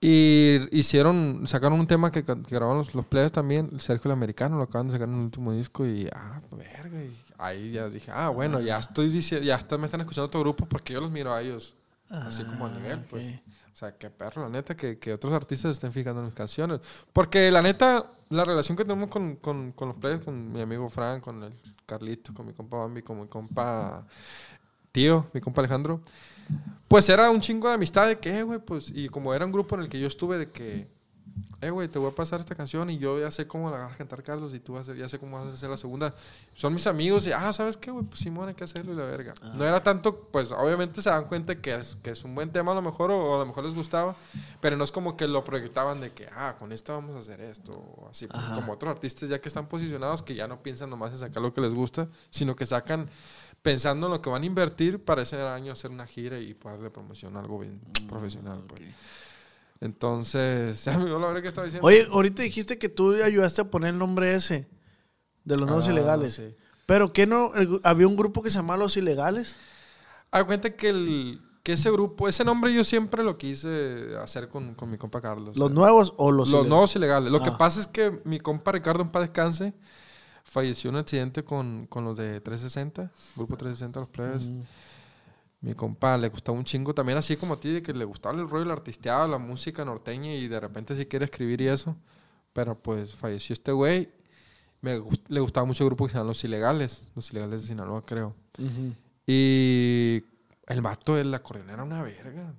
[0.00, 4.58] Y hicieron, sacaron un tema que, grabaron los, los players también, el Sergio el Americano,
[4.58, 8.10] lo acaban de sacar en el último disco y, ah, verga, y ahí ya dije,
[8.12, 11.10] ah, bueno, ya estoy diciendo, ya está, me están escuchando otro grupo porque yo los
[11.10, 11.74] miro a ellos,
[12.08, 13.40] así como a Ah, nivel, pues.
[13.72, 16.80] O sea, qué perro, la neta, que, que otros artistas estén fijando en mis canciones.
[17.12, 20.88] Porque la neta, la relación que tenemos con, con, con los players, con mi amigo
[20.88, 21.52] Frank, con el
[21.84, 24.06] Carlito, con mi compa Bambi, con mi compa
[24.92, 26.00] tío, mi compa Alejandro,
[26.86, 29.50] pues era un chingo de amistad de que, eh, güey, pues, y como era un
[29.50, 30.86] grupo en el que yo estuve de que,
[31.64, 33.92] eh, güey, te voy a pasar esta canción y yo ya sé cómo la vas
[33.92, 36.14] a cantar, Carlos, y tú vas a ya sé cómo vas a hacer la segunda.
[36.54, 38.04] Son mis amigos y, ah, ¿sabes qué, güey?
[38.04, 39.34] Pues Simón, hay que hacerlo y la verga.
[39.54, 42.72] No era tanto, pues, obviamente se dan cuenta que es, que es un buen tema
[42.72, 44.14] a lo mejor, o, a lo mejor les gustaba,
[44.60, 47.40] pero no es como que lo proyectaban de que, ah, con esta vamos a hacer
[47.40, 50.90] esto, o así, pues, como otros artistas ya que están posicionados, que ya no piensan
[50.90, 53.08] nomás en sacar lo que les gusta, sino que sacan
[53.64, 56.76] pensando en lo que van a invertir para ese año hacer una gira y poder
[56.76, 58.62] darle promoción algo bien profesional.
[58.68, 58.82] Pues.
[59.84, 61.86] Entonces, ya me la verdad que estaba diciendo.
[61.86, 64.66] Oye, ahorita dijiste que tú ayudaste a poner el nombre ese
[65.44, 66.34] de los nuevos Ah, ilegales.
[66.34, 66.54] sí.
[66.86, 69.56] Pero que no, El- había un grupo que se llamaba Los Ilegales.
[70.30, 74.74] Haz cuenta que, el, que ese grupo, ese nombre yo siempre lo quise hacer con,
[74.74, 75.56] con mi compa Carlos.
[75.56, 76.68] ¿Los Eh, nuevos o los, los, ilegales?
[76.70, 77.32] nuevos ilegales.
[77.32, 77.58] Lo que Ah.
[77.58, 79.72] pasa es que mi compa Ricardo en paz descanse
[80.44, 84.46] falleció en un accidente con, con los de 360, grupo 360, los plebes.
[84.48, 84.60] Mm.
[85.64, 88.38] Mi compa le gustaba un chingo también, así como a ti, de que le gustaba
[88.38, 91.96] el rollo, el artisteado, la música norteña y de repente sí quiere escribir y eso.
[92.52, 94.10] Pero pues falleció este güey.
[94.82, 97.68] Me gust- le gustaba mucho el grupo que se llama Los Ilegales, Los Ilegales de
[97.68, 98.34] Sinaloa, creo.
[99.26, 100.22] Y
[100.66, 102.52] el vato del acordeón era una verga.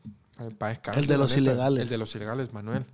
[0.59, 1.37] Descanse, El de la Los.
[1.37, 1.83] Ilegales.
[1.83, 2.85] El de los ilegales, Manuel.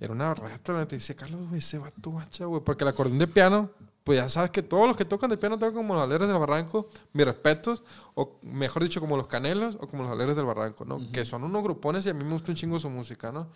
[0.00, 0.94] Era una rata, la neta.
[0.96, 2.62] Dice, Carlos, güey, ese vato guacha, güey.
[2.62, 3.70] Porque el acordeón de piano,
[4.06, 6.38] pues ya sabes que todos los que tocan de piano tocan como los aleros del
[6.38, 6.88] barranco.
[7.12, 7.82] Mis respetos.
[8.14, 11.00] O mejor dicho, como los canelos o como los aleros del barranco, ¿no?
[11.10, 13.48] Que son unos grupones y a mí me gusta un chingo su música, ¿no?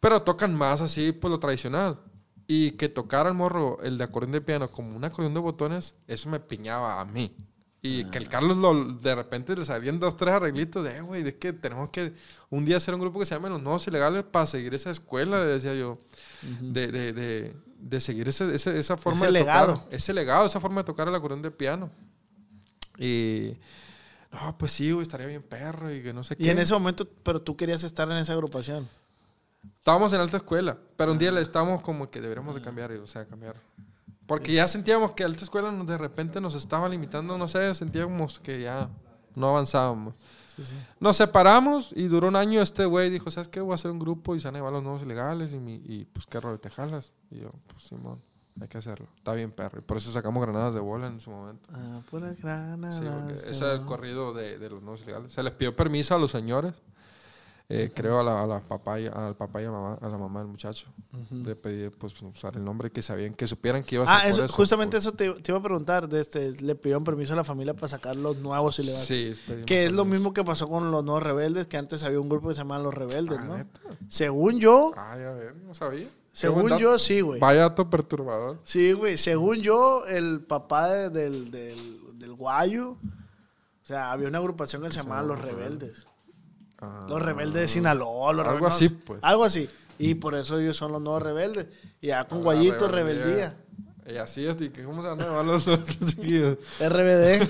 [0.00, 2.00] Pero tocan más así, pues lo tradicional.
[2.46, 5.94] Y que tocara el morro, el de acordeón de piano, como un acordeón de botones,
[6.06, 7.36] eso me piñaba a mí.
[7.82, 11.26] Y que el Carlos lo- de repente le salían dos, tres arreglitos de, "Eh, güey,
[11.26, 12.12] es que tenemos que
[12.50, 15.42] un día hacer un grupo que se llame Los Nuevos Ilegales para seguir esa escuela,
[15.44, 15.98] decía yo,
[16.60, 19.74] de, de, de, de seguir ese, ese- esa forma Ese de legado.
[19.78, 19.94] tocar.
[19.94, 21.90] Ese legado, esa forma de tocar el acordeón de piano.
[22.98, 23.56] Y,
[24.30, 26.42] no, pues sí, güey, estaría bien perro y que no sé qué.
[26.44, 28.88] Y en ese momento, pero tú querías estar en esa agrupación.
[29.78, 32.96] Estábamos en alta escuela, pero un día le estábamos como que deberíamos de cambiar, y,
[32.96, 33.56] o sea, cambiar.
[34.30, 38.62] Porque ya sentíamos que alta escuela de repente nos estaba limitando, no sé, sentíamos que
[38.62, 38.88] ya
[39.34, 40.14] no avanzábamos.
[40.54, 40.74] Sí, sí.
[41.00, 43.60] Nos separamos y duró un año este güey dijo, ¿sabes qué?
[43.60, 45.82] Voy a hacer un grupo y se van a llevar los nuevos ilegales y, mi-
[45.84, 47.12] y pues qué rollo, ¿te jalas?
[47.30, 48.22] Y yo, pues Simón,
[48.60, 49.08] hay que hacerlo.
[49.16, 49.80] Está bien perro.
[49.80, 51.68] Y por eso sacamos granadas de bola en su momento.
[51.72, 53.26] Ah, puras Sí, granadas.
[53.26, 55.32] de ese es el corrido de, de los nuevos ilegales.
[55.32, 56.74] Se les pidió permiso a los señores,
[57.72, 60.18] eh, creo a la, a la papá y, al papá y a, mamá, a la
[60.18, 60.88] mamá del muchacho,
[61.30, 64.28] de pedir pues usar el nombre que sabían, que supieran que iba a ser Ah,
[64.28, 66.08] eso, eso, justamente eso te, te iba a preguntar.
[66.08, 69.06] De este, le pidieron permiso a la familia para sacar los nuevos ilegales.
[69.06, 72.18] Sí, pedimos Que es lo mismo que pasó con los nuevos rebeldes, que antes había
[72.20, 73.56] un grupo que se llamaba Los Rebeldes, Ah, ¿no?
[73.58, 73.80] ¿neta?
[74.08, 76.08] Según yo, Ah, ya ver, no sabía.
[76.32, 77.38] Según yo, sí, güey.
[77.40, 78.58] Vaya dato perturbador.
[78.64, 79.16] Sí, güey.
[79.18, 82.98] Según yo, el papá de- del, del, del guayo, o
[83.84, 86.06] sea, había una agrupación que se llamaba Los Rebeldes.
[86.80, 87.00] Ah.
[87.08, 88.32] Los rebeldes de Sinaloa.
[88.32, 89.20] Los Algo así, pues.
[89.22, 89.68] Algo así.
[89.98, 91.66] Y por eso ellos son los nuevos rebeldes.
[92.00, 93.56] Y ya con guayito, rebeldía.
[94.06, 96.56] Y así es, y cómo se van a llamar los, los chiquillos.
[96.80, 97.42] RBD.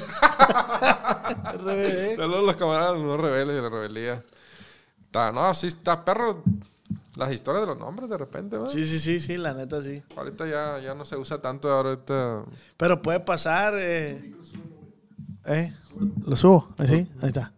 [1.55, 2.17] RBD.
[2.17, 4.23] Saludos los camaradas, los nuevos rebeldes de la rebeldía.
[5.07, 6.43] Está, no, sí, está perro.
[7.17, 8.73] Las historias de los nombres de repente, ¿verdad?
[8.73, 10.03] Sí, sí, sí, sí, la neta sí.
[10.17, 12.45] Ahorita ya, ya no se usa tanto, ahorita...
[12.77, 13.75] Pero puede pasar.
[13.77, 14.33] Eh,
[15.47, 15.73] ¿Eh?
[16.27, 17.53] Lo subo, así, ahí está.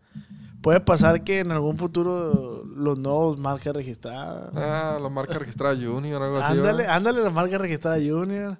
[0.62, 4.52] Puede pasar que en algún futuro los nuevos marcas registradas.
[4.54, 6.52] Ah, la marca registrada Junior, algo así.
[6.56, 8.56] Ándale, ándale, las marcas registradas Junior.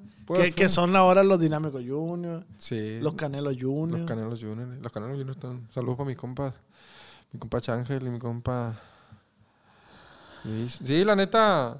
[0.57, 2.99] Que, son ahora los dinámicos Junior, Sí.
[3.01, 4.01] los canelos Junior.
[4.01, 4.69] Los Canelos Junior.
[4.81, 5.69] Los Canelos Junior están...
[5.73, 6.53] Saludos para mi compa.
[7.33, 8.74] Mi compa Changel y mi compa...
[10.69, 11.77] Sí, la neta...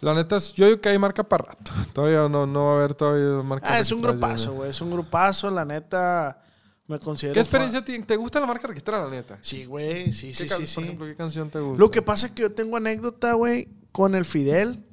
[0.00, 1.72] La neta, es- yo digo que hay marca para rato.
[1.92, 4.70] Todavía no, no va a haber todavía marca Ah, es un registrada grupazo, güey.
[4.70, 6.42] Es un grupazo, la neta.
[6.90, 7.34] Me considero.
[7.34, 9.38] ¿Qué experiencia ti- te gusta la marca registrada, la neta?
[9.42, 10.12] Sí, güey.
[10.12, 10.54] Sí, ¿Qué sí, sí.
[10.56, 10.80] Por sí.
[10.82, 11.78] ejemplo, ¿qué canción te gusta?
[11.78, 14.84] Lo que pasa es que yo tengo anécdota, güey, con el Fidel.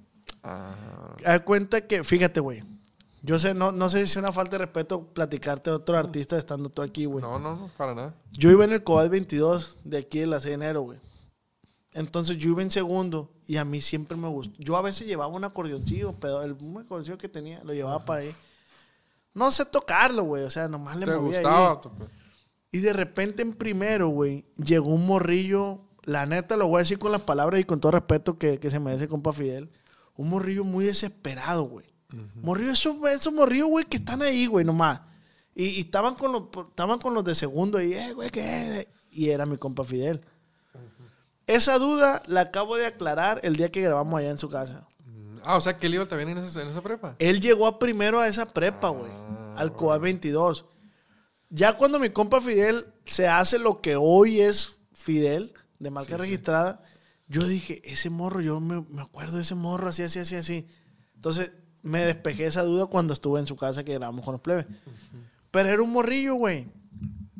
[0.44, 2.64] Ah, Haz cuenta que, fíjate, güey.
[3.24, 6.38] Yo sé, no, no sé si es una falta de respeto platicarte de otro artista
[6.38, 7.24] estando tú aquí, güey.
[7.24, 8.14] no, no, no, para nada.
[8.32, 11.00] Yo iba en el COVID 22 de aquí de la 6 de enero, güey.
[11.94, 14.54] Entonces yo iba en segundo y a mí siempre me gustó.
[14.60, 18.36] Yo a veces llevaba un acordeoncillo, pero el acordeoncillo que tenía lo llevaba para ahí.
[19.38, 20.44] No sé tocarlo, güey.
[20.44, 21.80] O sea, nomás le ¿Te movía gustaba?
[21.82, 22.10] pues?
[22.72, 25.82] Y de repente en primero, güey, llegó un morrillo.
[26.04, 28.72] La neta, lo voy a decir con las palabras y con todo respeto que, que
[28.72, 29.70] se merece compa Fidel.
[30.16, 31.86] Un morrillo muy desesperado, güey.
[32.36, 35.02] Morrillo, esos, esos morrillos, güey, que están ahí, güey, nomás.
[35.54, 38.88] Y, y estaban, con los, estaban con los de segundo y, eh, güey, ¿qué?
[39.12, 40.24] Y era mi compa Fidel.
[41.46, 44.87] Esa duda la acabo de aclarar el día que grabamos allá en su casa.
[45.48, 47.16] Ah, o sea, que él iba también en esa, en esa prepa.
[47.20, 49.12] Él llegó a primero a esa prepa, güey.
[49.56, 50.66] al COA 22.
[51.50, 56.84] Ya cuando mi compa Fidel se hace lo que hoy es Fidel, de marca registrada,
[57.30, 60.68] yo dije, ese morro, yo me, me acuerdo de ese morro, así, así, así, así.
[61.16, 64.66] Entonces me despejé esa duda cuando estuve en su casa que grabamos con los plebes.
[65.52, 66.68] Pero era un morrillo, güey,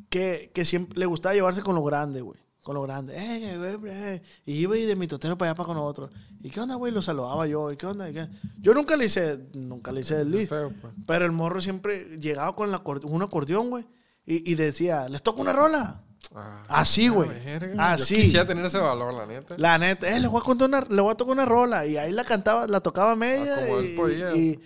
[0.10, 2.40] que, que siempre le gustaba llevarse con lo grande, güey.
[2.68, 3.14] Con lo grande.
[3.16, 4.22] Eh, güey, güey, eh.
[4.46, 6.10] Y iba y de mi totero para allá para con otro.
[6.44, 6.92] ¿Y qué onda, güey?
[6.92, 7.72] Lo saludaba yo.
[7.72, 8.10] ¿Y qué onda?
[8.10, 8.28] ¿Y qué?
[8.60, 10.50] Yo nunca le hice, nunca le hice el lead.
[10.50, 10.94] Feo, pues.
[11.06, 13.86] Pero el morro siempre llegaba con la un acordeón, güey.
[14.26, 16.04] Y, y decía, ¿les toca una rola?
[16.36, 17.30] Ah, Así, güey.
[17.78, 18.16] Así.
[18.16, 19.56] Yo quisiera tener ese valor, la neta.
[19.58, 21.86] La neta, eh, le voy a contar una, le voy a tocar una rola.
[21.86, 23.56] Y ahí la cantaba, la tocaba media.
[23.56, 24.36] Ah, como él y, podía.
[24.36, 24.60] y-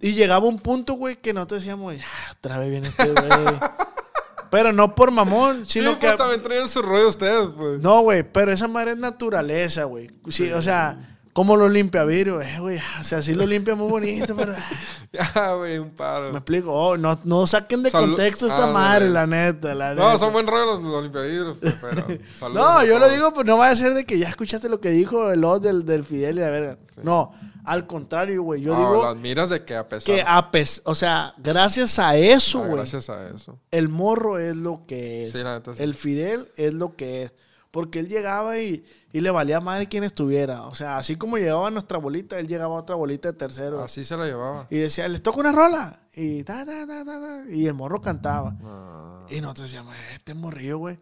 [0.00, 3.28] y llegaba un punto, güey, que nosotros decíamos, "Ah, otra vez viene este güey.
[4.52, 6.16] pero no por mamón, Sí, sino pues que.
[6.16, 7.80] también traían su rollo ustedes, pues.
[7.80, 10.10] No, güey, pero esa madre es naturaleza, güey.
[10.28, 12.78] Sí, O sea, como lo limpia vidrio, eh, güey.
[13.00, 14.52] O sea, sí lo limpia muy bonito, pero.
[15.14, 16.30] Ya, güey, un Me paro.
[16.30, 16.72] explico.
[16.72, 19.12] Oh, no, no saquen de Salu- contexto esta Ah, madre, güey.
[19.12, 20.18] la neta, la No, neta.
[20.18, 22.06] son buen rollo los, los limpiavidrios, pues, pero...
[22.54, 24.88] No, yo lo digo, pues no va a ser de que ya escuchaste lo que
[24.88, 26.78] dijo el os del, del Fidel y la verga.
[27.02, 27.30] No,
[27.64, 28.60] al contrario, güey.
[28.60, 30.14] Yo No, digo las miras de que a pesar...
[30.14, 33.58] que a pes- o sea, gracias a eso, Ah, güey, gracias a eso.
[33.70, 35.32] el morro es lo que es.
[35.32, 35.82] Sí, la neta, sí.
[35.82, 37.32] El Fidel es lo que es.
[37.70, 40.64] Porque él llegaba y, y le valía madre quien estuviera.
[40.66, 43.82] O sea, así como llegaba nuestra bolita, él llegaba a otra bolita de tercero.
[43.82, 44.66] Así se la llevaba.
[44.68, 46.00] Y decía, les toca una rola.
[46.14, 48.54] Y, ta, ta, ta, ta, y el morro cantaba.
[48.62, 50.98] Ah, Y nosotros decíamos, este morrillo, güey.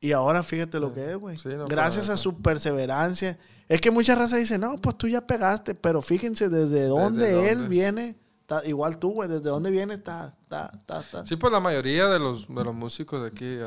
[0.00, 1.38] Y ahora fíjate lo que es, güey.
[1.38, 3.38] Sí, no, Gracias a su perseverancia.
[3.68, 7.58] Es que mucha raza dice, no, pues tú ya pegaste, pero fíjense desde dónde él
[7.58, 7.68] dónde.
[7.68, 8.16] viene.
[8.40, 11.26] está- igual tú, güey, desde dónde viene está, está, está, está.
[11.26, 13.58] Sí, pues la mayoría de los, de los músicos de aquí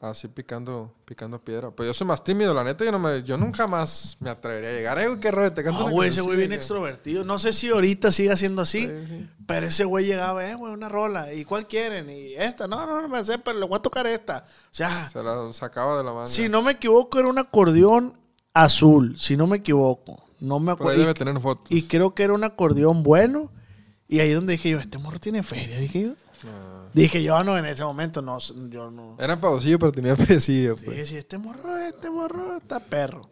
[0.00, 1.72] así picando, picando piedra.
[1.72, 4.70] Pues yo soy más tímido, la neta, yo, no me, yo nunca más me atrevería
[4.70, 4.98] a llegar.
[5.00, 7.24] Eh, qué rollo, te canto No, güey, ese güey bien extrovertido.
[7.24, 9.28] No sé si ahorita siga siendo así, Sí, sí.
[9.44, 11.32] pero ese güey llegaba, eh, güey, una rola.
[11.34, 12.08] ¿Y cuál quieren?
[12.08, 14.44] Y esta, no, no, no me sé, pero le voy a tocar esta.
[14.46, 16.26] O sea, Se la sacaba de la manga.
[16.28, 18.16] si no me equivoco, era un acordeón
[18.64, 20.22] azul, si no me equivoco.
[20.40, 21.00] No me Por ahí acuerdo.
[21.00, 21.66] debe Y, tener fotos.
[21.70, 23.50] y creo que era un acordeón bueno.
[24.06, 26.12] Y ahí donde dije yo, este morro tiene feria, dije yo.
[26.44, 26.86] Ah.
[26.94, 28.38] Dije yo, no, en ese momento no,
[28.70, 29.16] yo no.
[29.18, 30.76] Era famosillo, pero tenía frecillo.
[30.76, 30.88] Pues.
[30.90, 33.28] Dije, sí, este morro, este morro está perro.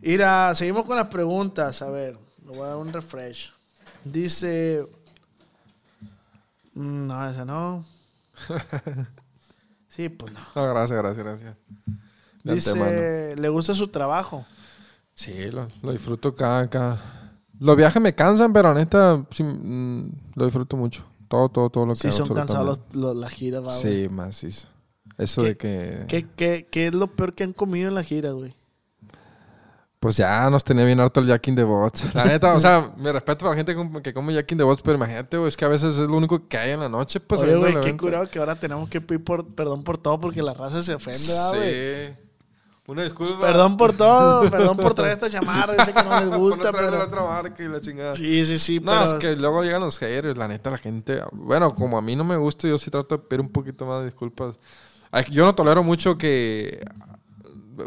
[0.00, 1.82] Mira, seguimos con las preguntas.
[1.82, 3.52] A ver, le voy a dar un refresh.
[4.04, 4.86] Dice.
[6.74, 7.84] mm, No, esa no.
[9.88, 10.40] Sí, pues no.
[10.54, 11.54] No, gracias, gracias, gracias.
[12.46, 12.90] De antemano.
[12.90, 14.44] Dice, le gusta su trabajo.
[15.14, 17.02] Sí, lo, lo disfruto cada, cada...
[17.58, 21.04] Los viajes me cansan, pero neta, sí, mm, lo disfruto mucho.
[21.28, 23.80] Todo, todo, todo lo que Sí, hago, son cansados las giras, va, güey.
[24.04, 24.68] Sí, macizo.
[25.18, 26.04] Eso ¿Qué- de que...
[26.08, 28.54] ¿Qué, qué, qué es lo peor que han comido en la gira, güey?
[29.98, 32.14] Pues ya nos tenía bien harto el Jack in the Box.
[32.14, 34.58] La neta, o sea, me respeto a la gente que com- que come Jack in
[34.58, 36.80] the Box, pero imagínate, güey, es que a veces es lo único que hay en
[36.80, 37.40] la noche, pues.
[37.40, 38.04] Oye, güey, qué evento.
[38.04, 41.32] curado que ahora tenemos que pedir por, perdón por todo porque la raza se ofende,
[41.34, 42.06] ¿va, güey?
[42.08, 42.14] Sí.
[42.86, 43.40] Una disculpa.
[43.40, 46.64] Perdón por todo, perdón por traer esta chamarra, yo sé que no les Por gusta,
[46.66, 47.22] no traer de la pero...
[47.24, 48.14] otra marca y la chingada.
[48.14, 49.04] Sí, sí, sí, No, pero...
[49.04, 51.22] es que luego llegan los haters, la neta, la gente.
[51.32, 54.00] Bueno, como a mí no me gusta, yo sí trato de pedir un poquito más
[54.00, 54.56] de disculpas.
[55.30, 56.80] Yo no tolero mucho que.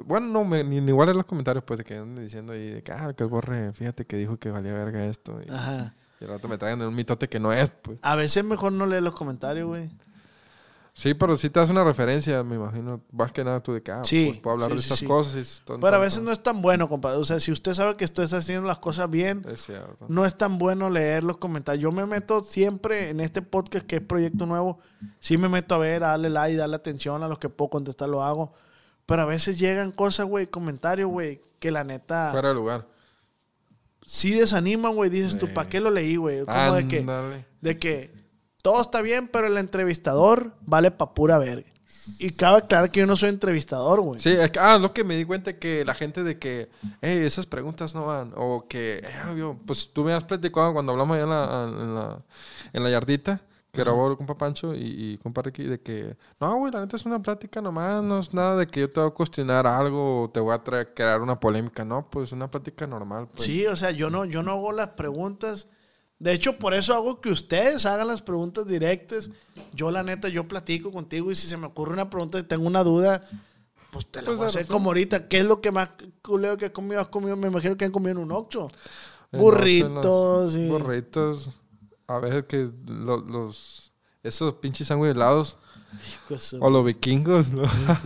[0.06, 2.70] Bueno, no, me, ni, ni igual en los comentarios, pues, de que andan diciendo ahí,
[2.70, 5.40] de que, ah, que el borre, fíjate que dijo que valía verga esto.
[5.46, 5.96] Y, Ajá.
[6.20, 7.98] y al rato me traen un mitote que no es, pues.
[8.04, 9.90] A veces mejor no leer los comentarios, güey.
[11.00, 13.00] Sí, pero sí te das una referencia, me imagino.
[13.14, 15.00] Más que nada tú de que, ah, Sí, pues, puedo hablar sí, de sí, estas
[15.00, 15.06] sí.
[15.06, 15.36] cosas.
[15.38, 17.20] es Pero a veces no es tan bueno, compadre.
[17.20, 19.70] O sea, si usted sabe que usted está haciendo las cosas bien, Es
[20.10, 21.82] no es tan bueno leer los comentarios.
[21.82, 24.80] Yo me meto siempre en este podcast que es Proyecto Nuevo.
[25.20, 28.10] Sí me meto a ver, a darle like, darle atención a los que puedo contestar,
[28.10, 28.52] lo hago.
[29.06, 32.86] Pero a veces llegan cosas, güey, comentarios, güey, que la neta Fuera de lugar.
[34.06, 35.10] sí desaniman, güey.
[35.10, 35.48] Dices tú.
[35.54, 36.44] ¿para qué lo leí, güey?
[36.46, 38.19] Como de que, de que
[38.62, 41.68] todo está bien, pero el entrevistador vale pa' pura verga.
[42.20, 44.20] Y cabe aclarar que yo no soy entrevistador, güey.
[44.20, 46.70] Sí, es que- ah, lo que me di cuenta que la gente de que,
[47.02, 50.92] hey, esas preguntas no van, o que, eh, yo, pues tú me has platicado cuando
[50.92, 52.22] hablamos allá en la, en la,
[52.74, 53.42] en la yardita,
[53.72, 54.80] que grabó el compa Pancho y,
[55.14, 58.34] y compa Ricky, de que, no, güey, la neta es una plática nomás, no es
[58.34, 61.22] nada de que yo te voy a cuestionar algo o te voy a traer, crear
[61.22, 63.28] una polémica, no, pues es una plática normal.
[63.32, 63.44] Pues.
[63.44, 65.68] Sí, o sea, yo no, yo no hago las preguntas.
[66.20, 69.32] De hecho, por eso hago que ustedes hagan las preguntas directas.
[69.74, 72.68] Yo, la neta, yo platico contigo y si se me ocurre una pregunta y tengo
[72.68, 73.26] una duda,
[73.92, 74.74] pues te la Pues voy a hacer razón.
[74.74, 75.28] como ahorita.
[75.30, 75.92] ¿Qué es lo que más
[76.22, 77.00] culeo que has comido?
[77.00, 78.48] Has comido, me imagino que han comido en un.
[79.32, 80.68] En Burritos y...
[80.68, 81.52] Burritos,
[82.08, 83.94] a veces que lo- los,
[84.24, 85.58] esos pinches sándwiches helados,
[86.60, 87.64] o los vikingos, ¿no?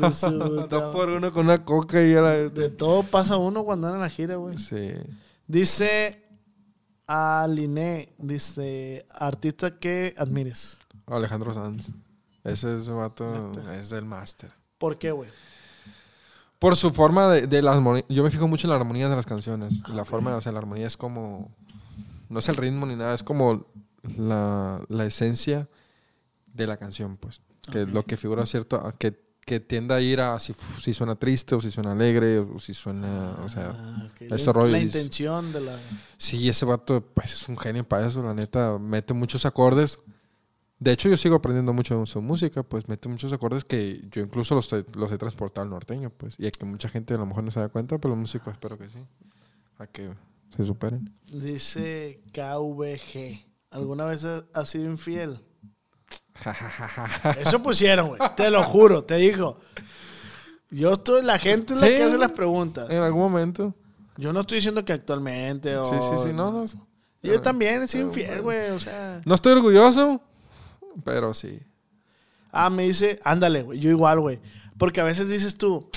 [0.69, 2.31] Dos por uno con una coca y era...
[2.49, 4.57] De todo pasa uno cuando anda en la gira, güey.
[4.57, 4.91] Sí.
[5.47, 6.22] Dice
[7.17, 10.77] Aline, dice, artista que admires.
[11.05, 11.91] Alejandro Sanz.
[12.43, 14.51] Ese es su vato, es del máster.
[14.77, 15.29] ¿Por qué, güey?
[16.59, 18.03] Por su forma de, de la armonía.
[18.09, 19.87] Yo me fijo mucho en la armonía de las canciones.
[19.89, 21.51] La forma, o sea, la armonía es como.
[22.29, 23.67] No es el ritmo ni nada, es como
[24.17, 25.69] la, la esencia
[26.47, 27.41] de la canción, pues.
[27.71, 27.89] Que Ok.
[27.89, 28.81] lo que figura cierto.
[28.97, 32.59] Que, que tiende a ir a si, si suena triste o si suena alegre o
[32.59, 33.31] si suena.
[33.43, 33.75] O sea.
[33.75, 35.79] Ah, ese la, rollo la intención de la...
[36.17, 38.77] Sí, ese vato, pues es un genio para eso, la neta.
[38.79, 39.99] Mete muchos acordes.
[40.79, 44.21] De hecho, yo sigo aprendiendo mucho de su música, pues mete muchos acordes que yo
[44.21, 46.35] incluso los, los he transportado al norteño, pues.
[46.37, 48.77] Y que mucha gente a lo mejor no se da cuenta, pero los músicos espero
[48.77, 48.99] que sí.
[49.77, 50.11] A que
[50.55, 51.13] se superen.
[51.31, 53.45] Dice KVG.
[53.71, 55.39] ¿Alguna vez ha- has sido infiel?
[57.39, 58.21] Eso pusieron, güey.
[58.35, 59.59] Te lo juro, te digo.
[60.69, 61.93] Yo estoy, la gente es la Sí.
[61.93, 62.89] que hace las preguntas.
[62.89, 63.75] en algún momento.
[64.17, 65.85] Yo no estoy diciendo que actualmente o...
[65.85, 66.65] Sí, sí, sí, no, no.
[67.21, 68.71] Yo también Pero, infiel, güey.
[68.71, 69.21] O sea...
[69.25, 70.21] No estoy orgulloso,
[71.03, 71.59] pero sí.
[72.51, 73.79] Ah, me dice, ándale, güey.
[73.79, 74.39] Yo igual, güey.
[74.77, 75.89] Porque a veces dices tú,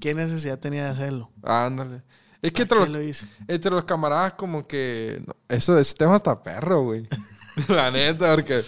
[0.00, 1.30] ¿qué necesidad tenía de hacerlo?
[1.42, 2.02] Ándale.
[2.42, 2.62] Es que
[3.48, 5.22] entre los camaradas como que...
[5.26, 7.08] no, eso, ese tema está perro, güey.
[7.68, 8.62] la neta, porque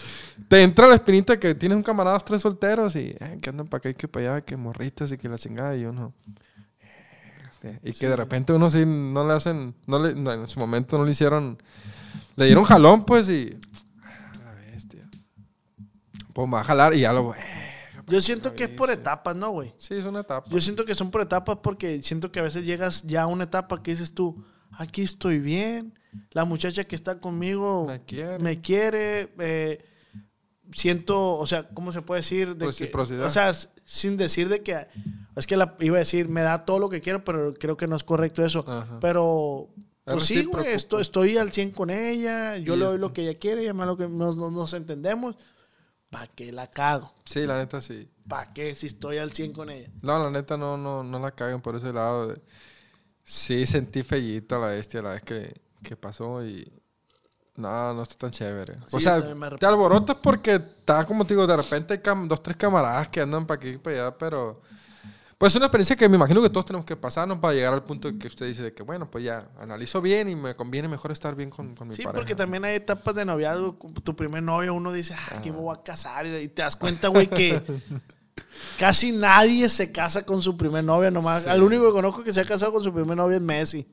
[0.49, 3.79] te entra la espinita que tienes un camarada, tres solteros y eh, que andan para
[3.79, 6.15] acá y que para allá, que morritas y que la chingada y uno...
[7.51, 9.75] Este, y que de repente uno sí no le hacen...
[9.87, 11.61] No le, en su momento no le hicieron...
[12.37, 13.59] Le dieron jalón, pues, y...
[14.03, 15.09] ah, La bestia.
[16.33, 17.35] Pues va a jalar y ya lo...
[17.35, 17.39] eh,
[18.07, 19.75] Yo siento que es por etapas, ¿no, güey?
[19.77, 20.49] Sí, es una etapa.
[20.51, 23.45] Yo siento que son por etapas porque siento que a veces llegas ya a una
[23.45, 25.98] etapa que dices tú, aquí estoy bien,
[26.31, 28.39] la muchacha que está conmigo Me quiere.
[28.39, 29.85] me quiere, eh,
[30.75, 32.57] siento, o sea, ¿cómo se puede decir?
[32.57, 33.53] De que, o sea,
[33.85, 34.87] sin decir de que,
[35.37, 37.87] es que la, iba a decir, me da todo lo que quiero, pero creo que
[37.87, 38.65] no es correcto eso.
[38.67, 38.99] Ajá.
[39.01, 39.69] Pero,
[40.07, 41.09] Es pues sí, güey, estoy, pues.
[41.09, 43.87] estoy al 100 con ella, yo Y le doy lo que ella quiere, ella me
[43.87, 45.37] lo que nos, nos, nos entendemos.
[46.11, 47.15] ¿Para qué la cago?
[47.27, 48.09] Sí, la neta sí.
[48.27, 49.91] ¿Para qué si estoy al 100 con ella?
[50.01, 52.35] No, la neta no, no, no la caguen por ese lado.
[53.23, 56.71] Sí, sentí fellito a la bestia la vez que, que pasó y.
[57.57, 58.75] No, no está tan chévere.
[58.87, 59.19] Sí, o sea,
[59.59, 63.59] te alborotas porque está como te digo, de repente dos, tres camaradas que andan para
[63.59, 64.63] aquí y para allá, pero.
[65.37, 67.85] Pues es una experiencia que me imagino que todos tenemos que pasarnos para llegar al
[67.85, 71.13] punto que usted dice de que, bueno, pues ya analizo bien y me conviene mejor
[71.13, 72.19] estar bien con, con mi Sí, pareja.
[72.19, 73.77] porque también hay etapas de noviazgo.
[74.03, 76.27] Tu primer novio, uno dice, ah, aquí me voy a casar.
[76.27, 77.63] Y te das cuenta, güey, que
[78.79, 81.11] casi nadie se casa con su primer novia.
[81.13, 81.49] Nomás, Sí.
[81.49, 83.87] al único que conozco que se ha casado con su primer novia es Messi.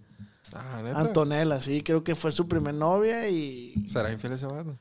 [0.55, 0.99] Ah, ¿neta?
[0.99, 3.85] Antonella, sí, creo que fue su primer novia y.
[3.89, 4.77] ¿Será infiel ese vato?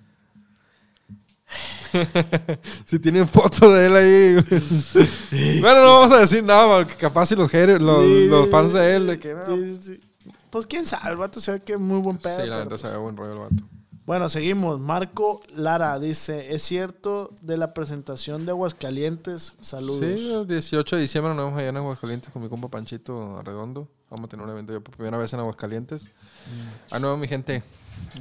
[2.85, 5.61] si tienen foto de él ahí.
[5.61, 8.73] bueno, no vamos a decir nada, porque capaz si los, haters- los, Sí, los fans
[8.73, 9.45] de él, de que no.
[9.45, 10.01] Sí, sí, sí.
[10.51, 12.41] Pues quién sabe, el vato se ve que es muy buen pedo.
[12.41, 13.65] Sí, la neta se pues, ve buen rollo el vato.
[14.07, 14.81] Bueno, seguimos.
[14.81, 19.55] Marco Lara dice: ¿Es cierto de la presentación de Aguascalientes?
[19.61, 20.01] Saludos.
[20.01, 23.89] Sí, el 18 de diciembre nos vemos allá en Aguascalientes con mi compa Panchito Arredondo.
[24.15, 26.05] Vamos a tener un evento por primera vez en Aguascalientes.
[26.05, 26.93] Mm.
[26.93, 27.65] Ah, no, mi gente.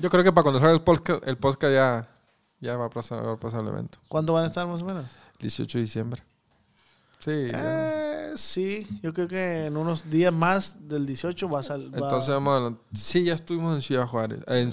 [0.01, 2.09] Yo creo que para cuando salga el podcast, el podcast ya,
[2.59, 3.99] ya va, a pasar, va a pasar el evento.
[4.07, 5.05] ¿Cuándo van a estar más o menos?
[5.37, 6.23] 18 de diciembre.
[7.19, 7.31] Sí.
[7.53, 11.91] Eh, sí, yo creo que en unos días más del 18 va a salir.
[11.93, 12.73] Entonces a...
[12.95, 14.39] Sí, ya estuvimos en Ciudad Juárez.
[14.47, 14.67] eh,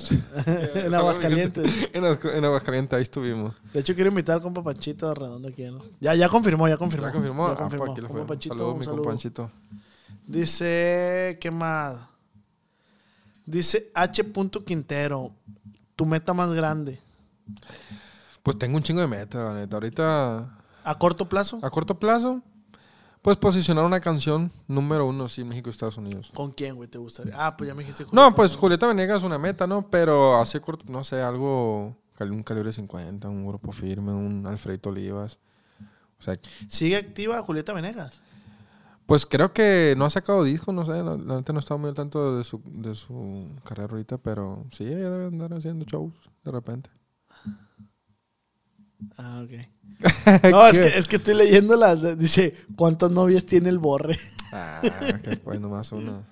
[0.74, 1.90] En, en Aguascalientes.
[1.92, 3.54] en, en Aguascalientes, ahí estuvimos.
[3.74, 5.80] De hecho, quiero invitar al compa Panchito Redondo aquí, ¿no?
[6.00, 7.06] Ya, ya confirmó, ya confirmó.
[7.08, 7.46] ¿Ya confirmó?
[7.48, 8.08] Ya Ah, pues confirmó.
[8.08, 8.26] fue.
[8.26, 9.50] Panchito, Saludos, mi compa Panchito.
[10.26, 12.00] Dice, ¿qué más?
[13.46, 14.24] Dice H.
[14.64, 15.30] Quintero,
[15.96, 17.00] tu meta más grande.
[18.42, 19.76] Pues tengo un chingo de metas, la neta.
[19.76, 21.58] Ahorita, ¿A corto plazo?
[21.62, 22.42] a corto plazo,
[23.22, 26.30] pues posicionar una canción número uno, sí, México y Estados Unidos.
[26.34, 27.34] ¿Con quién, güey, te gustaría?
[27.36, 28.04] Ah, pues ya me dijiste.
[28.04, 29.90] No, Julieta, pues Julieta Venegas es una meta, ¿no?
[29.90, 35.38] Pero así corto, no sé, algo, un calibre 50, un grupo firme, un Alfredito Olivas.
[36.18, 36.38] O sea,
[36.68, 38.22] ¿Sigue activa Julieta Venegas?
[39.10, 41.88] Pues creo que no ha sacado disco, no sé, la, la neta no estaba muy
[41.88, 46.14] al tanto de su, de su carrera ahorita, pero sí, ella debe andar haciendo shows
[46.44, 46.90] de repente.
[49.16, 49.50] Ah, ok.
[50.52, 52.16] No, es que, es que estoy leyendo las.
[52.20, 54.16] Dice, ¿cuántas novias tiene el borre?
[54.52, 54.80] Ah,
[55.24, 56.22] que pues nomás una.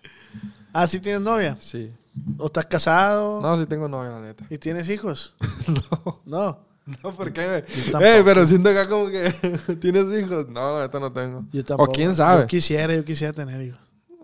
[0.73, 1.57] Ah, ¿sí tienes novia?
[1.59, 1.93] Sí.
[2.39, 3.41] ¿O estás casado?
[3.41, 4.47] No, sí tengo novia, la neta.
[4.51, 5.35] ¿Y tienes hijos?
[5.67, 6.68] No, No.
[7.03, 7.59] no, ¿por qué?
[7.59, 9.31] Eh, pero siento acá como que
[9.81, 10.49] tienes hijos.
[10.49, 11.45] No, neta no tengo.
[11.53, 11.91] Yo tampoco.
[11.91, 12.43] O quién sabe.
[12.43, 13.81] Yo quisiera, yo quisiera tener hijos.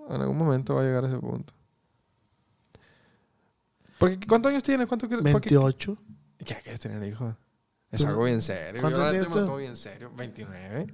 [0.08, 1.52] En algún momento va a llegar a ese punto.
[3.98, 4.86] Porque, ¿Cuántos años tienes?
[4.86, 5.30] ¿Cuánto quieres?
[5.32, 5.96] por qué- 28.
[6.44, 7.34] ¿Qué quieres tener hijos?
[7.90, 8.80] Es ¿Tú- algo bien serio.
[8.80, 9.56] cuántos tienes tú?
[9.56, 10.10] bien serio.
[10.16, 10.86] 29.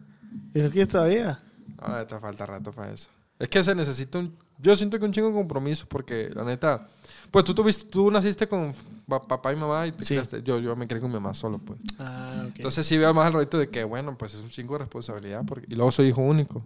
[0.54, 1.42] ¿Y no quieres todavía?
[1.80, 3.08] No, neta falta rato para eso.
[3.38, 4.36] Es que se necesita un...
[4.58, 6.86] Yo siento que un chingo de compromiso porque, la neta...
[7.30, 7.84] Pues tú tuviste...
[7.88, 8.74] Tú naciste con
[9.06, 10.14] pa- papá y mamá y te Sí.
[10.14, 11.78] criaste- Yo, yo me crié con mi mamá solo, pues.
[11.98, 12.56] Ah, ok.
[12.56, 15.44] Entonces sí veo más el rolito de que, bueno, pues es un chingo de responsabilidad.
[15.46, 15.66] Porque...
[15.68, 16.62] Y luego soy hijo único.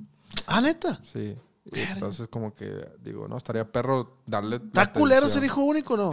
[0.47, 1.01] ah, neta.
[1.13, 1.37] Sí.
[1.73, 4.57] Y entonces como que, digo, no, estaría perro darle...
[4.57, 6.13] ¿Está culero ser hijo único no?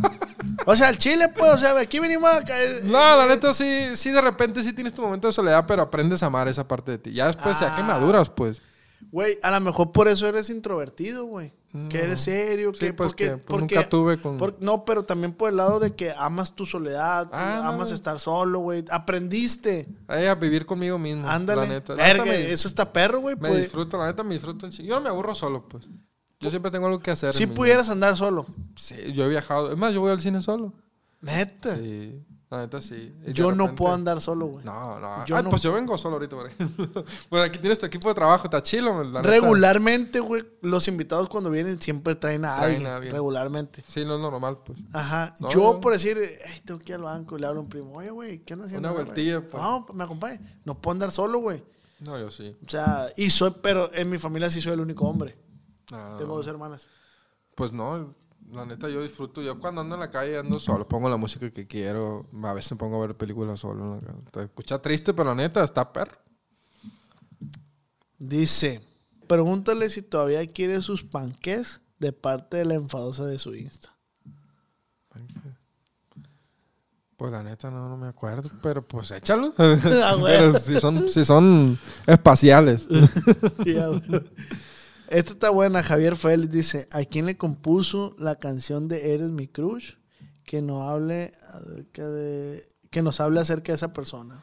[0.66, 2.84] o sea, el chile, pues, o sea, aquí venimos a caer.
[2.84, 6.22] No, la neta sí, sí de repente sí tienes tu momento de soledad, pero aprendes
[6.22, 7.12] a amar esa parte de ti.
[7.12, 7.86] Ya después, ya que Ah.
[7.86, 8.62] maduras, pues.
[9.10, 11.52] Güey, a lo mejor por eso eres introvertido, güey.
[11.70, 12.04] Que No.
[12.04, 14.38] eres serio, Sí, que pues porque, que pues, porque- nunca tuve con...
[14.38, 17.90] por- no, pero también por el lado de que amas tu soledad, Ah, no, amas
[17.90, 18.84] estar solo, güey.
[18.90, 19.86] Aprendiste.
[20.06, 21.28] Ay, a vivir conmigo mismo.
[21.28, 21.62] Ándale.
[21.62, 21.94] La neta.
[21.94, 23.36] La Verga, neta me, eso está perro, güey.
[23.36, 23.62] me pues.
[23.62, 24.66] disfruto, la neta me disfruto.
[24.68, 25.88] Yo no me aburro solo, pues.
[26.40, 27.34] Yo siempre tengo algo que hacer.
[27.34, 28.46] Si mi pudieras andar solo.
[28.76, 29.70] Sí, yo he viajado.
[29.72, 30.72] Es más, yo voy al cine solo.
[31.20, 31.76] Neta.
[31.76, 33.14] Sí, la neta sí.
[33.26, 34.64] Y Yo no puedo andar solo, güey.
[34.64, 35.24] No, no.
[35.26, 37.04] Yo Ay, no- Pues yo vengo solo ahorita, por ejemplo.
[37.28, 39.04] Pues aquí tienes tu equipo de trabajo, está chilo.
[39.04, 39.20] la.
[39.20, 42.90] Regularmente, güey, los invitados cuando vienen siempre traen a Traen alguien.
[42.90, 43.12] a alguien.
[43.12, 43.84] Regularmente.
[43.86, 44.78] Sí, no es normal, pues.
[44.92, 45.34] Ajá.
[45.40, 45.80] No, yo, no.
[45.80, 48.10] por decir, "Ay, tengo que ir al banco y le hablo a un primo, oye,
[48.10, 48.88] güey, ¿qué andas haciendo?
[48.88, 49.62] Una güey?" vueltilla, pues.
[49.62, 50.40] No, me acompaña.
[50.64, 51.62] No puedo andar solo, güey.
[52.00, 52.56] No, yo sí.
[52.66, 55.36] O sea, y soy, pero en mi familia sí soy el único hombre.
[55.92, 56.86] Ah, Tengo dos hermanas.
[57.54, 58.14] Pues no,
[58.52, 59.42] la neta yo disfruto.
[59.42, 62.26] Yo cuando ando en la calle ando solo, pongo la música que quiero.
[62.42, 63.94] A veces me pongo a ver películas solo.
[63.96, 66.18] en la Te escucha triste, pero la neta está perro.
[68.18, 68.80] Dice,
[69.26, 73.94] pregúntale si todavía quiere sus panques de parte de la enfadosa de su Insta.
[77.16, 79.52] Pues la neta no, no me acuerdo, pero pues échalo.
[79.58, 81.76] Ah, pero si son, si son
[82.06, 82.86] espaciales.
[85.08, 85.82] Esta está buena.
[85.82, 89.94] Javier Félix dice: ¿A quién le compuso la canción de Eres mi crush?
[90.44, 94.42] Que, no hable acerca de, que nos hable acerca de esa persona.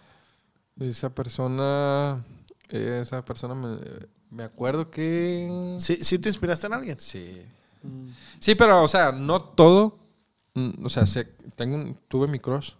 [0.79, 2.23] Esa persona,
[2.69, 3.77] esa persona me,
[4.29, 5.75] me acuerdo que...
[5.79, 6.99] ¿Sí, ¿Sí te inspiraste en alguien?
[6.99, 7.41] Sí.
[7.81, 8.09] Mm.
[8.39, 9.97] Sí, pero, o sea, no todo.
[10.53, 12.73] mm, O sea, sé- tengo tuve mi crush,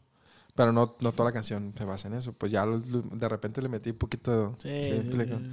[0.53, 2.31] pero no, no toda la canción se basa en eso.
[2.33, 4.55] Pues ya lo- lo- de repente le metí un poquito.
[4.59, 5.37] Sí, ¿sí me sí, explico?
[5.39, 5.51] sí.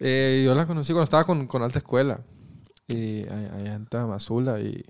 [0.00, 2.20] Eh, yo la conocí cuando estaba con, con alta escuela.
[2.88, 4.82] Y ahí- allá en Tamazula y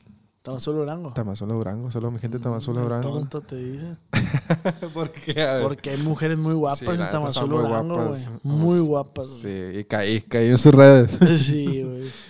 [0.58, 1.12] solo Durango.
[1.12, 1.90] Tamazula Durango.
[1.90, 3.10] Solo mi gente de Tamazula Durango.
[3.12, 3.96] Tonto te dice.
[4.94, 5.42] ¿Por qué?
[5.42, 5.62] A ver.
[5.64, 8.26] Porque hay mujeres muy guapas Sí, en Tamazula Durango, güey.
[8.42, 9.26] Muy guapas.
[9.42, 9.48] Sí,
[9.80, 11.10] y caí, caí en sus redes.
[11.40, 12.04] Sí, güey.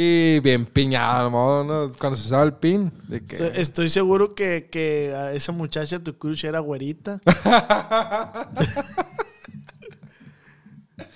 [0.00, 1.28] Y bien piñado,
[1.64, 1.90] ¿no?
[1.98, 2.92] Cuando se usaba el pin.
[3.08, 3.34] De que...
[3.34, 7.20] Estoy- Estoy seguro que, que a esa muchacha, tu crush, era güerita.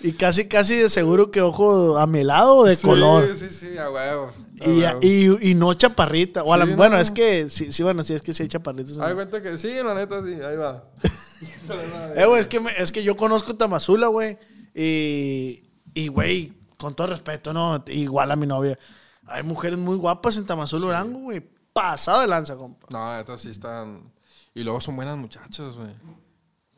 [0.03, 3.37] Y casi, casi de seguro que ojo a mi lado o de Sí, color.
[3.37, 4.31] Sí, sí, a huevo.
[4.61, 4.99] a Y, huevo.
[5.03, 6.43] y, y no chaparrita.
[6.43, 7.03] O a la- Sí, bueno, no.
[7.03, 8.99] es que sí, sí, bueno, sí, es que sí hay chaparritas.
[8.99, 10.85] Hay cuenta que sí, la neta sí, ahí va.
[12.15, 14.39] Eh, güey, es que, me- es que yo conozco Tamazula, güey.
[14.75, 15.65] Y,
[15.95, 17.83] y, güey, con todo respeto, ¿no?
[17.89, 18.79] Igual a mi novia.
[19.27, 21.41] Hay mujeres muy guapas en Tamazula, Durango, güey.
[21.73, 22.87] Pasado de lanza, compa.
[22.91, 24.13] No, neta sí están.
[24.55, 25.95] Y luego son buenas muchachas, güey.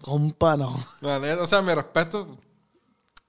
[0.01, 0.77] Compa, no.
[1.01, 2.37] La neta, o sea, mi respeto.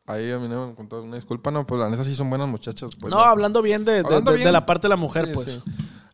[0.07, 2.47] Ahí a mí no con toda una disculpa, no, pues la neta sí son buenas
[2.47, 2.91] muchachas.
[2.99, 4.53] Pues, no, hablando bien de, de- Hablando de- de bien.
[4.53, 5.53] la parte de la mujer, Sí, pues.
[5.53, 5.63] sí.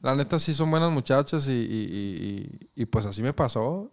[0.02, 3.92] La neta sí son buenas muchachas y, y, y, y- y, pues así me pasó.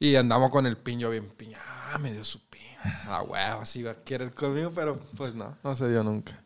[0.00, 1.58] Y andamos con el piño bien piña.
[1.92, 2.64] Ah, me dio su piña.
[3.08, 6.42] Ah, huevo, así iba a querer conmigo, pero pues no, no se dio nunca.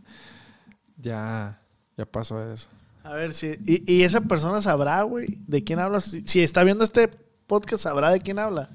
[0.97, 1.61] Ya,
[1.97, 2.69] ya pasó eso.
[3.03, 6.01] A ver, si, y, y esa persona sabrá, güey, de quién habla.
[6.01, 7.09] Si, si está viendo este
[7.47, 8.69] podcast, sabrá de quién habla.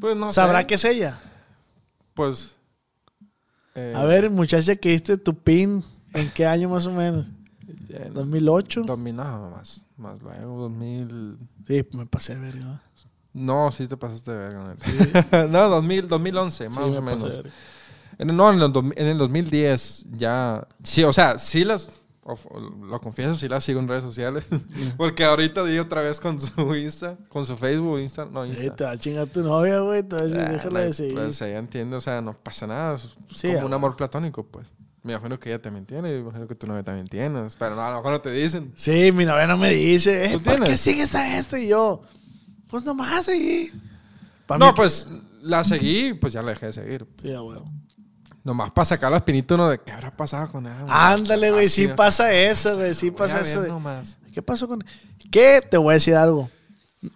[0.00, 0.66] Pues no sabrá sé.
[0.68, 1.18] que es ella.
[2.14, 2.55] Pues.
[3.76, 5.84] Eh, A ver, muchacha, que diste tu pin,
[6.14, 7.26] ¿en qué año más o menos?
[7.88, 8.84] en ¿2008?
[8.84, 11.36] 2000, no, más, más luego, 2000.
[11.66, 12.64] Sí, me pasé de verga.
[12.64, 12.80] ¿no?
[13.32, 14.76] No, sí te pasaste de verga.
[15.48, 17.22] no, 2000, 2011, más Sí, o pasé menos.
[17.30, 17.50] de verga.
[18.18, 20.66] En, no, en el, en el 2010 ya...
[20.82, 21.88] Sí, o sea, sí las...
[22.88, 24.46] Lo confieso, sí las sigo en redes sociales.
[24.96, 28.74] Porque ahorita di otra vez con su Insta, con su Facebook, Insta, no, Eh, Insta.
[28.76, 30.02] te va a chingar tu novia, güey.
[30.02, 31.14] Te va a decir, Ah, déjala de seguir.
[31.14, 32.94] Pues ella entiende, o sea, no pasa nada.
[32.94, 34.66] Es Sí, como ah, un amor platónico, pues.
[35.02, 37.54] Me imagino que ella también tiene, me imagino que tu novia también tienes.
[37.54, 38.72] Pero no, a lo mejor no te dicen.
[38.74, 40.80] Sí, mi novia no me dice, eh, ¿Tú ¿por qué tienes?
[40.80, 41.62] sigues a este?
[41.64, 42.02] Y yo,
[42.68, 43.70] pues nomás seguí.
[44.48, 45.06] Pa' no, pues
[45.42, 47.06] la seguí, pues ya la dejé de seguir.
[47.22, 47.70] Sí, a huevo.
[48.46, 50.84] Nomás para sacar la espinita uno de qué habrá pasado con ella.
[50.88, 53.60] Ándale, güey, sí pasa eso, güey, sí pasa eso.
[53.62, 54.18] de- nomás.
[54.32, 54.84] ¿Qué pasó con
[55.32, 55.60] ¿Qué?
[55.68, 56.48] Te voy a decir algo.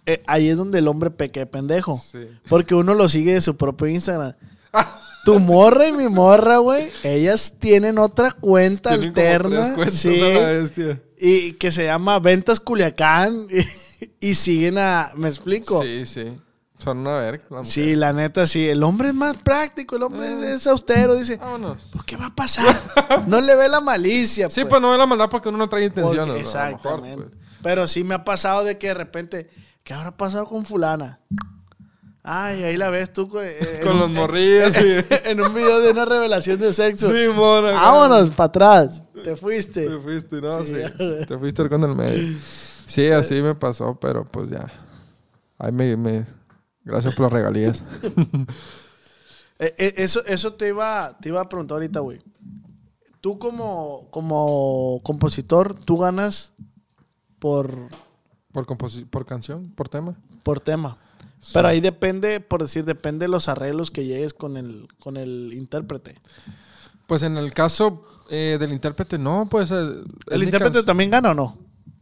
[0.05, 1.97] Eh, ahí es donde el hombre peque de pendejo.
[1.97, 2.27] Sí.
[2.49, 4.33] Porque uno lo sigue de su propio Instagram.
[5.23, 9.75] Tu morra y mi morra, güey, ellas tienen otra cuenta Tienen como alterna.
[9.77, 13.47] tres sí, a la y que se llama Ventas Culiacán.
[14.19, 15.11] Y, y siguen a.
[15.15, 15.81] ¿Me explico?
[15.83, 16.35] Sí, sí.
[16.81, 17.43] Son una verga.
[17.63, 18.67] Sí, la neta, sí.
[18.67, 21.15] El hombre es más práctico, el hombre es- es austero.
[21.15, 21.89] Dice, Vámonos.
[21.91, 22.75] pues, ¿qué va a pasar?
[23.27, 24.49] No le ve la malicia.
[24.49, 26.41] Sí, pues no me la mandar porque uno no trae intenciones.
[26.41, 27.17] exactamente.
[27.17, 27.41] mejor, pues.
[27.61, 29.49] Pero sí me ha pasado de que de repente,
[29.83, 31.19] ¿qué habrá pasado con fulana?
[32.23, 34.73] Ay, ahí la ves tú eh, en Con los morrillos.
[34.73, 34.79] sí.
[35.25, 37.11] en un video de una revelación de sexo.
[37.11, 37.71] Sí, mona.
[37.71, 39.03] Vámonos para atrás.
[39.23, 39.87] Te fuiste.
[39.87, 40.63] Te fuiste, ¿no?
[40.65, 40.75] Sí.
[40.97, 41.13] Sí.
[41.27, 42.37] Te fuiste con el medio.
[42.85, 44.65] Sí, así me pasó, pero pues ya.
[45.71, 46.25] Me, me...
[46.83, 47.83] Gracias por las regalías.
[49.63, 52.19] Eh, eh, eso, eso te iba, te iba a preguntar ahorita, güey.
[53.19, 56.53] Tú como, como compositor, tú ganas
[57.37, 57.89] por,
[58.51, 59.69] ¿Por, composi- por canción?
[59.75, 60.15] ¿Por tema?
[60.41, 60.97] por tema.
[61.39, 61.51] Sí.
[61.53, 65.51] Pero ahí depende, por decir, depende de los arreglos que llegues con el, con el
[65.53, 66.19] intérprete.
[67.05, 69.69] Pues en el caso eh, del intérprete, no, pues...
[69.69, 71.59] eh, es ¿El intérprete también gana o no?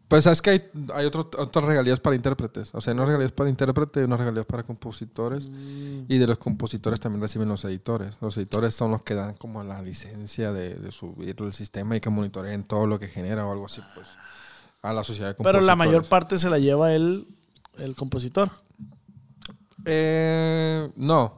[0.10, 2.74] Pues es que hay, hay otro- otras regalías para intérpretes.
[2.74, 5.48] O sea, no regalías para intérprete, unas regalías para compositores.
[6.08, 8.18] Y de los compositores también reciben los editores.
[8.20, 12.02] Los editores son los que dan como la licencia de, de subir el sistema y
[12.02, 14.08] que monitoreen todo lo que genera o algo así, pues.
[14.82, 16.10] A la sociedad de Pero la mayor compositores.
[16.10, 17.28] parte se la lleva el,
[17.78, 18.50] el compositor.
[19.86, 21.38] Eh, no.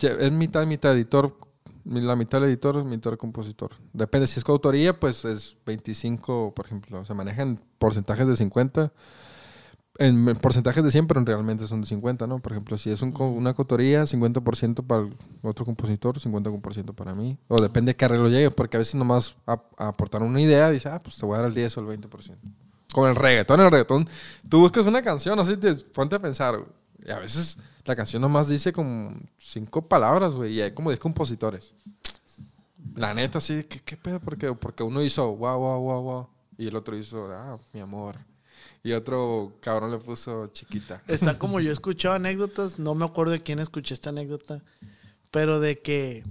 [0.00, 1.36] Es mitad, mitad editor.
[1.88, 3.70] La mitad el editor, mitad compositor.
[3.92, 4.26] Depende.
[4.26, 7.04] Si es coautoría, pues es 25, por ejemplo.
[7.04, 8.92] Se manejan porcentajes de 50.
[9.98, 12.40] En porcentajes de 100, pero realmente son de 50, ¿no?
[12.40, 17.38] Por ejemplo, si es un una coautoría, 50% para el otro compositor, 50% para mí.
[17.48, 20.70] O depende de qué arreglo llegue, porque a veces nomás a, a aportar una idea,
[20.70, 22.36] dice, ah, pues te voy a dar el 10 o el 20%.
[22.92, 24.08] Con el reggaetón, el reggaetón.
[24.50, 26.68] Tú buscas una canción, así te ponte a pensar, güey.
[27.06, 27.56] Y a veces
[27.86, 30.54] la canción nomás dice como cinco palabras, güey.
[30.54, 31.72] Y hay como 10 compositores.
[32.94, 34.20] La neta, sí, ¿qué, qué pedo?
[34.20, 36.28] Porque, porque uno hizo wow, wow, wow, wow.
[36.58, 38.16] Y el otro hizo, ah, mi amor.
[38.82, 41.02] Y otro cabrón le puso chiquita.
[41.06, 44.62] Está como yo he escuchado anécdotas, no me acuerdo de quién escuché esta anécdota,
[45.30, 46.24] pero de que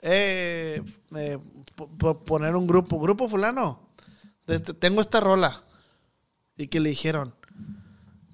[0.00, 0.82] eh,
[1.14, 1.38] eh,
[1.74, 3.90] po- po- poner un grupo, grupo fulano,
[4.46, 5.62] este- tengo esta rola.
[6.56, 7.34] Y que le dijeron,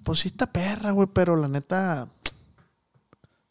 [0.07, 2.09] pues sí está perra, güey, pero la neta,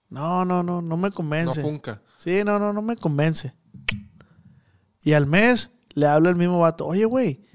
[0.10, 1.62] no, no, no, no me No convence.
[1.62, 2.02] funca.
[2.18, 3.54] Sí, no, no, no me convence.
[5.04, 7.46] Y al mes le habla el mismo vato, oye, güey,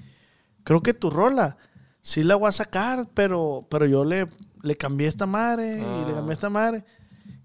[0.63, 1.57] creo que tu rola
[2.01, 4.27] sí la voy a sacar, pero, pero yo le,
[4.61, 6.13] le cambié esta madre y le Ah.
[6.15, 6.85] cambié esta madre.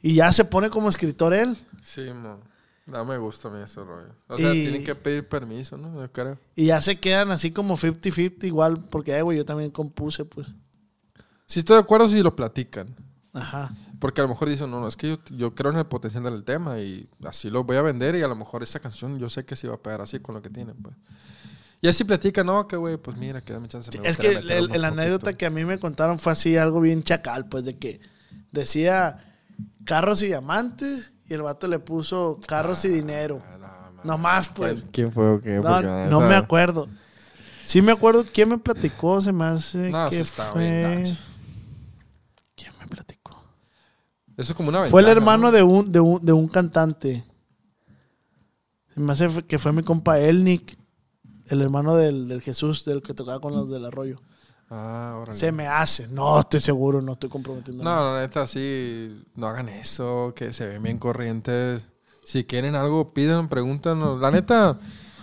[0.02, 1.56] Y ya se pone como escritor él.
[1.82, 2.38] Sí, no.
[2.84, 4.14] No me gusta a mí ese rollo.
[4.28, 6.00] O sea, Y- tienen que pedir permiso, ¿no?
[6.00, 6.38] Yo creo.
[6.54, 10.54] Y ya se quedan así como 50-50 igual, porque, güey, yo también compuse, pues.
[11.46, 12.88] Sí estoy de acuerdo si lo platican.
[13.32, 13.72] Ajá.
[13.98, 16.24] Porque a lo mejor dicen, no, no, es que yo, yo creo en el potencial
[16.24, 19.30] del tema y así lo voy a vender y a lo mejor esa canción yo
[19.30, 20.94] sé que sí va a pegar así con lo que tiene, pues.
[21.80, 23.90] Y así platican, no, que güey, pues mira, que dame chance.
[24.00, 25.38] me Es que el anécdota poquito".
[25.38, 28.00] que a mí me contaron fue así, algo bien chacal, pues, de que
[28.50, 29.18] decía
[29.84, 33.40] carros y diamantes y el vato le puso carros y dinero.
[33.46, 33.56] Ah,
[33.90, 34.06] no, man.
[34.06, 34.80] Nomás, pues.
[34.80, 35.56] ¿Quién- ¿Quién fue o qué?
[35.60, 36.88] No, la no me acuerdo.
[37.62, 41.02] Sí me acuerdo quién me platicó, se me hace No, que sí está bien fue...
[41.02, 41.18] gacho.
[42.56, 43.42] ¿Quién me platicó?
[44.36, 45.52] Eso es como una Fue el ventana, hermano ¿no?
[45.52, 47.24] de, un, de, un, de un cantante.
[48.94, 50.78] Se me hace que fue mi compa Elnick,
[51.46, 54.20] el hermano del, del Jesús, del que tocaba con los del arroyo.
[54.68, 55.38] Ah, órale.
[55.38, 56.08] Se me hace.
[56.08, 57.84] No estoy seguro, no estoy comprometiendo.
[57.84, 58.00] nada.
[58.00, 61.88] No, la neta, sí, no hagan eso, que se ven bien corrientes.
[62.24, 64.20] Si quieren algo, pidan, preguntan.
[64.20, 64.78] La neta,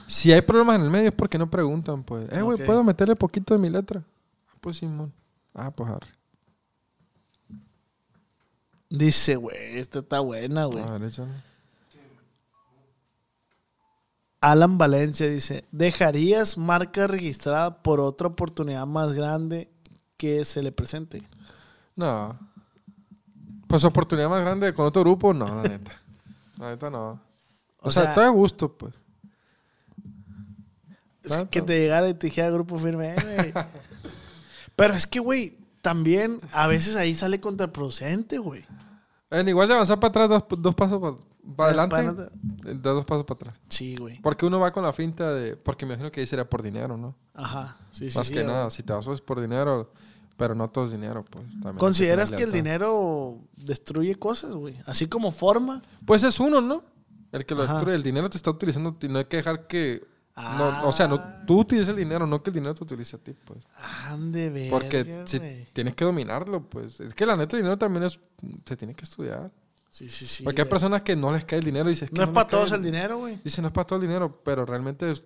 [0.08, 2.32] si hay problemas en el medio es porque no preguntan, pues.
[2.32, 2.64] Eh, güey.
[2.66, 4.04] ¿puedo meterle poquito de mi letra?
[4.48, 5.12] Ah, pues Simón.
[5.54, 6.08] Ah, pues arre.
[8.96, 10.84] Dice, güey, esta está buena, güey.
[10.84, 11.32] A ver, échale.
[14.40, 19.72] Alan Valencia dice, ¿dejarías marca registrada por otra oportunidad más grande
[20.18, 21.24] que se le presente?
[21.96, 22.38] No.
[23.68, 26.02] Pues oportunidad más grande con otro grupo, no, la neta.
[26.60, 27.10] La neta no.
[27.10, 28.94] O, O sea, sea- estoy a gusto, pues.
[31.24, 33.54] Es que te llegara y te dijera grupo firme, eh.
[34.76, 38.66] Pero es que, güey, también a veces ahí sale contraproducente, güey.
[39.30, 42.36] En igual de avanzar para atrás, dos, dos pasos para, Eh, adelante, para adelante.
[42.72, 43.56] eh, dos pasos para atrás.
[43.68, 44.20] Sí, güey.
[44.22, 45.56] Porque uno va con la finta de...
[45.58, 47.16] Porque me imagino que ahí sería por dinero, ¿no?
[47.34, 47.76] Ajá.
[47.92, 48.54] Sí, sí, Más sí, que güey.
[48.54, 49.92] nada, si te vas es por dinero,
[50.38, 51.44] pero no todo es dinero, pues.
[51.50, 54.80] también que ¿Consideras que el dinero destruye cosas, güey?
[54.86, 55.82] Así como forma.
[56.06, 56.84] Pues es uno, ¿no?
[57.32, 57.74] El que lo Ajá.
[57.74, 57.96] destruye.
[57.96, 60.06] El dinero te está utilizando, y no hay que dejar que...
[60.36, 60.80] Ah.
[60.82, 63.20] no- o sea, no, tú utilices el dinero, no que el dinero te utilice a
[63.20, 63.60] ti, pues.
[64.08, 65.66] Ande, verga, Porque si güey.
[65.74, 67.00] tienes que dominarlo, pues.
[67.00, 68.20] Es que la neta, el dinero también es...
[68.66, 69.52] Se tiene que estudiar.
[69.92, 70.44] Sí, sí, sí.
[70.44, 70.70] Porque hay güey.
[70.72, 72.82] personas que no les cae el dinero y dices que No es para todos el
[72.82, 73.40] dinero, güey.
[73.44, 75.22] Dice, no es para todo el dinero, pero realmente es,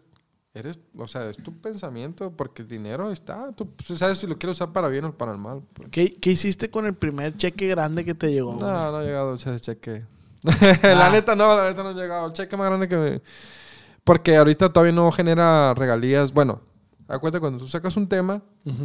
[0.53, 4.38] eres, o sea, es tu pensamiento, porque el dinero está, tú pues, sabes si lo
[4.38, 5.61] quieres usar para bien o para el mal.
[5.71, 5.88] pues.
[5.89, 8.55] ¿Qué, qué hiciste con el primer cheque grande que te llegó?
[8.55, 8.59] güey?
[8.59, 10.03] No, no ha llegado ese cheque.
[10.43, 10.79] Ah.
[10.84, 12.27] la neta no, la neta no ha llegado.
[12.27, 13.21] El cheque más grande que me...
[14.07, 16.34] Porque ahorita todavía no genera regalías.
[16.34, 16.61] Bueno,
[17.09, 18.41] acuérdate, cuando tú sacas un tema,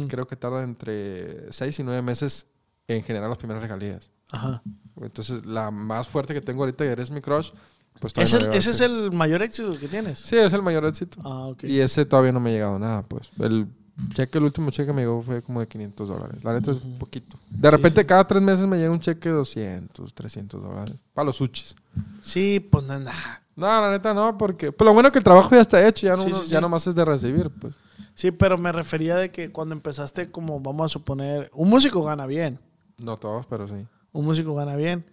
[0.09, 2.47] creo que tarda entre 6 y 9 meses
[2.89, 4.11] en generar las primeras regalías.
[4.31, 4.61] Ajá.
[5.01, 7.51] Entonces, la más fuerte que tengo ahorita, y eres mi crush,
[8.01, 10.19] pues ¿Es no ¿Ese es el mayor éxito que tienes?
[10.19, 11.21] Sí, es el mayor éxito.
[11.23, 11.63] Ah, ok.
[11.63, 13.31] Y ese todavía no me ha llegado nada, pues.
[13.39, 13.67] El
[14.13, 16.43] cheque, el último cheque me llegó fue como de 500 dólares.
[16.43, 17.37] La neta es un poquito.
[17.49, 18.07] De Sí, repente sí.
[18.07, 20.95] cada tres meses me llega un cheque de 200, 300 dólares.
[21.13, 21.75] Para los sushis.
[22.21, 23.41] Sí, pues no, nada.
[23.55, 24.71] No, la neta no, porque...
[24.71, 26.59] Pero lo bueno es que el trabajo ya está hecho, ya, no, Sí, uno- ya
[26.61, 27.75] nomás es de recibir, pues.
[28.15, 32.25] Sí, pero me refería de que cuando empezaste, como vamos a suponer, un músico gana
[32.25, 32.59] bien.
[32.99, 33.75] No todos, pero sí.
[34.11, 35.05] Un músico gana bien.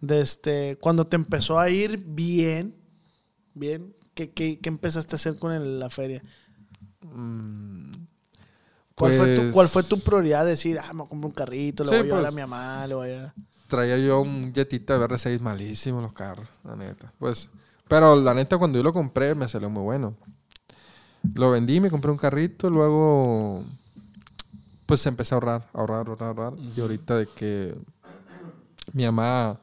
[0.00, 2.74] Desde cuando te empezó a ir bien,
[3.54, 6.22] bien, ¿qué, qué, qué empezaste a hacer con el- la feria?
[7.02, 7.92] Mm,
[8.94, 10.44] ¿Cuál, fue tu, pues, ¿Cuál fue tu prioridad?
[10.46, 12.32] Decir, ah, me a comprar un carrito, le Sí, voy a llevar pues.
[12.32, 13.34] a mi mamá, le voy a llevar.
[13.68, 17.12] Traía yo un Jetita BR6 malísimo los carros, la neta.
[17.18, 17.48] Pues,
[17.88, 20.14] pero la neta cuando yo lo compré me salió muy bueno.
[21.34, 23.64] Lo vendí, me compré un carrito, luego
[24.86, 26.52] pues empecé a ahorrar, ahorrar, ahorrar, ahorrar.
[26.76, 27.74] Y ahorita de que
[28.92, 29.58] mi mamá,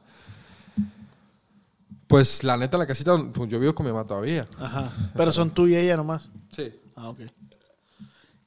[2.08, 4.48] pues la neta la casita, pues yo vivo con mi mamá todavía.
[4.58, 4.92] Ajá.
[5.14, 6.30] Pero son tú y ella nomás.
[6.54, 6.72] Sí.
[7.00, 7.20] Ah, ok.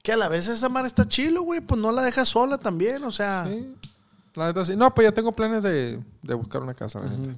[0.02, 1.62] Que a la vez esa mar está chilo, güey.
[1.62, 3.46] Pues no la dejas sola también, o sea.
[3.48, 3.76] Sí.
[4.36, 4.76] La neta sí.
[4.76, 7.22] No, pues ya tengo planes de, de buscar una casa, la neta.
[7.22, 7.38] Ujú.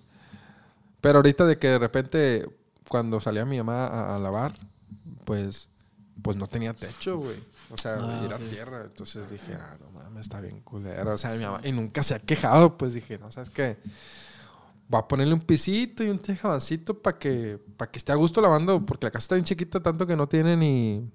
[1.02, 2.50] Pero ahorita de que de repente,
[2.90, 4.58] cuando salía mi mamá a, a lavar,
[5.26, 5.70] pues
[6.22, 7.38] pues no tenía techo, güey.
[7.70, 8.84] O sea, Ah, tierra.
[8.86, 11.14] Entonces dije, ah, no mames, está bien culero.
[11.14, 13.78] O sea, mi mamá, y nunca se ha quejado, pues dije, no, ¿sabes qué?
[14.88, 18.40] Voy a ponerle un pisito y un tejabancito para que, para que esté a gusto
[18.41, 21.10] lavando, porque la casa está bien chiquita, tanto que no tiene ni.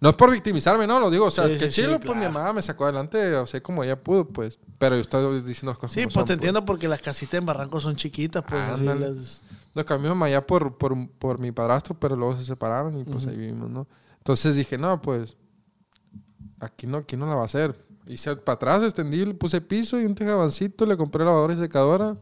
[0.00, 1.26] No es por victimizarme, no, lo digo.
[1.26, 3.62] O sea, Sí, que sí, sí, chilo, pues mi mamá me sacó adelante, o sea,
[3.62, 4.58] como ella pudo, pues.
[4.78, 5.92] Pero yo estoy diciendo las cosas.
[5.94, 8.60] Sí, como pues son, te entiendo porque las casitas en Barranco son chiquitas, pues.
[8.60, 9.10] Ándale.
[9.12, 9.44] las-
[9.74, 13.26] Nos cambió mamá ya por, por, por mi padrastro, pero luego se separaron y pues
[13.26, 13.86] ahí vivimos, ¿no?
[14.18, 15.36] Entonces dije, no, pues
[16.60, 17.74] aquí no, aquí no la va a hacer.
[18.06, 22.16] Hice para atrás, extendí, le puse piso y un tejabancito, le compré lavadora y secadora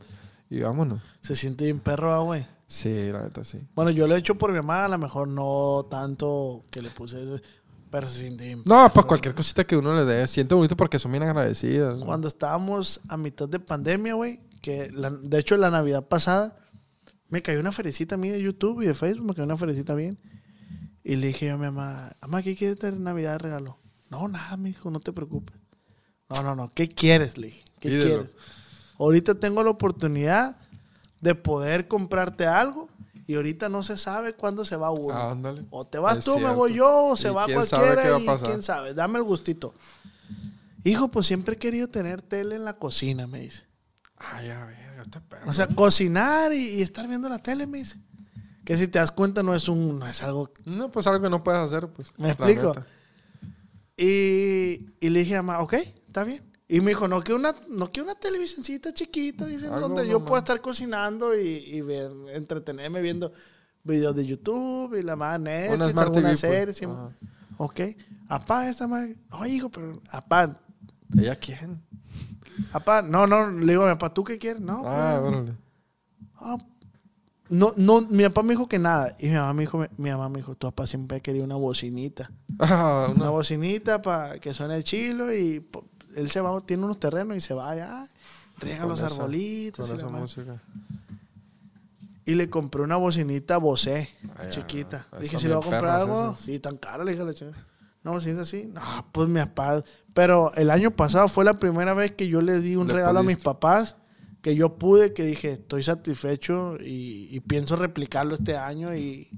[0.51, 1.01] y vámonos.
[1.21, 2.47] Se siente bien perro, ah, güey.
[2.67, 3.59] Sí, la neta sí.
[3.75, 6.91] Bueno, yo lo he hecho por mi mamá, a lo mejor no tanto que le
[6.91, 7.41] puse eso,
[7.91, 9.07] pero se siente bien No, pues perro.
[9.09, 12.01] cualquier cosita que uno le dé, siente bonito porque son bien agradecidas.
[12.05, 16.57] Cuando estábamos a mitad de pandemia, güey, que la- de hecho la Navidad pasada
[17.29, 19.95] me cayó una ferecita a mí de YouTube y de Facebook, me cayó una ferecita
[19.95, 20.19] bien.
[21.03, 23.79] Y le dije yo a mi mamá, mamá, ¿qué quieres de Navidad de regalo?
[24.09, 25.57] No, nada, mi hijo, no te preocupes.
[26.31, 27.37] No, no, no, ¿qué quieres?
[27.37, 28.05] Le dije, ¿qué Pídelo.
[28.23, 28.37] quieres?
[28.99, 30.57] Ahorita tengo la oportunidad
[31.21, 32.89] de poder comprarte algo
[33.27, 35.15] y ahorita no se sabe cuándo se va uno.
[35.15, 35.37] Ah.
[35.71, 36.57] O te vas Es tú, me cierto.
[36.57, 38.95] voy yo, o se va cualquiera qué va a y quién sabe.
[38.95, 39.75] Dame el gustito.
[40.85, 43.65] Hijo, pues siempre he querido tener tele en la cocina, me dice.
[44.19, 45.51] Ay, a ver, este perro.
[45.51, 47.99] O sea, cocinar y, y estar viendo la tele, me dice.
[48.65, 50.51] Que si te das cuenta no es un, no es algo.
[50.67, 52.13] no, pues algo que no puedes hacer, pues.
[52.19, 52.75] ¿Me explico?
[53.97, 56.43] Y, y le dije a mamá, ok, está bien.
[56.67, 60.25] Y me dijo, no que una, no que una televisioncita chiquita, dicen, Algo donde yo
[60.25, 63.33] pueda estar cocinando y, y ver- entretenerme viendo
[63.83, 66.65] videos de YouTube y la más Netflix, Una Smart alguna TV, serie.
[66.67, 66.77] pues.
[66.79, 66.87] sí.
[67.59, 67.81] Ok.
[68.29, 69.15] Apá, esta madre.
[69.31, 70.01] No, hijo, pero.
[70.11, 70.59] Apá.
[71.19, 71.83] ¿Ella quién?
[72.73, 73.03] Apá.
[73.03, 73.51] No, no.
[73.51, 74.61] Le digo a mi papá, ¿tú qué quieres?
[74.63, 74.83] No.
[74.87, 75.53] Ah, pues, órale.
[76.37, 76.57] ah,
[77.51, 78.01] no, no.
[78.09, 79.15] Mi papá me dijo que nada.
[79.21, 81.57] Y mi mamá me dijo, mi mamá me dijo, tu papá siempre ha querido una
[81.57, 82.31] bocinita.
[82.59, 85.59] Ah, Una una, bocinita para que suene el chilo y
[86.17, 88.09] él se va, tiene unos terrenos y se va allá.
[88.59, 89.87] Riega los esa- arbolitos.
[89.89, 90.63] con y, esa música.
[92.27, 94.09] Y le compré una bocinita Bosé,
[94.39, 95.07] Ay, chiquita.
[95.13, 96.41] ah, Dije, si le voy a comprar algo, esas.
[96.41, 97.53] sí, tan cara, le dije a la chica.
[98.03, 98.71] Una bocinita así.
[98.73, 98.81] No,
[99.13, 99.83] pues mi papá.
[100.15, 103.21] Pero el año pasado fue la primera vez que yo le di un Le regalo
[103.21, 103.97] a mis papás.
[104.41, 108.95] Que yo pude, que dije, estoy satisfecho y, y pienso replicarlo este año.
[108.95, 109.31] Y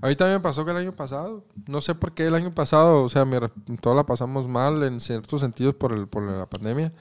[0.00, 2.52] A mí también me pasó que el año pasado, no sé por qué el año
[2.52, 3.50] pasado, o sea, mi re-
[3.80, 6.92] todos la pasamos mal en ciertos sentidos por, el, por la pandemia,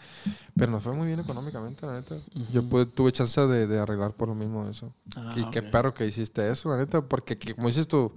[0.55, 2.15] pero nos fue muy bien económicamente, la neta.
[2.53, 4.93] Yo pude, tuve chance de, de arreglar por lo mismo eso.
[5.15, 5.65] Ah, y qué ok.
[5.72, 8.13] perro que hiciste eso, la neta, porque que- como dices tú,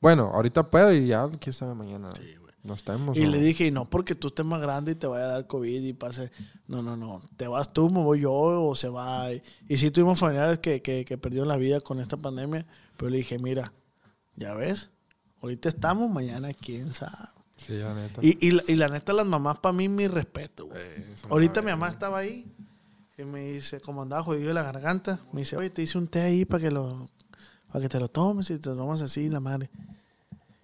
[0.00, 2.10] bueno, ahorita puedo y ya, quién sabe mañana.
[2.64, 3.16] no estemos.
[3.16, 5.28] Y o- le dije, y no porque tú estés más grande y te vaya a
[5.28, 6.30] dar COVID y pase.
[6.66, 7.20] No, no, no.
[7.36, 9.32] Te vas tú, me voy yo o se va.
[9.32, 12.66] Y, y sí tuvimos familiares que, que, que perdieron la vida con esta pandemia.
[12.96, 13.72] Pero le dije, mira,
[14.36, 14.90] ya ves,
[15.42, 17.28] ahorita estamos, mañana quién sabe.
[17.56, 18.20] Sí, la neta.
[18.22, 20.80] Y, y, la- y la neta, las mamás, para mí, mi respeto, güey.
[20.80, 22.50] Eh, Ahorita mi mamá estaba ahí
[23.18, 26.06] y me dice, como andaba jodido de la garganta, me dice, oye, te hice un
[26.08, 27.10] té ahí para que lo
[27.70, 29.70] para que te lo tomes y te lo tomas así, la madre.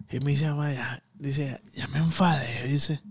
[0.09, 3.01] Y me dice, mamá, ya, dice, ya me enfadé, dice.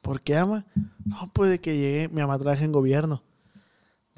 [0.00, 0.64] ¿Por qué, ama?
[1.04, 3.22] No, pues de que llegué, mi mamá trabaja en gobierno.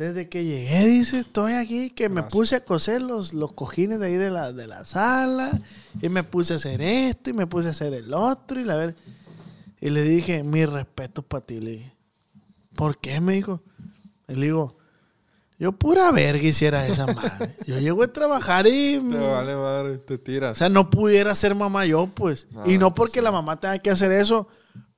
[0.01, 4.06] Desde que llegué, dice, estoy aquí, que me puse a coser los, los cojines de
[4.06, 5.51] ahí de la, de la sala,
[6.01, 8.77] y me puse a hacer esto, y me puse a hacer el otro, y la
[8.77, 8.97] ver.
[9.78, 11.94] Y le dije, mi respeto para ti, le dije.
[12.74, 13.20] ¿Por qué?
[13.20, 13.62] Me dijo.
[14.27, 14.78] Y le digo,
[15.59, 17.55] yo pura verga hiciera esa madre.
[17.66, 18.98] Yo llego a trabajar y...
[19.10, 20.56] Te vale madre, te O tiras.
[20.56, 22.48] sea, no pudiera ser mamá yo, pues.
[22.56, 23.22] Ah, y no porque sí.
[23.22, 24.48] la mamá tenga que hacer eso,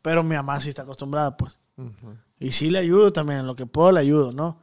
[0.01, 1.59] pero mi mamá sí está acostumbrada, pues.
[2.39, 4.62] Y sí le ayudo también, en lo que puedo le ayudo, ¿no?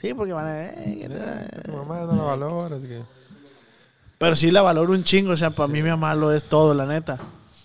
[0.00, 0.64] Sí, porque van a...
[0.66, 3.02] "Eh, ¿qué te- Tu mamá no la valora, así que...
[4.18, 6.72] Pero sí la valoro un chingo, o sea, para mí mi mamá lo es todo,
[6.74, 7.18] la neta.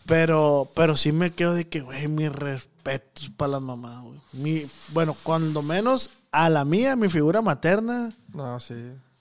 [0.05, 4.19] Pero, pero sí me quedo de que, güey, mis respetos para las mamás, güey.
[4.33, 8.75] Mi, bueno, cuando menos a la mía, mi figura materna, No, sí.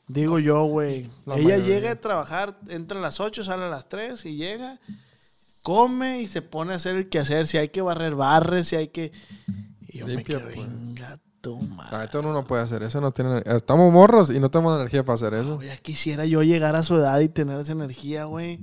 [0.08, 1.08] digo yo, güey.
[1.26, 1.66] La Ella mayoría.
[1.74, 4.80] llega a trabajar, entra a las 8, sale a las 3 y llega,
[5.62, 7.46] come y se pone a hacer el quehacer.
[7.46, 9.12] Si hay que barrer, barre, si hay que...
[9.86, 10.68] Y yo Limpia, me quedo, pues.
[10.68, 11.98] venga tu madre.
[11.98, 13.42] neta uno no puede hacer eso, no tiene...
[13.46, 15.56] Estamos morros y no tenemos energía para hacer eso.
[15.56, 18.60] Güey, ya quisiera yo llegar a su edad y tener esa energía, güey.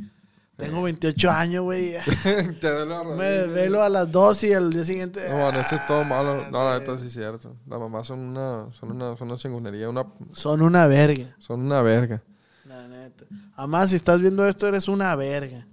[0.58, 1.94] Tengo 28 años, güey.
[2.24, 5.22] Te duele Me desvelo a las 2 y al día siguiente.
[5.30, 6.46] No, bueno, eso es todo malo.
[6.50, 7.56] No, la Ah, neta sí es cierto.
[7.68, 11.36] Las mamás son una, son una, son una chingonería, una, Son una verga.
[11.38, 12.24] son una verga.
[12.66, 13.26] La neta.
[13.56, 15.68] Además, si estás viendo esto, eres una verga.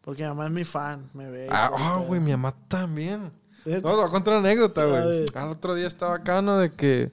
[0.00, 1.48] Porque mi mamá es mi fan, me ve.
[1.50, 3.32] Ah, ah, güey, mi mamá también.
[3.66, 3.80] ¿Eh?
[3.82, 5.26] No, te voy a contar una anécdota, güey.
[5.34, 7.12] Al otro día estaba bacano de que,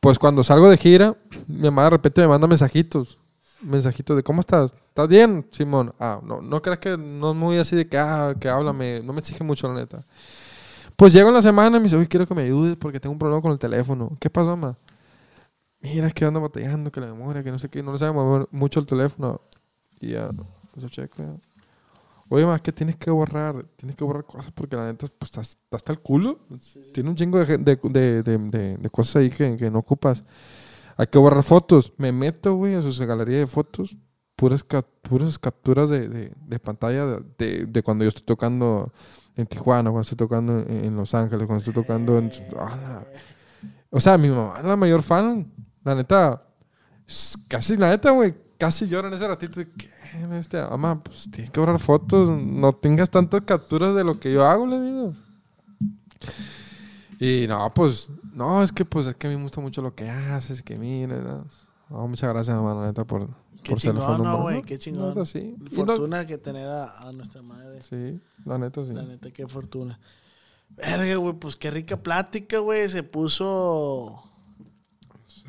[0.00, 1.16] pues cuando salgo de gira,
[1.46, 3.18] mi mamá de repente me manda mensajitos.
[3.62, 4.74] mensajitos de ¿cómo estás?
[4.88, 5.94] ¿Estás bien, Simón?
[5.98, 9.12] Ah, no, no creas que no es muy así de que, ah, que háblame, no
[9.12, 10.04] me exige mucho, la neta.
[10.96, 13.12] Pues llego en la semana y me dice, oye, quiero que me ayudes porque tengo
[13.12, 14.16] un problema con el teléfono.
[14.20, 14.76] ¿Qué pasó, ma?
[15.80, 18.12] Mira, es que ando batallando, que la memoria, que no sé qué, no le sabe
[18.12, 19.40] mover mucho el teléfono.
[19.98, 20.28] Y ya,
[20.72, 21.34] pues yo checo, ya.
[22.32, 25.40] Oye, más que tienes que borrar, tienes que borrar cosas porque la neta, pues está,
[25.40, 26.38] está hasta el culo.
[26.94, 27.76] Tiene un chingo de, de,
[28.22, 30.22] de, de, cosas ahí que, que no ocupas.
[30.96, 31.92] Hay que borrar fotos.
[31.98, 33.96] Me meto, güey, a su galería de fotos.
[34.36, 36.32] Puras, cap- puras capturas de,
[36.62, 38.92] pantalla de, cuando yo estoy tocando
[39.36, 42.30] en Tijuana, cuando estoy tocando en, en Los Ángeles, cuando estoy tocando en...
[42.56, 43.06] ¡Ah, la-
[43.90, 45.52] O sea, mi mamá es la mayor fan.
[45.84, 46.46] La neta,
[47.48, 49.58] casi la neta, güey, casi llora en ese ratito.
[49.60, 49.90] de, ¿Qué?
[50.32, 52.30] Este, mamá, pues tienes que borrar fotos.
[52.30, 55.12] No tengas tantas capturas de lo que yo hago, le digo.
[57.18, 59.94] Y no, pues, no, es que pues es que a mí me gusta mucho lo
[59.94, 61.46] que haces, que mira, no,
[61.90, 63.28] No, muchas gracias, mamá, la neta, por,
[63.62, 64.62] Qué por ser el fan ¿no, güey?
[64.62, 65.08] Qué La chingón.
[65.10, 65.54] neta, sí.
[65.58, 67.82] No- Fortuna que tener a, a nuestra madre.
[67.82, 68.92] sí, la neta, sí.
[68.94, 70.00] La neta, qué fortuna.
[70.70, 72.88] Verga, güey, pues qué rica plática, güey.
[72.88, 74.22] Se puso.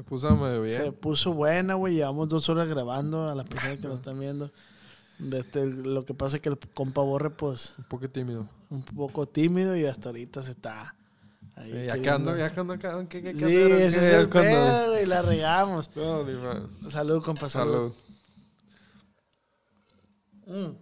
[0.01, 0.81] Se puso medio bien.
[0.83, 1.93] Se puso buena, güey.
[1.93, 4.49] Llevamos dos horas grabando a las personas que nos están viendo.
[5.31, 8.47] Este, lo que pasa es que el compa Borre, pues, Un poco tímido.
[8.71, 10.95] un poco tímido y hasta ahorita se está.
[11.55, 13.71] Ahí Sí, ya que ando, ya que ando acá, ¿qué, qué, qué Sí, hacer?
[13.81, 14.07] ese ¿Qué?
[14.07, 15.05] es el Cuando- pedo, güey.
[15.05, 15.91] La regamos.
[15.95, 16.89] No.
[16.89, 17.93] Salud, compa, salud.
[20.47, 20.67] Salud.
[20.67, 20.75] Mm.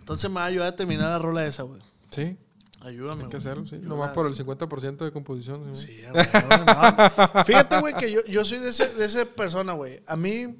[0.00, 1.80] Entonces me va a ayudar a terminar la rola esa, güey.
[2.10, 2.36] Sí,
[2.80, 3.24] Ayúdame.
[3.24, 3.78] hay que hacerlo, sí.
[3.78, 5.74] Nomás por el 50% de composición.
[5.76, 5.86] Sí.
[5.88, 7.44] Sí, güey, no, no.
[7.44, 10.02] Fíjate, güey, que yo, yo soy de, ese, de esa persona, güey.
[10.06, 10.56] A mí,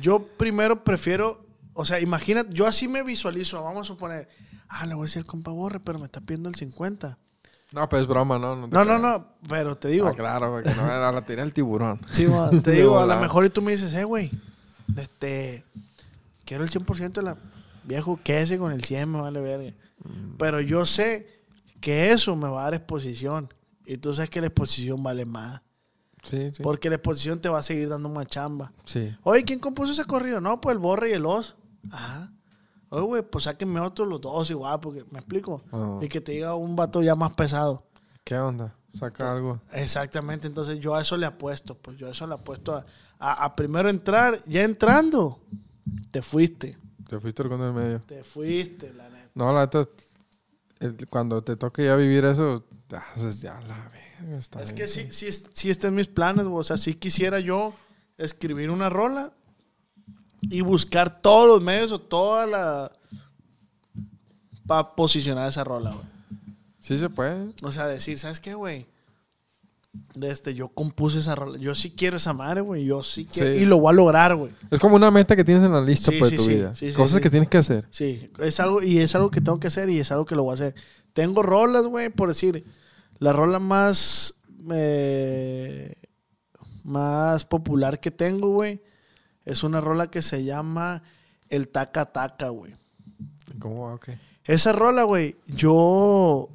[0.00, 1.44] yo primero prefiero,
[1.74, 4.28] o sea, imagínate, yo así me visualizo, vamos a suponer,
[4.68, 7.18] ah, le voy a decir al compa Borre, pero me está pidiendo el 50.
[7.72, 8.66] No, pero es broma, ¿no?
[8.68, 12.00] No, no, no, pero te digo, Ah, claro, porque no a la tiré el tiburón.
[12.10, 12.26] sí,
[12.62, 14.30] te digo, a lo mejor y tú me dices, eh, güey,
[14.96, 15.64] este,
[16.44, 17.36] quiero el 100% de la
[17.82, 19.72] viejo ese con el 100, me vale verga.
[20.02, 20.36] Mm.
[20.38, 21.28] Pero yo sé
[21.80, 23.52] que eso me va a dar exposición.
[23.86, 25.60] Y tú sabes que la exposición vale más.
[26.22, 26.62] Sí, sí.
[26.62, 28.72] Porque la exposición te va a seguir dando más chamba.
[28.86, 29.14] Sí.
[29.24, 30.40] Oye, ¿quién compuso ese corrido?
[30.40, 31.54] No, pues el Borre y el Os.
[31.90, 32.32] Ajá.
[32.88, 35.62] Oye, güey, pues sáquenme otros los dos igual, porque me explico.
[35.70, 35.98] Ah.
[36.00, 37.86] Y que te diga un vato ya más pesado.
[38.24, 38.74] ¿Qué onda?
[38.94, 39.60] Saca algo.
[39.72, 42.86] Exactamente, entonces yo a eso le apuesto, pues yo a eso le apuesto a,
[43.18, 45.40] a- a primero entrar, ya entrando,
[46.12, 48.00] te fuiste, Te fuiste con el medio.
[48.06, 49.08] te fuiste, la.
[49.34, 49.88] No, la neta,
[51.10, 54.38] cuando te toque ya vivir eso, te haces ya la verga.
[54.38, 54.76] Está Es bien.
[54.76, 56.60] que sí, sí, es- sí está en mis planes, güey.
[56.60, 57.74] o sea, sí quisiera yo
[58.16, 59.32] escribir una rola
[60.42, 62.92] y buscar todos los medios o toda la...
[64.66, 66.06] para posicionar esa rola, güey.
[66.80, 67.52] Sí se puede.
[67.62, 68.86] O sea, decir, ¿sabes qué, güey?
[70.14, 71.58] De este, yo compuse esa rola.
[71.58, 72.84] Yo sí quiero esa madre, güey.
[72.84, 73.52] Yo sí quiero.
[73.52, 73.62] Sí.
[73.62, 74.52] Y lo voy a lograr, güey.
[74.70, 76.94] Es como una meta que tienes en la lista Sí, pues, sí, de tu vida.
[76.94, 77.86] Cosas que tienes que hacer.
[77.90, 80.44] Sí, es algo, y es algo que tengo que hacer y es algo que lo
[80.44, 80.74] voy a hacer.
[81.12, 82.64] Tengo rolas, güey, por decir,
[83.18, 84.34] la rola más,
[84.72, 85.94] eh,
[86.82, 88.82] más popular que tengo, güey,
[89.44, 91.02] es una rola que se llama
[91.48, 92.74] El Taca Taca, güey.
[93.58, 93.94] ¿Cómo?
[93.94, 94.10] Ok.
[94.44, 96.50] Esa rola, güey, yo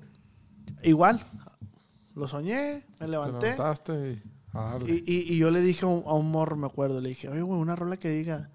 [0.83, 1.25] igual,
[2.19, 4.23] lo soñé, me Te levanté levantaste y
[4.87, 7.29] y, y- y yo le dije a un, a un morro, me acuerdo, le dije,
[7.29, 8.49] oye, güey, una rola que diga,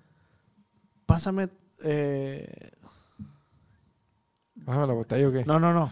[1.07, 1.49] pásame,
[1.85, 2.70] eh,
[4.57, 5.45] Bájame la botella o qué.
[5.45, 5.91] No, no, no.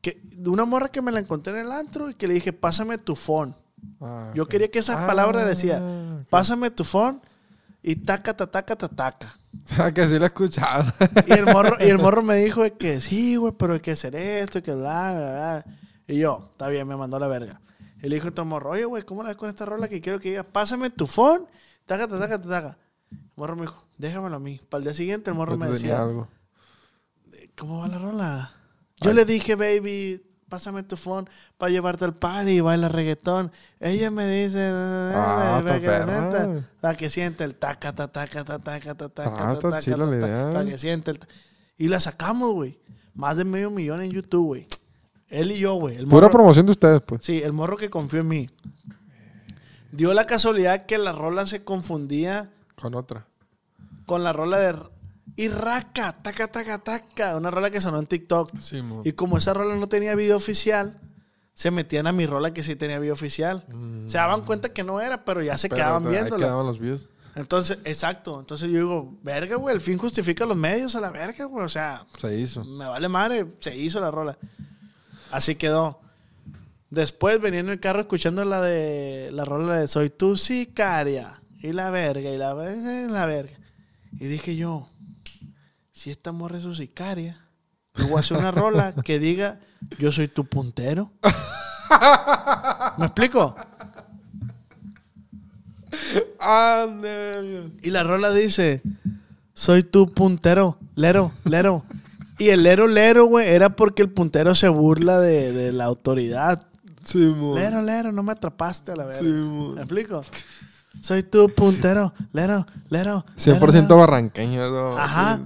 [0.00, 2.98] Que, una morra que me la encontré en el antro y que le dije, pásame
[2.98, 3.54] tu phone.
[4.00, 5.82] Ah, Yo quería que esa Ah, palabra decía,
[6.30, 7.20] pásame tu phone
[7.82, 9.38] y taca, ta, taca, ta, taca.
[9.78, 10.92] Ah, que sí la he escuchado.
[11.26, 14.14] Y el morro, y el morro me dijo que sí, güey, pero hay que hacer
[14.16, 15.64] esto, que bla, bla, bla.
[16.06, 17.60] Y yo, está bien, me mandó la verga.
[18.00, 20.20] Le dijo a otro morro, oye, güey, ¿cómo la ves con esta rola que quiero
[20.20, 21.46] que diga, pásame tu phone,
[21.86, 22.78] taca, ta, taca, ta, taca?
[23.10, 24.60] El morro me dijo, déjamelo a mí.
[24.68, 26.28] Para el día siguiente el morro me decía, algo.
[27.56, 28.52] ¿Cómo va la rola?
[29.00, 33.50] Yo le dije, baby, pásame tu phone para llevarte al party y baila reggaetón.
[33.80, 38.44] Ella me dice, Ah, para está que, sienta, para que siente el taca, ta, taca,
[38.44, 40.50] ta, taca, ta, taca, Ah, taca, chila ta, la ta, idea.
[40.52, 41.20] Para que siente el...
[41.76, 42.78] Y la sacamos, güey.
[43.14, 44.68] Más de medio millón en YouTube, güey.
[45.34, 45.96] Él y yo, güey.
[45.96, 47.24] El Pura morro- promoción de ustedes, pues.
[47.24, 48.50] Sí, el morro que confió en mí.
[49.92, 53.26] Dio la casualidad que la rola se confundía Con otra.
[54.06, 54.76] con la rola de...
[55.36, 57.36] Y raca, taca, taca, taca.
[57.36, 58.56] Una rola que sonó en TikTok.
[58.58, 59.00] Sí, mo.
[59.04, 61.00] Y como esa rola no tenía video oficial,
[61.54, 63.64] se metían a mi rola que sí tenía video oficial.
[63.72, 64.06] Mm.
[64.06, 66.44] Se daban cuenta que no era, pero ya se Pero quedaban viéndola.
[66.44, 67.08] quedaban los views.
[67.34, 68.38] Entonces, exacto.
[68.38, 71.64] Entonces yo digo, verga, güey, el fin justifica los medios a la verga, güey.
[71.64, 72.64] O sea, Se hizo.
[72.64, 74.38] me vale madre, se hizo la rola.
[75.34, 76.00] Así quedó.
[76.90, 81.42] Después venía en el carro escuchando la de la rola de Soy tu sicaria.
[81.60, 83.58] Y la verga, y la verga, y la verga.
[84.12, 84.88] Y dije yo,
[85.90, 87.48] si esta morra es su sicaria,
[87.96, 89.58] yo voy a hacer una rola que diga,
[89.98, 91.10] yo soy tu puntero.
[92.98, 93.56] ¿Me explico?
[96.38, 97.72] Ande.
[97.82, 98.82] Y la rola dice,
[99.52, 101.82] soy tu puntero, lero, lero.
[102.38, 106.66] Y el lero, lero, güey, era porque el puntero se burla de, de la autoridad.
[107.04, 107.54] Sí, mo.
[107.56, 109.20] Lero, lero, no me atrapaste a la verga.
[109.20, 109.72] Sí, mo.
[109.74, 110.24] ¿Me explico?
[111.00, 113.24] Soy tu puntero, lero, lero.
[113.36, 114.70] 100% lero, barranqueño.
[114.70, 114.96] ¿no?
[114.96, 115.40] Ajá.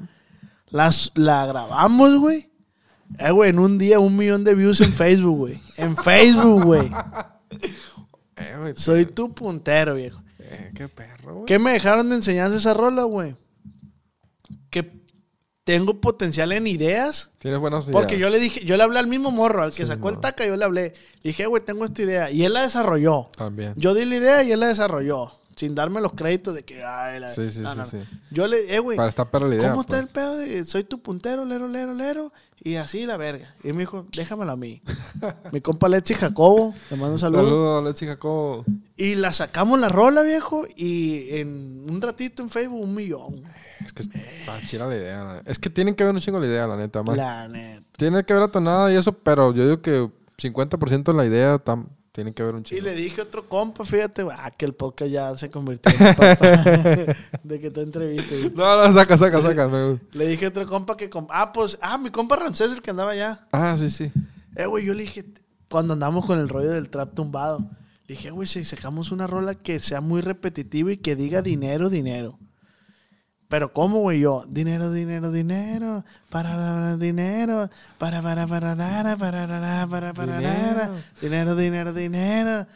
[0.71, 2.51] Las, la grabamos, güey.
[3.19, 5.61] Eh, güey, en un día un millón de views en Facebook, güey.
[5.79, 6.91] En Facebook, güey.
[8.37, 10.23] Eh, güey, Soy tu puntero, viejo.
[10.39, 11.47] eh, qué perro, güey.
[11.47, 13.35] ¿Qué me dejaron de enseñanza esa rola, güey?
[15.69, 17.29] Tengo potencial en ideas.
[17.37, 17.93] Tienes buenas ideas.
[17.93, 20.47] Porque yo le dije, yo le hablé al mismo morro, al que sacó el taca,
[20.47, 20.95] yo le hablé.
[21.23, 22.31] Le dije, güey, tengo esta idea.
[22.31, 23.29] Y él la desarrolló.
[23.37, 23.75] También.
[23.77, 25.31] Yo di la idea y él la desarrolló.
[25.57, 27.97] Sin darme los créditos de que, ay, la- Sí, sí, no, sí, no, sí.
[27.99, 28.05] no.
[28.31, 28.97] Yo le, eh, güey.
[28.97, 29.69] Para estar perra la idea.
[29.69, 29.99] ¿Cómo pues.
[29.99, 32.33] está el pedo de soy tu puntero, lero, lero, lero?
[32.61, 33.55] Y así la verga.
[33.63, 34.81] Y me dijo, déjamelo a mí.
[35.53, 37.45] Mi compa Letzi Jacobo, le mando un saludo.
[37.45, 38.65] Saludos, Lexi Jacobo.
[38.97, 40.67] Y la sacamos la rola, viejo.
[40.77, 43.43] Y en un ratito en Facebook, un millón.
[43.89, 45.25] Es que está chida la idea.
[45.25, 47.03] la- Es que tienen que ver un chingo la idea, la neta.
[47.03, 47.17] más.
[47.17, 47.83] La neta.
[47.97, 51.57] Tiene que ver la tonada y eso, pero yo digo que 50% de la idea
[51.57, 52.83] tam- tiene que ver un Y chingo.
[52.83, 56.37] le dije a otro compa, fíjate, ah, que el podcast ya se convirtió en papá
[57.45, 58.51] de que te entreviste.
[58.55, 59.69] No, no, saca, saca, saca.
[59.69, 60.07] me gusta.
[60.13, 61.09] Le dije a otro compa que...
[61.31, 61.79] Ah, pues...
[61.81, 63.47] Ah, mi compa Ramsés, el que andaba allá.
[63.53, 64.11] Ah, sí, sí.
[64.57, 65.25] Eh, güey, yo le dije...
[65.71, 67.59] Cuando andamos con el rollo del trap tumbado.
[68.07, 71.91] Le dije, güey, si sacamos una rola que sea muy repetitiva y que diga dinero,
[71.91, 72.39] dinero.
[73.49, 74.21] Pero ¿cómo, güey?
[74.21, 81.57] Yo, dinero, dinero, dinero, para, para, dinero, para, para, para, para, para, para, para, dinero,
[81.57, 82.67] dinero, dinero.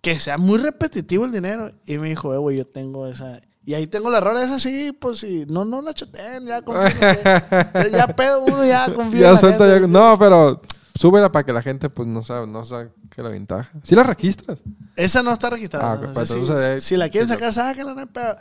[0.00, 1.70] Que sea muy repetitivo el dinero.
[1.86, 3.40] Y me dijo, eh, güey, yo tengo esa...
[3.64, 5.46] Y ahí tengo la rola esa sí, pues sí.
[5.48, 7.00] No, no la choteen, ya confío.
[7.90, 9.20] ya pedo uno, ya confío.
[9.20, 9.86] Ya suelta, ya...
[9.86, 10.60] No, pero
[10.94, 13.70] súbela para que la gente pues no sabe, no sabe que la ventaja.
[13.84, 14.58] Si ¿Sí la registras.
[14.96, 15.92] Esa no está registrada.
[15.92, 18.36] Ah, pues, eh, si, la quieren sacar, sácala, no hay pedo.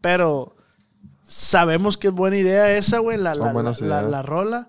[0.00, 0.56] Pero
[1.30, 4.68] sabemos que es buena idea esa, güey, la, la, la, la rola.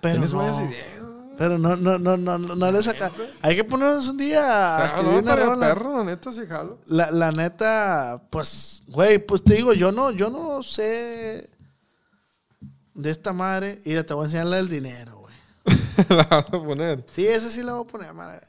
[0.00, 1.04] Pero Tienes no, buenas ideas.
[1.38, 3.12] Pero no, no, no, no, no, no le saca.
[3.40, 5.68] Hay que ponernos un día a O una rola.
[5.68, 6.78] perro, la neta, sí jalo.
[6.86, 11.48] La, la neta, pues, güey, pues te digo, yo no, yo no sé
[12.92, 13.78] de esta madre.
[13.84, 15.34] Y te voy a enseñar la del dinero, güey.
[16.08, 17.04] la vas a poner.
[17.12, 18.40] Sí, esa sí la voy a poner, madre.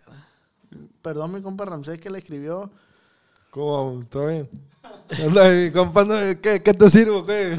[1.01, 2.71] Perdón, mi compa Ramsés que le escribió.
[3.51, 4.03] ¿Cómo?
[4.05, 4.49] ¿Todo bien?
[5.19, 7.25] Anda ahí, compa, anda, ¿qué, ¿qué te sirvo?
[7.25, 7.57] ¿Qué?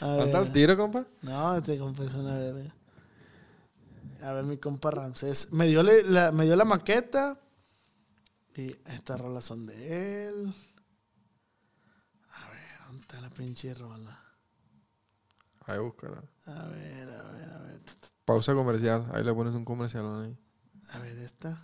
[0.00, 0.36] A ¿Anda ver.
[0.38, 1.06] al tiro, compa?
[1.22, 2.74] No, este compa es una verga.
[4.22, 5.52] A ver, mi compa Ramsés.
[5.52, 7.38] Me dio, le- la, me dio la maqueta.
[8.56, 10.54] Y estas rolas son de él.
[12.30, 14.20] A ver, ¿dónde está la pinche rola?
[15.66, 16.22] Ahí búscala.
[16.46, 17.80] A ver, a ver, a ver.
[18.24, 19.06] Pausa comercial.
[19.12, 20.36] Ahí le pones un comercial ahí.
[20.90, 21.60] A ver, esta.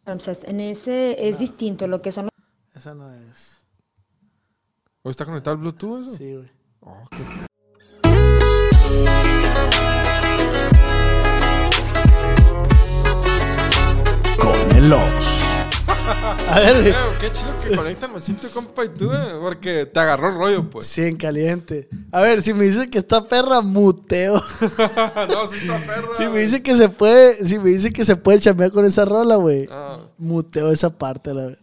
[0.00, 2.28] Entonces, en ese es distinto lo que son
[2.74, 3.57] Esa no es.
[5.08, 6.16] ¿Hoy está conectado el Bluetooth eso?
[6.18, 6.50] Sí, güey.
[6.80, 7.16] Oh, qué
[14.36, 15.02] Conelos.
[16.50, 20.28] A ver, Creo, qué chido que conectan machito, compa, y tú, eh, porque te agarró
[20.28, 20.86] el rollo, pues.
[20.86, 21.88] sí, en caliente.
[22.12, 24.34] A ver, si me dice que está perra, muteo.
[25.30, 26.14] no, sí está perro.
[26.18, 29.06] Si me dice que se puede, si me dice que se puede chambear con esa
[29.06, 29.70] rola, güey.
[29.72, 31.58] Ah, Muteo esa parte, la verdad.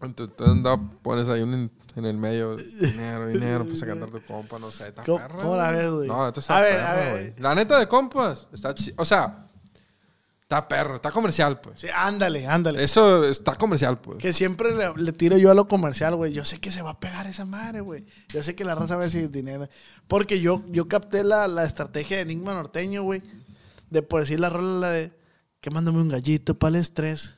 [0.00, 4.22] entonces tú anda, pones ahí un en, el medio, dinero, dinero, pues a cantar tu
[4.22, 5.36] compa, no sé, está ¿Cómo- perra.
[5.36, 6.08] cómo la ves, güey?
[6.08, 7.10] No, neta está A ver, a ver.
[7.12, 7.34] güey.
[7.38, 9.46] La neta de compas, está chi- O sea,
[10.42, 11.80] está perro, está comercial, pues.
[11.80, 12.82] Sí, ándale, ándale.
[12.82, 14.18] Eso está comercial, pues.
[14.18, 16.32] Que siempre le, le tiro yo a lo comercial, güey.
[16.32, 18.06] Yo sé que se va a pegar esa madre, güey.
[18.28, 19.68] Yo sé que la raza va a decir dinero.
[20.06, 23.22] Porque yo, yo capté la, la estrategia de Enigma Norteño, güey.
[23.90, 25.12] De por decir la rola la de
[25.60, 27.34] quemándome un gallito para el estrés.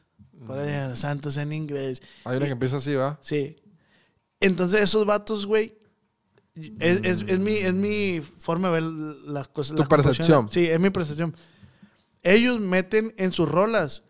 [0.47, 0.97] Para Mm.
[0.97, 2.01] santos en inglés.
[2.25, 3.19] Hay una que empieza así, ¿va?
[3.21, 3.57] Sí.
[4.41, 5.75] Entonces esos vatos, güey.
[6.79, 9.77] Es, es- es mi, es mi forma de ver las cosas.
[9.77, 10.49] Tu las percepción.
[10.49, 11.35] Sí, es mi percepción.
[12.23, 14.05] Ellos meten en sus rolas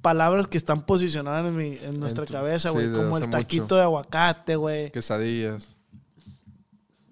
[0.00, 2.90] palabras que están posicionadas en, mi- en nuestra tu- cabeza, güey.
[2.92, 3.76] como el taquito mucho.
[3.76, 4.90] de aguacate, güey.
[4.90, 5.76] Quesadillas.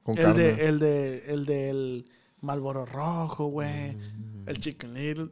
[0.03, 0.43] Con El carne.
[0.43, 2.09] de, el de, el del
[2.41, 3.95] Malboro Rojo, güey.
[3.97, 4.49] Mm.
[4.49, 5.29] El Chicken Little.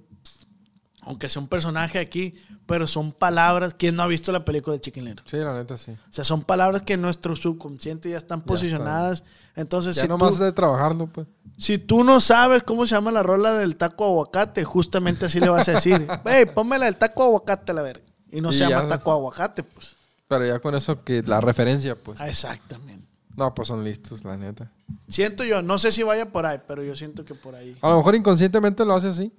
[1.02, 2.34] Aunque sea un personaje aquí,
[2.66, 3.74] pero son palabras.
[3.76, 5.24] ¿Quién no ha visto la película de Chicken Little?
[5.26, 5.92] Sí, la neta, sí.
[5.92, 9.24] O sea, son palabras que en nuestro subconsciente ya están posicionadas.
[9.56, 11.26] Entonces, Ya si, nomás tú, de trabajarlo, pues.
[11.56, 15.48] si tú no sabes cómo se llama la rola del taco aguacate, justamente así le
[15.48, 18.04] vas a decir, hey, pónmela del taco aguacate a la verga.
[18.30, 19.96] Y no Y se llama taco aguacate, pues.
[20.28, 22.20] Pero ya con eso que la referencia, pues.
[22.20, 23.08] Ah, Exactamente.
[23.36, 24.70] No, pues son listos, la neta.
[25.08, 27.76] Siento yo, no sé si vaya por ahí, pero yo siento que por ahí.
[27.80, 29.32] A lo mejor inconscientemente lo hace así.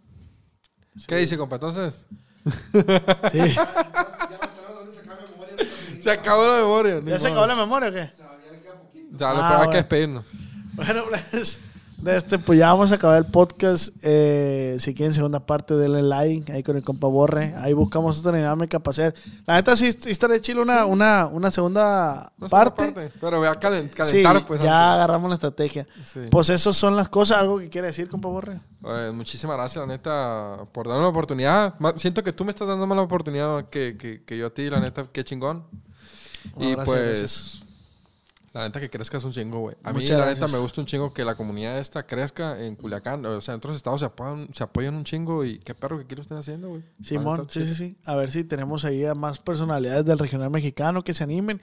[1.07, 1.55] ¿Qué dice, compa?
[1.55, 2.07] Entonces.
[3.31, 3.55] Sí.
[6.01, 6.99] Se acabó la memoria.
[7.05, 8.09] ¿Ya se acabó la memoria o qué?
[9.11, 10.26] Ya, le Ah, hay que despedirnos.
[10.73, 11.59] Bueno, pues,
[12.02, 13.90] de este, pues ya vamos a acabar el podcast.
[14.02, 17.53] Eh, si quieren segunda parte, denle like ahí con el compa Borre.
[17.57, 19.15] Ahí buscamos otra dinámica para hacer.
[19.45, 23.11] La neta sí, sí estaría chilo una, una, una segunda No parte.
[23.19, 24.61] Pero voy a calen- Sí, calentar, pues.
[24.61, 24.95] ya antes.
[24.95, 25.88] agarramos la estrategia.
[26.03, 26.22] Sí.
[26.30, 27.38] Pues eso son las cosas.
[27.38, 28.60] ¿Algo que quiere decir, compa Borre?
[28.86, 31.76] Eh, muchísimas gracias, la neta, por darme la oportunidad.
[31.98, 34.69] Siento que tú me estás dando más la oportunidad que, que, que yo a ti,
[34.69, 35.65] la neta, qué chingón.
[36.57, 37.64] No, y gracias, pues, gracias.
[38.53, 39.76] La neta que crezcas un chingo, güey.
[39.84, 40.41] A mí, Muchas la gracias.
[40.41, 43.26] neta, me gusta un chingo que la comunidad esta crezca en Culiacán.
[43.26, 46.06] O sea, en otros estados se apoyan, se apoyan un chingo y qué perro que
[46.06, 46.82] quiero estén haciendo, güey.
[46.99, 47.98] La Simón, sí, sí, sí.
[48.06, 51.61] A ver si tenemos ahí a más personalidades del regional mexicano que se animen.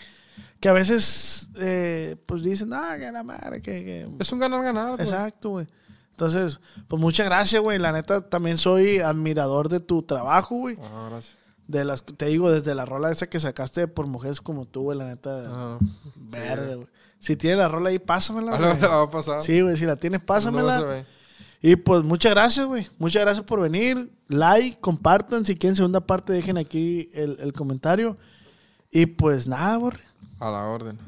[0.60, 3.84] Que a veces, eh, pues dicen, ah, que la madre, que...
[3.84, 4.08] que-".
[4.18, 5.00] Es un ganar-ganar.
[5.00, 5.66] Exacto, güey.
[6.10, 6.58] Entonces,
[6.88, 7.78] pues muchas gracias, güey.
[7.78, 10.76] La neta, también soy admirador de tu trabajo, güey.
[10.80, 11.36] Ah, gracias.
[11.68, 14.98] De las, te digo, desde la rola esa que sacaste por mujeres como tú, güey,
[14.98, 15.44] la neta.
[15.48, 15.78] Ah,
[16.16, 16.88] verga, güey.
[17.20, 19.42] Si tienes la rola ahí, pásamela, Ah, te la va a pasar.
[19.42, 21.04] Sí, güey, si la tienes, pásamela.
[21.60, 22.88] Y pues muchas gracias, güey.
[22.98, 24.10] Muchas gracias por venir.
[24.28, 25.44] Like, compartan.
[25.44, 28.16] Si quieren segunda parte, dejen aquí el, el comentario.
[28.90, 30.00] Y pues nada, borre.
[30.38, 30.98] A la orden.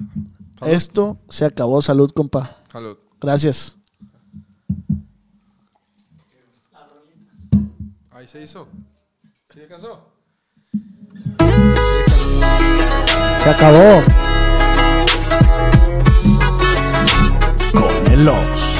[0.58, 0.74] Salud.
[0.74, 1.80] Esto se acabó.
[1.80, 2.58] Salud, compa.
[2.70, 2.98] Salud.
[3.20, 3.78] Gracias.
[8.10, 8.66] Ahí se hizo.
[9.54, 10.09] ¿Sí alcanzó?
[13.42, 14.02] Se acabó.
[17.72, 18.79] Con el Ox.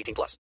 [0.00, 0.38] 18 plus.